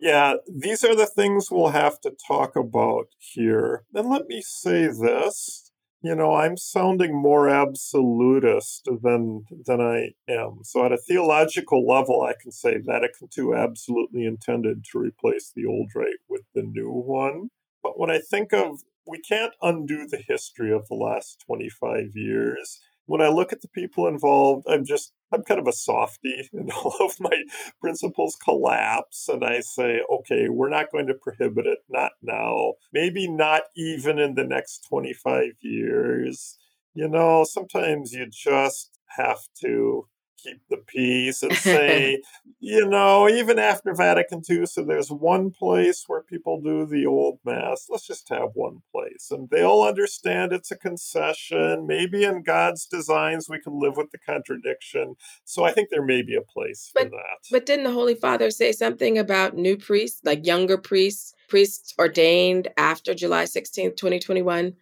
Yeah, 0.00 0.34
these 0.52 0.82
are 0.82 0.96
the 0.96 1.06
things 1.06 1.48
we'll 1.48 1.68
have 1.68 2.00
to 2.00 2.12
talk 2.26 2.56
about 2.56 3.06
here. 3.18 3.84
And 3.94 4.10
let 4.10 4.26
me 4.26 4.42
say 4.44 4.86
this 4.88 5.61
you 6.02 6.16
know, 6.16 6.34
I'm 6.34 6.56
sounding 6.56 7.14
more 7.14 7.48
absolutist 7.48 8.88
than 9.02 9.44
than 9.66 9.80
I 9.80 10.10
am. 10.28 10.60
So 10.64 10.84
at 10.84 10.92
a 10.92 10.98
theological 10.98 11.86
level, 11.86 12.22
I 12.22 12.34
can 12.40 12.50
say 12.50 12.78
Vatican 12.78 13.28
II 13.36 13.54
absolutely 13.56 14.26
intended 14.26 14.84
to 14.90 14.98
replace 14.98 15.52
the 15.54 15.66
old 15.66 15.90
rite 15.94 16.20
with 16.28 16.42
the 16.54 16.62
new 16.62 16.90
one. 16.90 17.50
But 17.82 17.98
when 17.98 18.10
I 18.10 18.18
think 18.18 18.52
of, 18.52 18.80
we 19.06 19.20
can't 19.20 19.54
undo 19.62 20.06
the 20.06 20.22
history 20.26 20.72
of 20.72 20.88
the 20.88 20.94
last 20.94 21.42
25 21.46 22.10
years 22.14 22.80
when 23.12 23.20
I 23.20 23.28
look 23.28 23.52
at 23.52 23.60
the 23.60 23.68
people 23.68 24.06
involved, 24.06 24.64
I'm 24.66 24.86
just, 24.86 25.12
I'm 25.34 25.42
kind 25.42 25.60
of 25.60 25.66
a 25.66 25.72
softy 25.72 26.48
and 26.54 26.72
all 26.72 26.96
of 26.98 27.20
my 27.20 27.42
principles 27.78 28.36
collapse. 28.36 29.28
And 29.28 29.44
I 29.44 29.60
say, 29.60 30.00
okay, 30.10 30.48
we're 30.48 30.70
not 30.70 30.90
going 30.90 31.08
to 31.08 31.14
prohibit 31.14 31.66
it, 31.66 31.80
not 31.90 32.12
now, 32.22 32.72
maybe 32.90 33.28
not 33.28 33.64
even 33.76 34.18
in 34.18 34.34
the 34.34 34.44
next 34.44 34.86
25 34.88 35.44
years. 35.60 36.56
You 36.94 37.06
know, 37.06 37.44
sometimes 37.44 38.14
you 38.14 38.28
just 38.30 38.98
have 39.08 39.40
to 39.60 40.08
keep 40.42 40.60
the 40.68 40.76
peace 40.76 41.42
and 41.42 41.54
say, 41.54 42.22
you 42.60 42.86
know, 42.86 43.28
even 43.28 43.58
after 43.58 43.94
Vatican 43.94 44.42
II, 44.48 44.66
so 44.66 44.82
there's 44.82 45.10
one 45.10 45.50
place 45.50 46.04
where 46.06 46.22
people 46.22 46.60
do 46.60 46.86
the 46.86 47.06
old 47.06 47.38
mass. 47.44 47.86
Let's 47.88 48.06
just 48.06 48.28
have 48.28 48.50
one 48.54 48.82
place. 48.90 49.28
And 49.30 49.48
they'll 49.50 49.82
understand 49.82 50.52
it's 50.52 50.70
a 50.70 50.76
concession. 50.76 51.86
Maybe 51.86 52.24
in 52.24 52.42
God's 52.42 52.86
designs 52.86 53.48
we 53.48 53.60
can 53.60 53.78
live 53.78 53.96
with 53.96 54.10
the 54.10 54.18
contradiction. 54.18 55.14
So 55.44 55.64
I 55.64 55.72
think 55.72 55.90
there 55.90 56.04
may 56.04 56.22
be 56.22 56.36
a 56.36 56.42
place 56.42 56.90
but, 56.94 57.04
for 57.04 57.10
that. 57.10 57.48
But 57.50 57.66
didn't 57.66 57.84
the 57.84 57.92
Holy 57.92 58.14
Father 58.14 58.50
say 58.50 58.72
something 58.72 59.18
about 59.18 59.56
new 59.56 59.76
priests, 59.76 60.20
like 60.24 60.46
younger 60.46 60.78
priests, 60.78 61.34
priests 61.48 61.94
ordained 61.98 62.68
after 62.76 63.14
July 63.14 63.44
16th, 63.44 63.96
2021? 63.96 64.74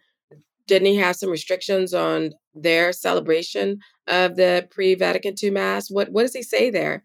Didn't 0.71 0.87
he 0.87 0.95
have 0.95 1.17
some 1.17 1.29
restrictions 1.29 1.93
on 1.93 2.31
their 2.55 2.93
celebration 2.93 3.79
of 4.07 4.37
the 4.37 4.69
pre 4.71 4.95
Vatican 4.95 5.35
II 5.43 5.49
Mass? 5.49 5.91
What, 5.91 6.13
what 6.13 6.21
does 6.21 6.33
he 6.33 6.43
say 6.43 6.69
there? 6.69 7.03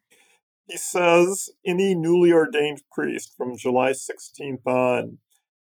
He 0.68 0.76
says 0.76 1.50
any 1.66 1.96
newly 1.96 2.30
ordained 2.30 2.82
priest 2.92 3.34
from 3.36 3.56
July 3.56 3.90
16th 3.90 4.64
on 4.64 5.18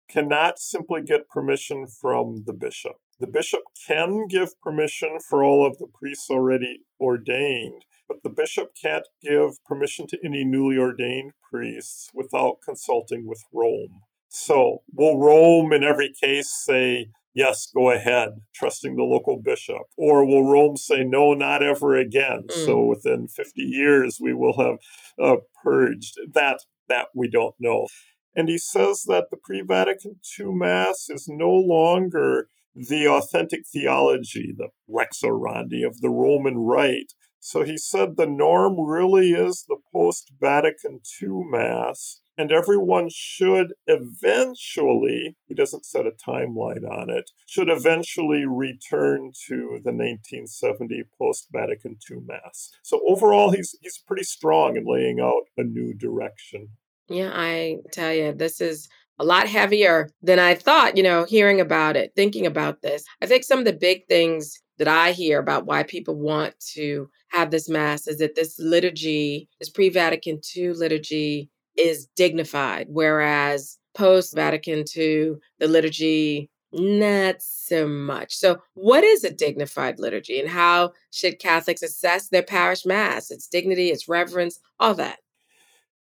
cannot 0.09 0.59
simply 0.59 1.03
get 1.03 1.28
permission 1.28 1.86
from 1.86 2.44
the 2.46 2.55
bishop. 2.55 2.92
The 3.18 3.26
bishop 3.26 3.61
can 3.86 4.28
give 4.28 4.59
permission 4.62 5.18
for 5.28 5.44
all 5.44 5.66
of 5.66 5.76
the 5.76 5.86
priests 5.86 6.30
already 6.30 6.84
ordained, 6.98 7.84
but 8.09 8.22
the 8.22 8.30
bishop 8.30 8.70
can't 8.82 9.09
give 9.22 9.62
permission 9.66 10.07
to 10.07 10.18
any 10.24 10.42
newly 10.42 10.78
ordained 10.78 11.32
priests 11.53 12.09
without 12.14 12.61
consulting 12.64 13.26
with 13.26 13.42
Rome. 13.53 14.01
So, 14.30 14.84
will 14.90 15.18
Rome 15.18 15.74
in 15.74 15.84
every 15.84 16.14
case 16.18 16.51
say, 16.51 17.09
yes, 17.35 17.70
go 17.74 17.91
ahead, 17.91 18.41
trusting 18.55 18.97
the 18.97 19.03
local 19.03 19.41
bishop? 19.41 19.83
Or 19.97 20.24
will 20.24 20.51
Rome 20.51 20.76
say, 20.76 21.05
no, 21.05 21.35
not 21.35 21.62
ever 21.62 21.97
again? 21.97 22.45
Mm. 22.49 22.64
So 22.64 22.85
within 22.85 23.28
50 23.28 23.62
years, 23.62 24.18
we 24.20 24.35
will 24.35 24.59
have 24.59 24.78
uh, 25.22 25.41
purged. 25.62 26.18
That, 26.33 26.61
that 26.89 27.09
we 27.14 27.28
don't 27.28 27.55
know. 27.59 27.87
And 28.35 28.49
he 28.49 28.59
says 28.59 29.05
that 29.09 29.26
the 29.31 29.37
pre 29.37 29.62
Vatican 29.62 30.16
II 30.39 30.55
Mass 30.55 31.09
is 31.09 31.26
no 31.28 31.51
longer 31.51 32.49
the 32.74 33.09
authentic 33.09 33.62
theology, 33.66 34.55
the 34.57 34.68
lex 34.89 35.22
orandi 35.22 35.85
of 35.85 36.01
the 36.01 36.11
Roman 36.11 36.59
Rite. 36.59 37.12
So 37.41 37.64
he 37.64 37.76
said 37.76 38.16
the 38.16 38.26
norm 38.26 38.78
really 38.78 39.33
is 39.33 39.64
the 39.66 39.78
post 39.93 40.33
Vatican 40.41 41.01
II 41.20 41.45
Mass 41.51 42.20
and 42.41 42.51
everyone 42.51 43.11
should 43.12 43.74
eventually, 43.86 45.36
he 45.47 45.55
doesn't 45.55 45.84
set 45.84 46.07
a 46.07 46.11
timeline 46.11 46.91
on 46.91 47.11
it, 47.11 47.30
should 47.47 47.68
eventually 47.68 48.47
return 48.47 49.30
to 49.47 49.78
the 49.84 49.93
1970 49.93 51.03
post 51.18 51.49
Vatican 51.53 51.99
II 52.11 52.20
Mass. 52.26 52.70
So 52.82 53.03
overall, 53.07 53.51
he's, 53.51 53.76
he's 53.82 53.99
pretty 53.99 54.22
strong 54.22 54.78
in 54.78 54.86
laying 54.86 55.20
out 55.20 55.43
a 55.59 55.64
new 55.64 55.93
direction. 55.93 56.70
Yeah, 57.11 57.30
I 57.34 57.76
tell 57.93 58.14
you, 58.14 58.32
this 58.32 58.62
is 58.62 58.88
a 59.18 59.24
lot 59.24 59.47
heavier 59.47 60.09
than 60.22 60.38
I 60.38 60.55
thought, 60.55 60.97
you 60.97 61.03
know, 61.03 61.24
hearing 61.24 61.61
about 61.61 61.95
it, 61.95 62.12
thinking 62.16 62.47
about 62.47 62.80
this. 62.80 63.05
I 63.20 63.26
think 63.26 63.45
some 63.45 63.59
of 63.59 63.66
the 63.66 63.74
big 63.74 64.07
things 64.09 64.59
that 64.78 64.88
I 64.88 65.12
hear 65.12 65.38
about 65.38 65.66
why 65.66 65.82
people 65.82 66.14
want 66.14 66.55
to 66.72 67.11
have 67.28 67.51
this 67.51 67.68
Mass 67.68 68.07
is 68.07 68.16
that 68.16 68.34
this 68.34 68.59
liturgy, 68.59 69.51
this 69.59 69.68
pre 69.68 69.91
Vatican 69.91 70.41
II 70.57 70.72
liturgy, 70.72 71.51
is 71.77 72.07
dignified, 72.16 72.87
whereas 72.89 73.79
post 73.95 74.35
Vatican 74.35 74.85
II, 74.97 75.35
the 75.59 75.66
liturgy, 75.66 76.51
not 76.73 77.37
so 77.41 77.87
much. 77.87 78.35
So, 78.37 78.59
what 78.75 79.03
is 79.03 79.25
a 79.25 79.33
dignified 79.33 79.99
liturgy 79.99 80.39
and 80.39 80.49
how 80.49 80.93
should 81.11 81.41
Catholics 81.41 81.83
assess 81.83 82.29
their 82.29 82.43
parish 82.43 82.87
Mass, 82.87 83.31
its 83.31 83.47
dignity, 83.47 83.89
its 83.89 84.09
reverence, 84.09 84.61
all 84.79 84.95
that? 84.95 85.18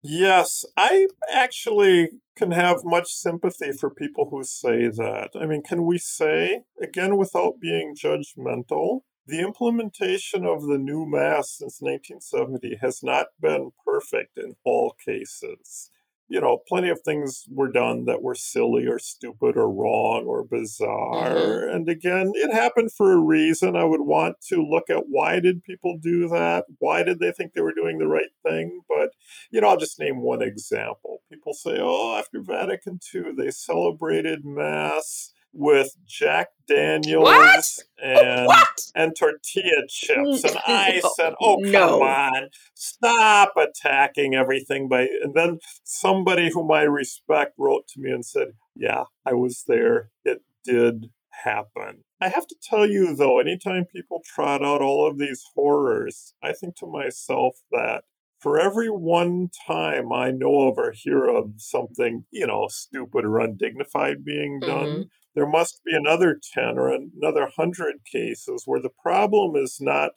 Yes, 0.02 0.64
I 0.76 1.08
actually 1.32 2.08
can 2.36 2.52
have 2.52 2.84
much 2.84 3.08
sympathy 3.08 3.72
for 3.72 3.90
people 3.90 4.28
who 4.30 4.44
say 4.44 4.88
that. 4.88 5.30
I 5.38 5.44
mean, 5.46 5.62
can 5.62 5.84
we 5.84 5.98
say, 5.98 6.62
again, 6.80 7.16
without 7.16 7.60
being 7.60 7.96
judgmental, 7.96 9.00
the 9.28 9.40
implementation 9.40 10.44
of 10.44 10.62
the 10.62 10.78
new 10.78 11.06
Mass 11.06 11.50
since 11.58 11.80
1970 11.80 12.78
has 12.80 13.02
not 13.02 13.26
been 13.40 13.70
perfect 13.84 14.38
in 14.38 14.56
all 14.64 14.96
cases 15.04 15.90
you 16.28 16.40
know, 16.40 16.58
plenty 16.68 16.90
of 16.90 17.00
things 17.00 17.46
were 17.48 17.72
done 17.72 18.04
that 18.04 18.22
were 18.22 18.34
silly 18.34 18.86
or 18.86 18.98
stupid 18.98 19.56
or 19.56 19.70
wrong 19.70 20.26
or 20.26 20.44
bizarre. 20.44 21.30
Mm-hmm. 21.30 21.74
And 21.74 21.88
again, 21.88 22.32
it 22.34 22.52
happened 22.52 22.92
for 22.92 23.12
a 23.12 23.20
reason. 23.20 23.76
I 23.76 23.84
would 23.84 24.02
want 24.02 24.36
to 24.48 24.62
look 24.62 24.90
at 24.90 25.04
why 25.08 25.40
did 25.40 25.64
people 25.64 25.98
do 25.98 26.28
that? 26.28 26.66
Why 26.78 27.02
did 27.02 27.18
they 27.18 27.32
think 27.32 27.54
they 27.54 27.62
were 27.62 27.74
doing 27.74 27.98
the 27.98 28.06
right 28.06 28.30
thing? 28.46 28.82
But, 28.88 29.10
you 29.50 29.60
know, 29.62 29.68
I'll 29.68 29.78
just 29.78 29.98
name 29.98 30.20
one 30.20 30.42
example. 30.42 31.22
People 31.32 31.54
say, 31.54 31.78
oh, 31.80 32.18
after 32.18 32.42
Vatican 32.42 33.00
II, 33.14 33.32
they 33.36 33.50
celebrated 33.50 34.44
Mass 34.44 35.32
with 35.58 35.96
Jack 36.06 36.50
Daniels 36.68 37.24
what? 37.24 37.64
and 38.02 38.46
what? 38.46 38.80
and 38.94 39.12
tortilla 39.18 39.86
chips. 39.88 40.44
And 40.44 40.56
I 40.66 41.02
said, 41.16 41.34
"Oh, 41.40 41.58
come 41.60 41.72
no. 41.72 42.02
on, 42.02 42.48
stop 42.74 43.54
attacking 43.56 44.34
everything." 44.34 44.88
By 44.88 45.08
and 45.22 45.34
then 45.34 45.58
somebody 45.82 46.50
whom 46.50 46.70
I 46.70 46.82
respect 46.82 47.54
wrote 47.58 47.88
to 47.88 48.00
me 48.00 48.10
and 48.10 48.24
said, 48.24 48.48
"Yeah, 48.74 49.04
I 49.26 49.34
was 49.34 49.64
there. 49.66 50.10
It 50.24 50.42
did 50.64 51.10
happen." 51.30 52.04
I 52.20 52.28
have 52.28 52.46
to 52.46 52.56
tell 52.62 52.88
you 52.88 53.14
though, 53.14 53.40
anytime 53.40 53.84
people 53.84 54.22
trot 54.24 54.64
out 54.64 54.80
all 54.80 55.06
of 55.08 55.18
these 55.18 55.44
horrors, 55.54 56.34
I 56.42 56.52
think 56.52 56.76
to 56.76 56.86
myself 56.86 57.56
that 57.72 58.04
for 58.38 58.60
every 58.60 58.88
one 58.88 59.50
time 59.66 60.12
I 60.12 60.30
know 60.30 60.68
of 60.68 60.78
or 60.78 60.92
hear 60.92 61.24
of 61.24 61.54
something, 61.56 62.24
you 62.30 62.46
know, 62.46 62.68
stupid 62.68 63.24
or 63.24 63.40
undignified 63.40 64.24
being 64.24 64.60
done, 64.60 64.86
mm-hmm 64.86 65.02
there 65.34 65.46
must 65.46 65.82
be 65.84 65.94
another 65.94 66.38
10 66.54 66.78
or 66.78 66.88
another 66.88 67.42
100 67.42 68.04
cases 68.10 68.62
where 68.66 68.80
the 68.80 68.90
problem 69.02 69.56
is 69.56 69.78
not, 69.80 70.12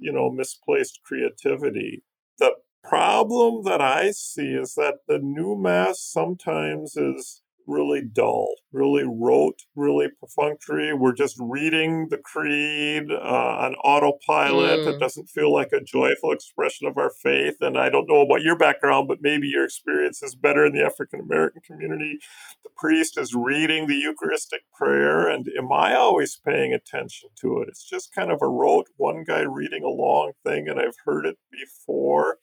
you 0.00 0.12
know, 0.12 0.30
misplaced 0.30 1.00
creativity. 1.04 2.02
The 2.38 2.54
problem 2.82 3.64
that 3.64 3.80
I 3.80 4.10
see 4.12 4.54
is 4.54 4.74
that 4.74 4.98
the 5.06 5.18
new 5.18 5.56
mass 5.56 6.00
sometimes 6.00 6.96
is 6.96 7.41
really 7.66 8.02
dull, 8.02 8.54
really 8.72 9.04
rote, 9.04 9.62
really 9.76 10.08
perfunctory. 10.20 10.92
We're 10.92 11.14
just 11.14 11.36
reading 11.40 12.08
the 12.08 12.18
creed 12.18 13.10
uh, 13.10 13.16
on 13.16 13.74
autopilot. 13.76 14.80
Mm. 14.80 14.94
It 14.94 14.98
doesn't 14.98 15.28
feel 15.28 15.52
like 15.52 15.72
a 15.72 15.80
joyful 15.80 16.32
expression 16.32 16.86
of 16.86 16.96
our 16.98 17.10
faith. 17.10 17.56
And 17.60 17.78
I 17.78 17.88
don't 17.88 18.08
know 18.08 18.20
about 18.20 18.42
your 18.42 18.56
background, 18.56 19.08
but 19.08 19.18
maybe 19.20 19.48
your 19.48 19.64
experience 19.64 20.22
is 20.22 20.34
better 20.34 20.66
in 20.66 20.72
the 20.72 20.84
African 20.84 21.20
American 21.20 21.62
community. 21.62 22.18
The 22.64 22.70
priest 22.76 23.18
is 23.18 23.34
reading 23.34 23.86
the 23.86 23.96
Eucharistic 23.96 24.62
prayer, 24.76 25.28
and 25.28 25.46
am 25.56 25.72
I 25.72 25.94
always 25.94 26.36
paying 26.36 26.72
attention 26.72 27.30
to 27.40 27.60
it? 27.60 27.68
It's 27.68 27.88
just 27.88 28.14
kind 28.14 28.30
of 28.30 28.38
a 28.42 28.48
rote, 28.48 28.88
one 28.96 29.24
guy 29.24 29.40
reading 29.40 29.84
a 29.84 29.88
long 29.88 30.32
thing, 30.44 30.68
and 30.68 30.80
I've 30.80 30.96
heard 31.04 31.26
it 31.26 31.38
before. 31.50 32.38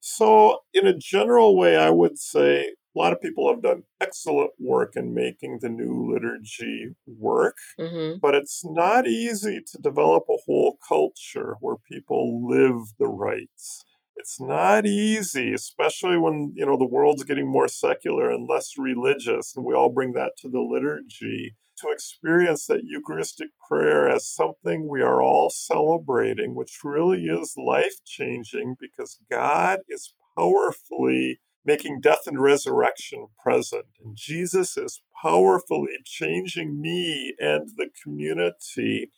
So, 0.00 0.60
in 0.74 0.86
a 0.86 0.96
general 0.96 1.56
way, 1.56 1.76
I 1.76 1.90
would 1.90 2.18
say 2.18 2.74
a 2.94 2.98
lot 2.98 3.12
of 3.12 3.20
people 3.20 3.48
have 3.48 3.62
done 3.62 3.84
excellent 4.00 4.50
work 4.58 4.92
in 4.96 5.14
making 5.14 5.58
the 5.60 5.68
new 5.68 6.12
liturgy 6.12 6.90
work, 7.06 7.56
mm-hmm. 7.78 8.18
but 8.20 8.34
it's 8.34 8.62
not 8.64 9.06
easy 9.06 9.60
to 9.72 9.78
develop 9.78 10.24
a 10.28 10.36
whole 10.46 10.78
culture 10.86 11.56
where 11.60 11.76
people 11.90 12.46
live 12.46 12.80
the 12.98 13.06
rites. 13.06 13.84
It's 14.16 14.40
not 14.40 14.84
easy, 14.86 15.54
especially 15.54 16.18
when 16.18 16.52
you 16.54 16.66
know 16.66 16.76
the 16.76 16.84
world's 16.84 17.24
getting 17.24 17.50
more 17.50 17.68
secular 17.68 18.30
and 18.30 18.46
less 18.48 18.74
religious, 18.76 19.56
and 19.56 19.64
we 19.64 19.74
all 19.74 19.88
bring 19.88 20.12
that 20.12 20.32
to 20.38 20.48
the 20.48 20.60
liturgy. 20.60 21.56
To 21.78 21.88
experience 21.90 22.66
that 22.66 22.84
Eucharistic 22.84 23.48
prayer 23.66 24.08
as 24.08 24.28
something 24.28 24.88
we 24.88 25.02
are 25.02 25.20
all 25.20 25.50
celebrating, 25.50 26.54
which 26.54 26.78
really 26.84 27.24
is 27.24 27.54
life 27.56 28.04
changing 28.04 28.76
because 28.78 29.18
God 29.28 29.80
is 29.88 30.14
powerfully 30.36 31.40
making 31.64 32.00
death 32.00 32.26
and 32.26 32.40
resurrection 32.40 33.26
present. 33.42 33.86
And 34.02 34.16
Jesus 34.16 34.76
is 34.76 35.02
powerfully 35.22 35.98
changing 36.04 36.80
me 36.80 37.34
and 37.38 37.68
the 37.76 37.88
community. 38.02 39.10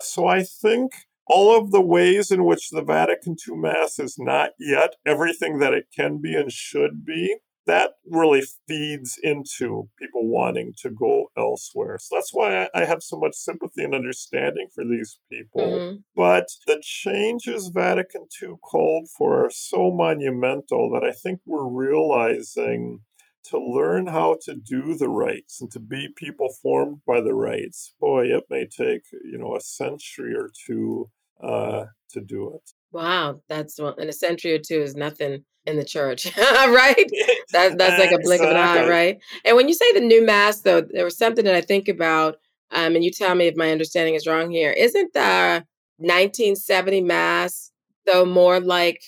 So 0.00 0.26
I 0.26 0.42
think 0.42 0.92
all 1.26 1.56
of 1.56 1.70
the 1.70 1.80
ways 1.80 2.30
in 2.30 2.44
which 2.44 2.70
the 2.70 2.82
Vatican 2.82 3.36
II 3.48 3.56
Mass 3.56 3.98
is 3.98 4.16
not 4.18 4.50
yet 4.58 4.96
everything 5.06 5.58
that 5.58 5.72
it 5.72 5.86
can 5.94 6.20
be 6.20 6.34
and 6.34 6.52
should 6.52 7.04
be 7.04 7.36
that 7.66 7.92
really 8.06 8.42
feeds 8.68 9.18
into 9.22 9.88
people 9.98 10.28
wanting 10.28 10.72
to 10.82 10.90
go 10.90 11.30
elsewhere. 11.36 11.98
So 11.98 12.16
that's 12.16 12.32
why 12.32 12.68
I 12.74 12.84
have 12.84 13.02
so 13.02 13.18
much 13.18 13.34
sympathy 13.34 13.84
and 13.84 13.94
understanding 13.94 14.68
for 14.74 14.84
these 14.84 15.18
people. 15.30 15.62
Mm-hmm. 15.62 15.96
But 16.14 16.48
the 16.66 16.80
changes 16.82 17.70
Vatican 17.74 18.26
II 18.42 18.54
called 18.62 19.08
for 19.16 19.46
are 19.46 19.50
so 19.50 19.90
monumental 19.90 20.90
that 20.90 21.04
I 21.04 21.12
think 21.12 21.40
we're 21.46 21.68
realizing 21.68 23.00
to 23.44 23.58
learn 23.58 24.06
how 24.06 24.38
to 24.42 24.54
do 24.54 24.94
the 24.94 25.08
rites 25.08 25.60
and 25.60 25.70
to 25.70 25.80
be 25.80 26.08
people 26.16 26.48
formed 26.62 27.00
by 27.06 27.20
the 27.20 27.34
rites, 27.34 27.94
boy, 28.00 28.26
it 28.26 28.44
may 28.48 28.66
take, 28.66 29.02
you 29.22 29.38
know, 29.38 29.54
a 29.54 29.60
century 29.60 30.34
or 30.34 30.50
two 30.66 31.10
uh, 31.42 31.84
to 32.10 32.20
do 32.20 32.54
it. 32.54 32.70
Wow, 32.92 33.40
that's 33.48 33.78
well, 33.80 33.94
in 33.94 34.08
a 34.08 34.12
century 34.12 34.52
or 34.52 34.58
two 34.58 34.80
is 34.80 34.94
nothing 34.94 35.44
in 35.66 35.76
the 35.76 35.84
church, 35.84 36.26
right? 36.38 37.10
That, 37.52 37.78
that's 37.78 37.98
like 37.98 38.12
a 38.12 38.18
blink 38.22 38.42
exactly. 38.42 38.46
of 38.46 38.50
an 38.50 38.56
eye, 38.56 38.88
right? 38.88 39.18
And 39.44 39.56
when 39.56 39.68
you 39.68 39.74
say 39.74 39.92
the 39.92 40.00
new 40.00 40.24
mass, 40.24 40.60
though, 40.60 40.82
there 40.82 41.04
was 41.04 41.18
something 41.18 41.44
that 41.44 41.54
I 41.54 41.60
think 41.60 41.88
about, 41.88 42.36
um, 42.70 42.94
and 42.94 43.04
you 43.04 43.10
tell 43.10 43.34
me 43.34 43.46
if 43.46 43.56
my 43.56 43.70
understanding 43.70 44.14
is 44.14 44.26
wrong 44.26 44.50
here. 44.50 44.70
Isn't 44.70 45.12
the 45.12 45.64
1970 45.98 47.02
mass 47.02 47.70
though 48.06 48.24
more 48.24 48.60
like 48.60 49.00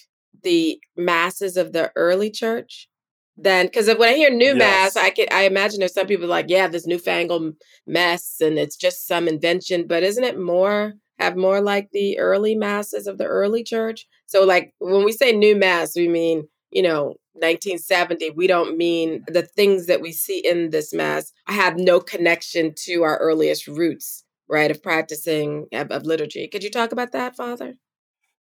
the 0.42 0.80
masses 0.96 1.56
of 1.56 1.72
the 1.72 1.92
early 1.96 2.30
church? 2.30 2.88
Then, 3.36 3.66
because 3.66 3.86
when 3.86 4.08
I 4.08 4.14
hear 4.14 4.30
new 4.30 4.56
yes. 4.56 4.56
mass, 4.56 4.96
I 4.96 5.10
can 5.10 5.26
I 5.30 5.42
imagine 5.42 5.80
there's 5.80 5.92
some 5.92 6.06
people 6.06 6.26
like, 6.26 6.46
yeah, 6.48 6.68
this 6.68 6.86
newfangled 6.86 7.54
mess, 7.86 8.36
and 8.40 8.58
it's 8.58 8.76
just 8.76 9.06
some 9.06 9.28
invention. 9.28 9.86
But 9.86 10.02
isn't 10.02 10.24
it 10.24 10.38
more 10.38 10.94
have 11.18 11.36
more 11.36 11.60
like 11.60 11.90
the 11.92 12.18
early 12.18 12.54
masses 12.54 13.06
of 13.06 13.18
the 13.18 13.26
early 13.26 13.64
church? 13.64 14.06
So, 14.26 14.44
like 14.44 14.74
when 14.78 15.04
we 15.04 15.12
say 15.12 15.32
new 15.32 15.56
mass, 15.56 15.96
we 15.96 16.08
mean 16.08 16.48
you 16.70 16.82
know, 16.82 17.14
1970, 17.32 18.30
we 18.30 18.46
don't 18.46 18.76
mean 18.76 19.24
the 19.28 19.42
things 19.42 19.86
that 19.86 20.00
we 20.00 20.12
see 20.12 20.38
in 20.38 20.70
this 20.70 20.92
mass 20.92 21.32
have 21.46 21.78
no 21.78 22.00
connection 22.00 22.74
to 22.84 23.02
our 23.02 23.18
earliest 23.18 23.66
roots, 23.66 24.24
right, 24.48 24.70
of 24.70 24.82
practicing 24.82 25.66
of, 25.72 25.90
of 25.90 26.04
liturgy. 26.04 26.48
Could 26.48 26.64
you 26.64 26.70
talk 26.70 26.92
about 26.92 27.12
that, 27.12 27.36
Father? 27.36 27.76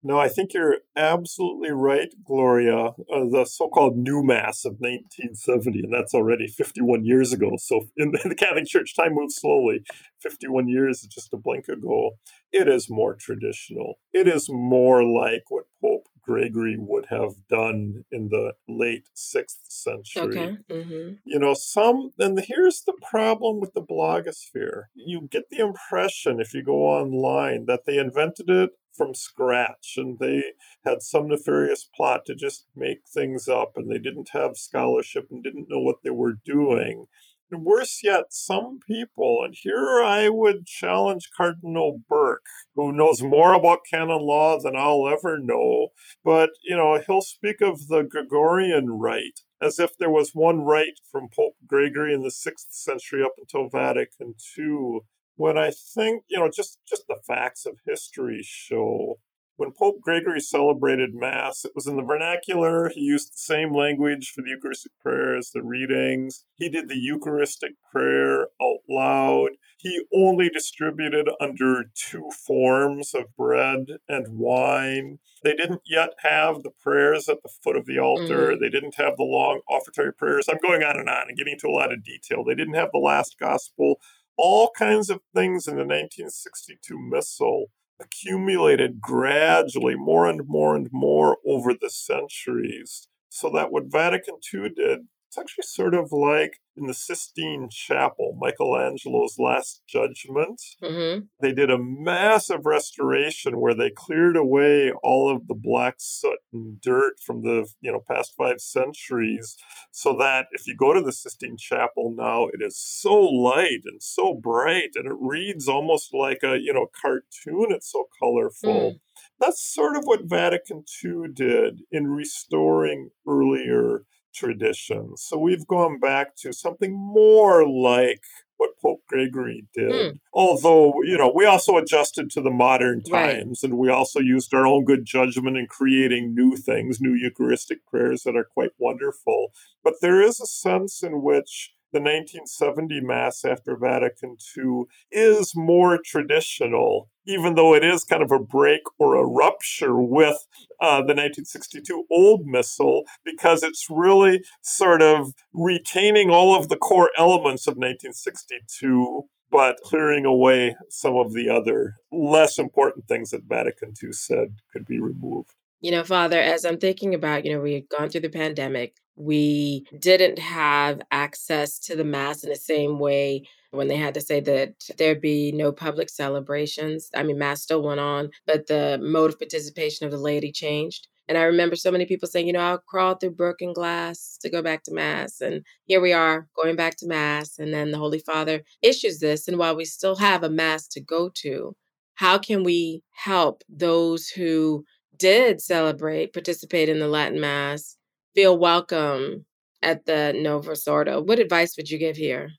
No, 0.05 0.18
I 0.18 0.28
think 0.28 0.53
you're 0.53 0.78
absolutely 0.96 1.70
right, 1.70 2.12
Gloria. 2.24 2.86
Uh, 2.88 3.24
the 3.30 3.44
so 3.48 3.68
called 3.68 3.96
New 3.96 4.22
Mass 4.24 4.64
of 4.64 4.74
1970, 4.80 5.84
and 5.84 5.92
that's 5.92 6.14
already 6.14 6.48
51 6.48 7.05
years 7.05 7.32
ago. 7.32 7.53
So, 7.59 7.82
in 7.96 8.11
the, 8.11 8.34
Catholic 8.34 8.66
Church, 8.66 8.96
time 8.96 9.14
moves 9.14 9.36
slowly. 9.36 9.84
51 10.20 10.68
years 10.68 11.03
is 11.03 11.07
just 11.07 11.32
a 11.32 11.36
blink 11.36 11.68
ago. 11.68 12.12
It 12.50 12.68
is 12.68 12.90
more 12.90 13.14
traditional. 13.14 13.98
It 14.12 14.26
is 14.26 14.48
more 14.50 15.05
like 15.05 15.44
what 15.48 15.64
Pope 15.80 16.09
Gregory 16.22 16.76
would 16.78 17.07
have 17.07 17.32
done 17.48 18.05
in 18.11 18.28
the 18.28 18.53
late 18.68 19.09
sixth 19.14 19.61
century. 19.68 20.22
Okay. 20.22 20.57
Mm-hmm. 20.70 21.14
You 21.24 21.38
know, 21.38 21.55
some, 21.55 22.11
and 22.18 22.38
here's 22.46 22.82
the 22.82 22.94
problem 23.11 23.61
with 23.61 23.72
the 23.74 23.82
blogosphere. 23.82 24.84
You 24.94 25.28
get 25.30 25.50
the 25.50 25.59
impression, 25.59 26.40
if 26.40 26.55
you 26.55 26.62
go 26.62 26.86
online, 26.86 27.66
that 27.66 27.86
they 27.86 27.98
invented 27.98 28.50
it 28.50 28.70
from 28.97 29.14
scratch 29.14 29.95
and 29.97 30.18
they 30.18 30.43
had 30.84 31.03
some 31.03 31.28
nefarious 31.28 31.88
plot 31.95 32.24
to 32.26 32.34
just 32.34 32.66
make 32.76 33.01
things 33.12 33.49
up 33.49 33.72
and 33.76 33.90
they 33.90 33.99
didn't 33.99 34.30
have 34.32 34.57
scholarship 34.57 35.28
and 35.30 35.43
didn't 35.43 35.68
know 35.68 35.80
what 35.80 35.97
they 36.03 36.11
were 36.11 36.34
doing. 36.45 37.07
And 37.51 37.64
worse 37.64 38.01
yet, 38.03 38.26
some 38.30 38.78
people, 38.86 39.40
and 39.45 39.55
here 39.55 40.03
I 40.03 40.30
would 40.30 40.64
challenge 40.64 41.28
Cardinal 41.36 42.01
Burke, 42.09 42.47
who 42.74 42.93
knows 42.93 43.22
more 43.22 43.53
about 43.53 43.80
canon 43.90 44.22
law 44.22 44.59
than 44.59 44.74
I'll 44.74 45.07
ever 45.07 45.38
know, 45.38 45.88
but, 46.24 46.51
you 46.62 46.74
know, 46.74 46.99
he'll 47.07 47.20
speak 47.20 47.61
of 47.61 47.88
the 47.88 48.05
Gregorian 48.05 48.88
rite 48.88 49.40
as 49.61 49.78
if 49.78 49.97
there 49.99 50.11
was 50.11 50.30
one 50.32 50.62
rite 50.62 50.99
from 51.11 51.28
Pope 51.34 51.57
Gregory 51.66 52.14
in 52.14 52.22
the 52.22 52.30
sixth 52.30 52.72
century 52.72 53.22
up 53.22 53.34
until 53.38 53.68
Vatican 53.68 54.34
II. 54.59 55.01
When 55.43 55.59
I 55.59 55.72
think, 55.72 56.22
you 56.28 56.38
know, 56.38 56.49
just, 56.49 56.78
just 56.88 57.09
the 57.09 57.16
facts 57.26 57.66
of 57.66 57.80
history 57.84 58.43
show 58.45 59.18
when 59.57 59.72
Pope 59.72 60.01
Gregory 60.01 60.40
celebrated 60.40 61.14
Mass, 61.14 61.64
it 61.64 61.72
was 61.74 61.86
in 61.86 61.97
the 61.97 62.03
vernacular. 62.03 62.88
He 62.88 63.01
used 63.03 63.28
the 63.28 63.38
same 63.38 63.74
language 63.74 64.32
for 64.34 64.43
the 64.43 64.51
Eucharistic 64.51 64.93
prayers, 65.01 65.51
the 65.53 65.62
readings. 65.62 66.45
He 66.57 66.68
did 66.68 66.88
the 66.88 66.99
Eucharistic 66.99 67.72
prayer 67.90 68.49
out 68.61 68.78
loud. 68.88 69.51
He 69.78 70.03
only 70.14 70.49
distributed 70.49 71.28
under 71.40 71.84
two 71.95 72.30
forms 72.47 73.14
of 73.14 73.36
bread 73.36 73.99
and 74.09 74.38
wine. 74.38 75.18
They 75.45 75.55
didn't 75.55 75.82
yet 75.84 76.11
have 76.18 76.62
the 76.62 76.70
prayers 76.82 77.28
at 77.28 77.43
the 77.43 77.51
foot 77.62 77.76
of 77.76 77.86
the 77.86 77.99
altar. 77.99 78.53
Mm. 78.53 78.61
They 78.61 78.68
didn't 78.68 78.97
have 78.97 79.16
the 79.16 79.24
long 79.24 79.61
offertory 79.68 80.16
prayers. 80.16 80.49
I'm 80.49 80.59
going 80.62 80.82
on 80.82 80.99
and 80.99 81.09
on 81.09 81.28
and 81.28 81.36
getting 81.36 81.55
into 81.55 81.68
a 81.68 81.76
lot 81.76 81.93
of 81.93 82.05
detail. 82.05 82.45
They 82.45 82.55
didn't 82.55 82.74
have 82.74 82.90
the 82.93 82.99
last 82.99 83.36
gospel. 83.38 84.01
All 84.45 84.70
kinds 84.76 85.09
of 85.09 85.20
things 85.36 85.68
in 85.68 85.76
the 85.76 85.84
1962 85.84 86.99
missal 86.99 87.66
accumulated 88.01 89.01
gradually 89.01 89.95
more 89.95 90.28
and 90.28 90.40
more 90.49 90.74
and 90.74 90.88
more 90.90 91.38
over 91.47 91.72
the 91.72 91.90
centuries. 91.90 93.07
So 93.28 93.51
that 93.51 93.70
what 93.70 93.84
Vatican 93.86 94.34
II 94.53 94.70
did 94.70 95.03
it's 95.33 95.39
actually 95.39 95.64
sort 95.64 95.95
of 95.95 96.12
like 96.12 96.61
in 96.76 96.87
the 96.87 96.93
Sistine 96.93 97.68
Chapel, 97.70 98.37
Michelangelo's 98.39 99.39
Last 99.39 99.80
Judgment. 99.89 100.61
Mm-hmm. 100.83 101.24
They 101.41 101.55
did 101.55 101.70
a 101.70 101.78
massive 101.78 102.66
restoration 102.66 103.59
where 103.59 103.74
they 103.74 103.89
cleared 103.89 104.37
away 104.37 104.93
all 105.03 105.35
of 105.35 105.47
the 105.49 105.55
black 105.55 105.95
soot 105.99 106.39
and 106.53 106.78
dirt 106.83 107.14
from 107.24 107.41
the 107.41 107.66
you 107.80 107.91
know 107.93 108.03
past 108.07 108.35
five 108.37 108.61
centuries, 108.61 109.57
so 109.91 110.14
that 110.18 110.49
if 110.53 110.66
you 110.66 110.76
go 110.76 110.93
to 110.93 111.01
the 111.01 111.12
Sistine 111.12 111.57
Chapel 111.59 112.14
now, 112.14 112.49
it 112.49 112.61
is 112.61 112.78
so 112.78 113.18
light 113.18 113.80
and 113.87 114.03
so 114.03 114.35
bright, 114.35 114.91
and 114.97 115.07
it 115.07 115.16
reads 115.18 115.66
almost 115.66 116.12
like 116.12 116.41
a 116.45 116.59
you 116.61 116.74
know 116.74 116.89
cartoon. 117.01 117.68
It's 117.70 117.91
so 117.91 118.05
colorful. 118.20 118.74
Mm. 118.74 119.01
That's 119.41 119.62
sort 119.62 119.97
of 119.97 120.05
what 120.05 120.24
Vatican 120.28 120.85
II 121.03 121.33
did 121.33 121.80
in 121.91 122.09
restoring 122.09 123.11
earlier 123.26 124.05
traditions. 124.35 125.22
So 125.22 125.39
we've 125.39 125.66
gone 125.66 125.99
back 125.99 126.37
to 126.39 126.53
something 126.53 126.93
more 126.93 127.68
like 127.68 128.20
what 128.62 128.78
Pope 128.80 129.03
Gregory 129.09 129.66
did. 129.74 129.93
Hmm. 129.93 130.16
Although, 130.33 130.95
you 131.03 131.18
know, 131.18 131.33
we 131.35 131.47
also 131.47 131.76
adjusted 131.76 132.30
to 132.30 132.41
the 132.41 132.51
modern 132.51 133.03
times 133.03 133.61
right. 133.62 133.70
and 133.70 133.78
we 133.78 133.91
also 133.91 134.20
used 134.20 134.55
our 134.55 134.66
own 134.66 134.85
good 134.85 135.05
judgment 135.05 135.57
in 135.57 135.66
creating 135.66 136.35
new 136.35 136.57
things, 136.57 137.01
new 137.01 137.14
Eucharistic 137.14 137.85
prayers 137.87 138.22
that 138.22 138.37
are 138.37 138.47
quite 138.55 138.70
wonderful. 138.78 139.49
But 139.83 139.95
there 140.01 140.22
is 140.22 140.41
a 140.41 140.47
sense 140.47 141.03
in 141.03 141.22
which 141.22 141.72
the 141.93 142.01
1970 142.01 143.01
Mass 143.03 143.45
after 143.45 143.76
Vatican 143.76 144.36
II 144.57 144.84
is 145.11 145.53
more 145.55 145.99
traditional, 146.05 147.09
even 147.26 147.55
though 147.55 147.74
it 147.74 147.84
is 147.84 148.05
kind 148.05 148.22
of 148.22 148.32
a 148.32 148.38
break 148.38 148.80
or 148.99 149.16
a 149.16 149.26
rupture 149.26 150.01
with 150.01 150.47
uh, 150.80 150.99
the 150.99 151.14
1962 151.14 152.05
Old 152.11 152.47
Missal, 152.47 153.05
because 153.24 153.62
it's 153.62 153.86
really 153.90 154.43
sort 154.62 155.03
of 155.03 155.32
retaining 155.53 156.30
all 156.30 156.57
of 156.57 156.68
the 156.68 156.76
core 156.76 157.11
elements 157.16 157.66
of 157.66 157.72
1962 157.72 159.24
but 159.51 159.76
clearing 159.84 160.24
away 160.24 160.74
some 160.88 161.14
of 161.14 161.34
the 161.34 161.51
other 161.51 161.97
less 162.11 162.59
important 162.59 163.07
things 163.07 163.30
that 163.30 163.43
Vatican 163.45 163.93
II 164.03 164.11
said 164.12 164.57
could 164.72 164.86
be 164.86 164.99
removed. 164.99 165.51
You 165.83 165.91
know, 165.91 166.05
Father, 166.05 166.41
as 166.41 166.64
I'm 166.64 166.78
thinking 166.78 167.12
about, 167.12 167.45
you 167.45 167.53
know, 167.53 167.61
we 167.61 167.74
had 167.74 167.89
gone 167.89 168.09
through 168.09 168.20
the 168.20 168.28
pandemic, 168.28 168.95
we 169.16 169.85
didn't 169.99 170.39
have 170.39 171.03
access 171.11 171.78
to 171.80 171.97
the 171.97 172.05
Mass 172.05 172.45
in 172.45 172.51
the 172.51 172.57
same 172.57 173.01
way 173.01 173.43
when 173.72 173.89
they 173.89 173.97
had 173.97 174.14
to 174.14 174.20
say 174.20 174.39
that 174.39 174.74
there'd 174.97 175.20
be 175.20 175.51
no 175.51 175.72
public 175.72 176.09
celebrations. 176.09 177.11
I 177.16 177.24
mean, 177.24 177.37
Mass 177.37 177.62
still 177.62 177.83
went 177.83 177.99
on, 177.99 178.30
but 178.47 178.68
the 178.68 179.01
mode 179.03 179.33
of 179.33 179.41
participation 179.41 180.07
of 180.07 180.12
the 180.12 180.18
laity 180.18 180.53
changed. 180.53 181.09
And 181.26 181.37
I 181.37 181.43
remember 181.43 181.74
so 181.74 181.91
many 181.91 182.07
people 182.07 182.28
saying, 182.28 182.47
you 182.47 182.53
know, 182.53 182.61
I'll 182.61 182.78
crawl 182.78 183.16
through 183.16 183.30
broken 183.30 183.72
glass 183.72 184.39
to 184.43 184.51
go 184.51 184.62
back 184.62 184.85
to 184.85 184.95
Mass. 184.95 185.41
And 185.41 185.64
here 185.87 186.01
we 186.01 186.12
are 186.12 186.47
going 186.55 186.76
back 186.76 186.97
to 186.99 187.09
Mass. 187.09 187.59
And 187.59 187.74
then 187.74 187.91
the 187.91 187.99
Holy 187.99 188.20
Father 188.20 188.62
issues 188.83 189.18
this. 189.18 189.49
And 189.49 189.59
while 189.59 189.74
we 189.74 189.85
still 189.85 190.16
have 190.16 190.45
a 190.45 190.51
Mass 190.51 190.87
to 190.89 191.01
go 191.01 191.28
to, 191.43 191.74
how 192.14 192.39
can 192.39 192.62
we 192.62 193.03
help 193.11 193.62
those 193.68 194.28
who 194.28 194.85
did 195.19 195.61
celebrate, 195.61 196.33
participate 196.33 196.89
in 196.89 196.99
the 196.99 197.09
Latin 197.09 197.41
Mass, 197.41 197.97
feel 198.35 198.59
welcome 198.59 199.47
at 199.83 200.07
the 200.07 200.33
Novus 200.35 200.87
Ordo. 200.87 201.21
What 201.23 201.39
advice 201.39 201.77
would 201.77 201.91
you 201.91 201.99
give 201.99 202.17
here? 202.17 202.51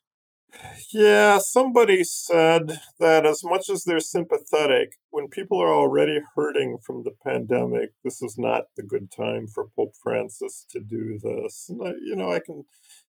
Yeah, 0.93 1.39
somebody 1.39 2.03
said 2.03 2.79
that 2.99 3.25
as 3.25 3.43
much 3.43 3.69
as 3.69 3.83
they're 3.83 3.99
sympathetic, 3.99 4.93
when 5.09 5.27
people 5.27 5.59
are 5.59 5.73
already 5.73 6.19
hurting 6.35 6.77
from 6.85 7.03
the 7.03 7.15
pandemic, 7.25 7.91
this 8.03 8.21
is 8.21 8.37
not 8.37 8.65
the 8.77 8.83
good 8.83 9.11
time 9.11 9.47
for 9.47 9.69
Pope 9.75 9.93
Francis 10.01 10.65
to 10.69 10.79
do 10.79 11.17
this. 11.21 11.67
And 11.69 11.81
I, 11.83 11.91
you 12.05 12.15
know, 12.15 12.31
I 12.31 12.39
can 12.39 12.65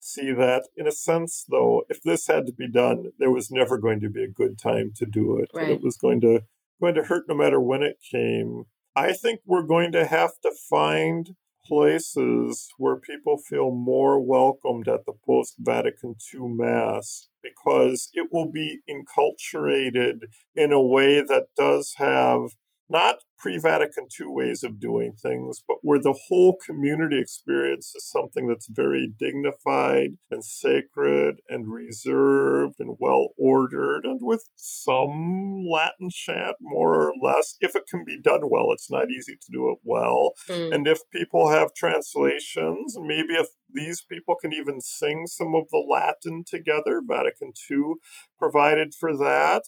see 0.01 0.33
that. 0.33 0.69
In 0.77 0.87
a 0.87 0.93
sense, 0.93 1.45
though, 1.49 1.83
if 1.89 2.01
this 2.03 2.27
had 2.27 2.47
to 2.47 2.53
be 2.53 2.69
done, 2.71 3.13
there 3.19 3.31
was 3.31 3.51
never 3.51 3.77
going 3.77 4.01
to 4.01 4.09
be 4.09 4.25
a 4.25 4.29
good 4.29 4.59
time 4.59 4.93
to 4.97 5.05
do 5.05 5.39
it. 5.39 5.51
Right. 5.53 5.69
It 5.69 5.83
was 5.83 5.97
going 5.97 6.21
to 6.23 6.41
going 6.81 6.95
to 6.95 7.05
hurt 7.05 7.25
no 7.29 7.35
matter 7.35 7.61
when 7.61 7.83
it 7.83 7.99
came. 8.11 8.65
I 8.97 9.13
think 9.13 9.41
we're 9.45 9.63
going 9.63 9.93
to 9.93 10.07
have 10.07 10.41
to 10.43 10.51
find 10.71 11.37
places 11.67 12.71
where 12.79 12.97
people 12.97 13.37
feel 13.37 13.71
more 13.71 14.19
welcomed 14.19 14.89
at 14.89 15.05
the 15.05 15.13
post 15.27 15.57
Vatican 15.59 16.15
II 16.33 16.49
Mass 16.49 17.29
because 17.43 18.09
it 18.15 18.29
will 18.33 18.51
be 18.51 18.81
enculturated 18.89 20.21
in 20.55 20.73
a 20.73 20.81
way 20.81 21.21
that 21.21 21.49
does 21.59 21.95
have 21.99 22.53
not 22.89 23.17
pre 23.39 23.59
Vatican 23.59 24.07
II 24.19 24.29
ways 24.29 24.63
of 24.63 24.81
doing 24.81 25.13
things, 25.13 25.63
but 25.67 25.79
where 25.83 26.01
the 26.01 26.19
whole 26.29 26.57
community 26.65 27.21
experience 27.21 27.93
is 27.95 28.09
something 28.09 28.47
that's 28.47 28.69
very 28.69 29.13
dignified 29.19 30.13
and 30.31 30.45
sacred 30.45 31.41
and 31.49 31.73
reserved 31.73 32.77
and 32.79 32.97
well 32.99 33.29
ordered, 33.39 34.05
and 34.05 34.21
with 34.23 34.49
some 34.57 35.67
Latin 35.71 36.11
chant, 36.11 36.57
more 36.61 36.95
or 36.95 37.13
less, 37.23 37.57
if 37.61 37.77
it 37.77 37.85
can 37.91 38.05
be 38.05 38.21
done 38.21 38.43
well. 38.51 38.73
It's 38.73 38.91
not 38.91 39.11
easy 39.11 39.35
to 39.35 39.53
do 39.53 39.71
it 39.71 39.79
well. 39.83 40.33
Mm. 40.49 40.75
And 40.75 40.87
if 40.87 41.01
people 41.13 41.51
have 41.51 41.75
translations, 41.75 42.97
maybe 42.99 43.35
if 43.35 43.49
these 43.73 44.03
people 44.03 44.37
can 44.41 44.53
even 44.53 44.81
sing 44.81 45.27
some 45.27 45.55
of 45.55 45.69
the 45.71 45.85
Latin 45.89 46.45
together, 46.47 47.03
Vatican 47.07 47.53
II 47.71 47.95
provided 48.39 48.95
for 48.95 49.17
that, 49.17 49.63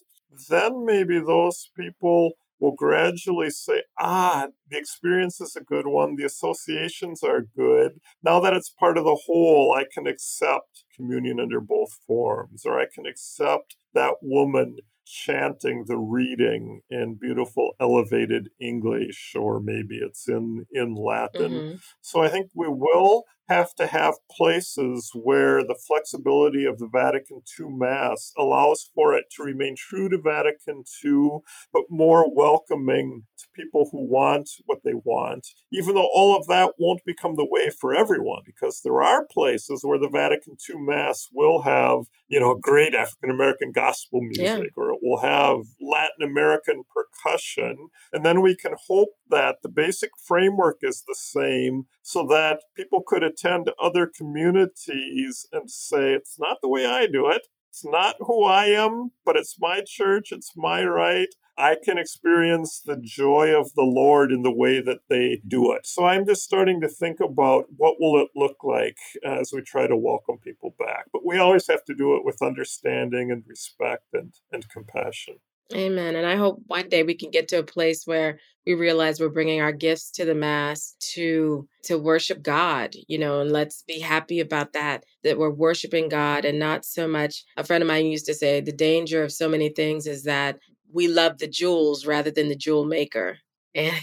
then 0.49 0.85
maybe 0.85 1.19
those 1.19 1.69
people 1.75 2.33
will 2.59 2.73
gradually 2.73 3.49
say, 3.49 3.83
ah, 3.99 4.47
the 4.69 4.77
experience 4.77 5.39
is 5.41 5.55
a 5.55 5.63
good 5.63 5.87
one, 5.87 6.15
the 6.15 6.25
associations 6.25 7.23
are 7.23 7.47
good. 7.55 7.99
Now 8.23 8.39
that 8.41 8.53
it's 8.53 8.69
part 8.69 8.97
of 8.97 9.05
the 9.05 9.19
whole, 9.25 9.73
I 9.73 9.85
can 9.93 10.07
accept 10.07 10.83
communion 10.95 11.39
under 11.39 11.61
both 11.61 11.91
forms, 12.05 12.65
or 12.65 12.79
I 12.79 12.85
can 12.93 13.05
accept 13.05 13.77
that 13.93 14.15
woman 14.21 14.77
chanting 15.09 15.85
the 15.87 15.97
reading 15.97 16.81
in 16.89 17.15
beautiful 17.15 17.71
elevated 17.79 18.49
English, 18.59 19.33
or 19.35 19.59
maybe 19.59 19.97
it's 19.97 20.29
in, 20.29 20.65
in 20.71 20.93
Latin. 20.95 21.51
Mm-hmm. 21.51 21.75
So 22.01 22.21
I 22.21 22.29
think 22.29 22.51
we 22.53 22.67
will 22.67 23.23
have 23.49 23.73
to 23.73 23.87
have 23.87 24.13
places 24.31 25.11
where 25.15 25.63
the 25.63 25.77
flexibility 25.87 26.65
of 26.65 26.77
the 26.77 26.87
Vatican 26.87 27.41
II 27.59 27.65
Mass 27.71 28.31
allows 28.37 28.91
for 28.93 29.15
it 29.15 29.25
to 29.31 29.43
remain 29.43 29.75
true 29.75 30.07
to 30.07 30.19
Vatican 30.21 30.83
II, 31.03 31.39
but 31.73 31.81
more 31.89 32.31
welcoming 32.33 33.23
to 33.39 33.47
people 33.55 33.89
who 33.91 34.07
want 34.07 34.51
what 34.67 34.79
they 34.85 34.93
want, 34.93 35.47
even 35.73 35.95
though 35.95 36.09
all 36.13 36.37
of 36.37 36.45
that 36.45 36.73
won't 36.77 37.01
become 37.05 37.35
the 37.35 37.47
way 37.49 37.71
for 37.71 37.95
everyone, 37.95 38.43
because 38.45 38.81
there 38.83 39.01
are 39.01 39.25
places 39.25 39.81
where 39.83 39.99
the 39.99 40.09
Vatican 40.09 40.55
II 40.69 40.81
Mass 40.81 41.27
will 41.33 41.63
have, 41.63 42.01
you 42.27 42.39
know, 42.39 42.55
great 42.55 42.93
African 42.93 43.31
American 43.31 43.71
gospel 43.71 44.21
music, 44.21 44.71
yeah. 44.77 44.83
or 44.83 44.93
will 45.01 45.19
have 45.19 45.65
Latin 45.81 46.23
American 46.23 46.83
percussion. 46.93 47.89
And 48.11 48.25
then 48.25 48.41
we 48.41 48.55
can 48.55 48.75
hope 48.87 49.09
that 49.29 49.57
the 49.63 49.69
basic 49.69 50.11
framework 50.25 50.77
is 50.81 51.03
the 51.07 51.15
same 51.15 51.85
so 52.01 52.25
that 52.27 52.61
people 52.75 53.03
could 53.05 53.23
attend 53.23 53.71
other 53.81 54.07
communities 54.07 55.45
and 55.51 55.69
say, 55.69 56.13
it's 56.13 56.37
not 56.39 56.57
the 56.61 56.69
way 56.69 56.85
I 56.85 57.07
do 57.07 57.29
it. 57.29 57.47
It's 57.69 57.85
not 57.85 58.15
who 58.19 58.43
I 58.45 58.65
am, 58.65 59.11
but 59.25 59.35
it's 59.35 59.57
my 59.59 59.83
church. 59.85 60.31
It's 60.31 60.53
my 60.55 60.83
right. 60.83 61.29
I 61.59 61.75
can 61.83 61.97
experience 61.97 62.79
the 62.79 62.95
joy 62.95 63.49
of 63.49 63.73
the 63.73 63.83
Lord 63.83 64.31
in 64.31 64.43
the 64.43 64.51
way 64.51 64.79
that 64.79 65.01
they 65.09 65.41
do 65.45 65.73
it. 65.73 65.85
So 65.85 66.05
I'm 66.05 66.25
just 66.25 66.43
starting 66.43 66.79
to 66.79 66.87
think 66.87 67.19
about 67.19 67.65
what 67.75 67.95
will 67.99 68.17
it 68.21 68.29
look 68.33 68.63
like 68.63 68.97
as 69.25 69.51
we 69.51 69.61
try 69.61 69.85
to 69.85 69.97
welcome 69.97 70.37
people 70.37 70.73
back. 70.79 71.07
But 71.11 71.25
we 71.25 71.37
always 71.37 71.67
have 71.67 71.83
to 71.85 71.93
do 71.93 72.15
it 72.15 72.23
with 72.23 72.41
understanding 72.41 73.29
and 73.29 73.43
respect 73.45 74.05
and, 74.13 74.33
and 74.53 74.69
compassion. 74.69 75.35
Amen. 75.75 76.15
And 76.15 76.25
I 76.25 76.35
hope 76.35 76.63
one 76.65 76.89
day 76.89 77.03
we 77.03 77.13
can 77.13 77.29
get 77.29 77.49
to 77.49 77.59
a 77.59 77.63
place 77.63 78.07
where 78.07 78.39
we 78.65 78.73
realize 78.73 79.19
we're 79.19 79.29
bringing 79.29 79.61
our 79.61 79.71
gifts 79.71 80.09
to 80.11 80.25
the 80.25 80.33
mass 80.33 80.95
to 81.13 81.67
to 81.83 81.97
worship 81.97 82.41
God, 82.41 82.95
you 83.07 83.19
know, 83.19 83.41
and 83.41 83.51
let's 83.51 83.83
be 83.83 83.99
happy 83.99 84.39
about 84.39 84.73
that 84.73 85.03
that 85.23 85.37
we're 85.37 85.51
worshiping 85.51 86.09
God 86.09 86.45
and 86.45 86.57
not 86.57 86.85
so 86.85 87.07
much 87.07 87.43
a 87.55 87.63
friend 87.63 87.83
of 87.83 87.87
mine 87.87 88.07
used 88.07 88.25
to 88.27 88.33
say 88.33 88.61
the 88.61 88.71
danger 88.71 89.23
of 89.23 89.31
so 89.31 89.47
many 89.47 89.69
things 89.69 90.07
is 90.07 90.23
that 90.23 90.57
we 90.91 91.07
love 91.07 91.37
the 91.37 91.47
jewels 91.47 92.05
rather 92.05 92.31
than 92.31 92.49
the 92.49 92.55
jewel 92.55 92.85
maker. 92.85 93.39
And, 93.75 93.95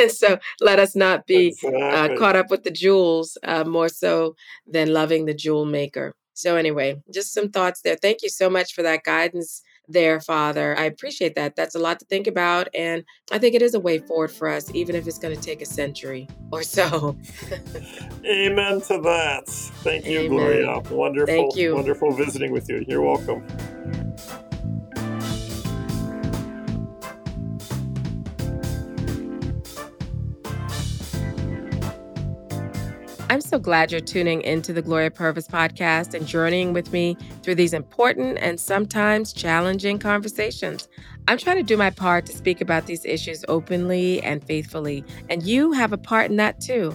and 0.00 0.10
so 0.10 0.38
let 0.60 0.80
us 0.80 0.96
not 0.96 1.24
be 1.26 1.56
uh, 1.64 1.68
exactly. 1.68 2.16
uh, 2.16 2.18
caught 2.18 2.34
up 2.34 2.50
with 2.50 2.64
the 2.64 2.72
jewels 2.72 3.38
uh, 3.44 3.62
more 3.62 3.88
so 3.88 4.34
than 4.66 4.92
loving 4.92 5.24
the 5.24 5.34
jewel 5.34 5.64
maker. 5.64 6.14
So, 6.34 6.56
anyway, 6.56 7.00
just 7.14 7.32
some 7.32 7.48
thoughts 7.48 7.80
there. 7.80 7.96
Thank 7.96 8.22
you 8.22 8.28
so 8.28 8.50
much 8.50 8.74
for 8.74 8.82
that 8.82 9.04
guidance 9.04 9.62
there, 9.88 10.20
Father. 10.20 10.78
I 10.78 10.84
appreciate 10.84 11.34
that. 11.36 11.56
That's 11.56 11.74
a 11.74 11.78
lot 11.78 11.98
to 12.00 12.04
think 12.04 12.26
about. 12.26 12.68
And 12.74 13.04
I 13.32 13.38
think 13.38 13.54
it 13.54 13.62
is 13.62 13.72
a 13.72 13.80
way 13.80 13.98
forward 13.98 14.32
for 14.32 14.48
us, 14.48 14.70
even 14.74 14.94
if 14.96 15.06
it's 15.06 15.18
going 15.18 15.34
to 15.34 15.40
take 15.40 15.62
a 15.62 15.66
century 15.66 16.28
or 16.52 16.62
so. 16.62 17.16
Amen 18.26 18.82
to 18.82 19.00
that. 19.00 19.48
Thank 19.48 20.04
you, 20.06 20.20
Amen. 20.20 20.28
Gloria. 20.28 20.80
Wonderful. 20.90 21.26
Thank 21.26 21.56
you. 21.56 21.74
Wonderful 21.74 22.12
visiting 22.12 22.52
with 22.52 22.68
you. 22.68 22.84
You're 22.86 23.02
welcome. 23.02 23.46
I'm 33.28 33.40
so 33.40 33.58
glad 33.58 33.90
you're 33.90 34.00
tuning 34.00 34.40
into 34.42 34.72
the 34.72 34.82
Gloria 34.82 35.10
Purvis 35.10 35.48
podcast 35.48 36.14
and 36.14 36.28
journeying 36.28 36.72
with 36.72 36.92
me 36.92 37.16
through 37.42 37.56
these 37.56 37.72
important 37.72 38.38
and 38.38 38.60
sometimes 38.60 39.32
challenging 39.32 39.98
conversations. 39.98 40.86
I'm 41.26 41.36
trying 41.36 41.56
to 41.56 41.64
do 41.64 41.76
my 41.76 41.90
part 41.90 42.24
to 42.26 42.32
speak 42.32 42.60
about 42.60 42.86
these 42.86 43.04
issues 43.04 43.44
openly 43.48 44.22
and 44.22 44.44
faithfully, 44.44 45.04
and 45.28 45.42
you 45.42 45.72
have 45.72 45.92
a 45.92 45.98
part 45.98 46.30
in 46.30 46.36
that 46.36 46.60
too. 46.60 46.94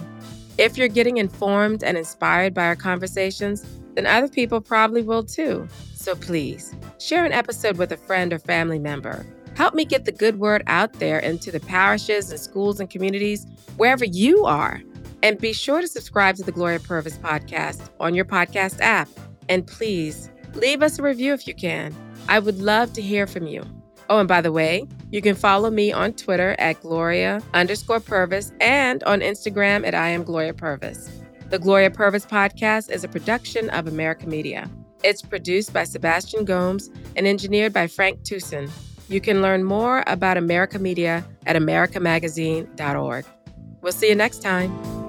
If 0.56 0.78
you're 0.78 0.88
getting 0.88 1.18
informed 1.18 1.84
and 1.84 1.98
inspired 1.98 2.54
by 2.54 2.64
our 2.64 2.76
conversations, 2.76 3.66
then 3.94 4.06
other 4.06 4.28
people 4.28 4.62
probably 4.62 5.02
will 5.02 5.24
too. 5.24 5.68
So 5.92 6.14
please, 6.14 6.74
share 6.98 7.26
an 7.26 7.32
episode 7.32 7.76
with 7.76 7.92
a 7.92 7.98
friend 7.98 8.32
or 8.32 8.38
family 8.38 8.78
member. 8.78 9.26
Help 9.54 9.74
me 9.74 9.84
get 9.84 10.06
the 10.06 10.12
good 10.12 10.38
word 10.38 10.62
out 10.66 10.94
there 10.94 11.18
into 11.18 11.50
the 11.50 11.60
parishes 11.60 12.30
and 12.30 12.40
schools 12.40 12.80
and 12.80 12.88
communities 12.88 13.46
wherever 13.76 14.06
you 14.06 14.46
are. 14.46 14.80
And 15.22 15.38
be 15.38 15.52
sure 15.52 15.80
to 15.80 15.88
subscribe 15.88 16.36
to 16.36 16.42
the 16.42 16.52
Gloria 16.52 16.80
Purvis 16.80 17.16
podcast 17.16 17.88
on 18.00 18.14
your 18.14 18.24
podcast 18.24 18.80
app. 18.80 19.08
And 19.48 19.66
please 19.66 20.30
leave 20.54 20.82
us 20.82 20.98
a 20.98 21.02
review 21.02 21.32
if 21.32 21.46
you 21.46 21.54
can. 21.54 21.94
I 22.28 22.38
would 22.38 22.60
love 22.60 22.92
to 22.94 23.02
hear 23.02 23.26
from 23.26 23.46
you. 23.46 23.64
Oh, 24.08 24.18
and 24.18 24.28
by 24.28 24.40
the 24.40 24.52
way, 24.52 24.86
you 25.10 25.22
can 25.22 25.34
follow 25.34 25.70
me 25.70 25.92
on 25.92 26.12
Twitter 26.12 26.56
at 26.58 26.80
Gloria 26.80 27.40
underscore 27.54 28.00
Purvis 28.00 28.52
and 28.60 29.02
on 29.04 29.20
Instagram 29.20 29.86
at 29.86 29.94
I 29.94 30.08
am 30.08 30.24
Gloria 30.24 30.54
Purvis. 30.54 31.10
The 31.50 31.58
Gloria 31.58 31.90
Purvis 31.90 32.26
podcast 32.26 32.90
is 32.90 33.04
a 33.04 33.08
production 33.08 33.70
of 33.70 33.86
America 33.86 34.26
Media. 34.26 34.70
It's 35.04 35.22
produced 35.22 35.72
by 35.72 35.84
Sebastian 35.84 36.44
Gomes 36.44 36.90
and 37.16 37.26
engineered 37.26 37.72
by 37.72 37.86
Frank 37.86 38.22
Tucson. 38.24 38.68
You 39.08 39.20
can 39.20 39.42
learn 39.42 39.64
more 39.64 40.04
about 40.06 40.36
America 40.36 40.78
Media 40.78 41.24
at 41.46 41.56
americamagazine.org. 41.56 43.24
We'll 43.82 43.92
see 43.92 44.08
you 44.08 44.14
next 44.14 44.42
time. 44.42 45.01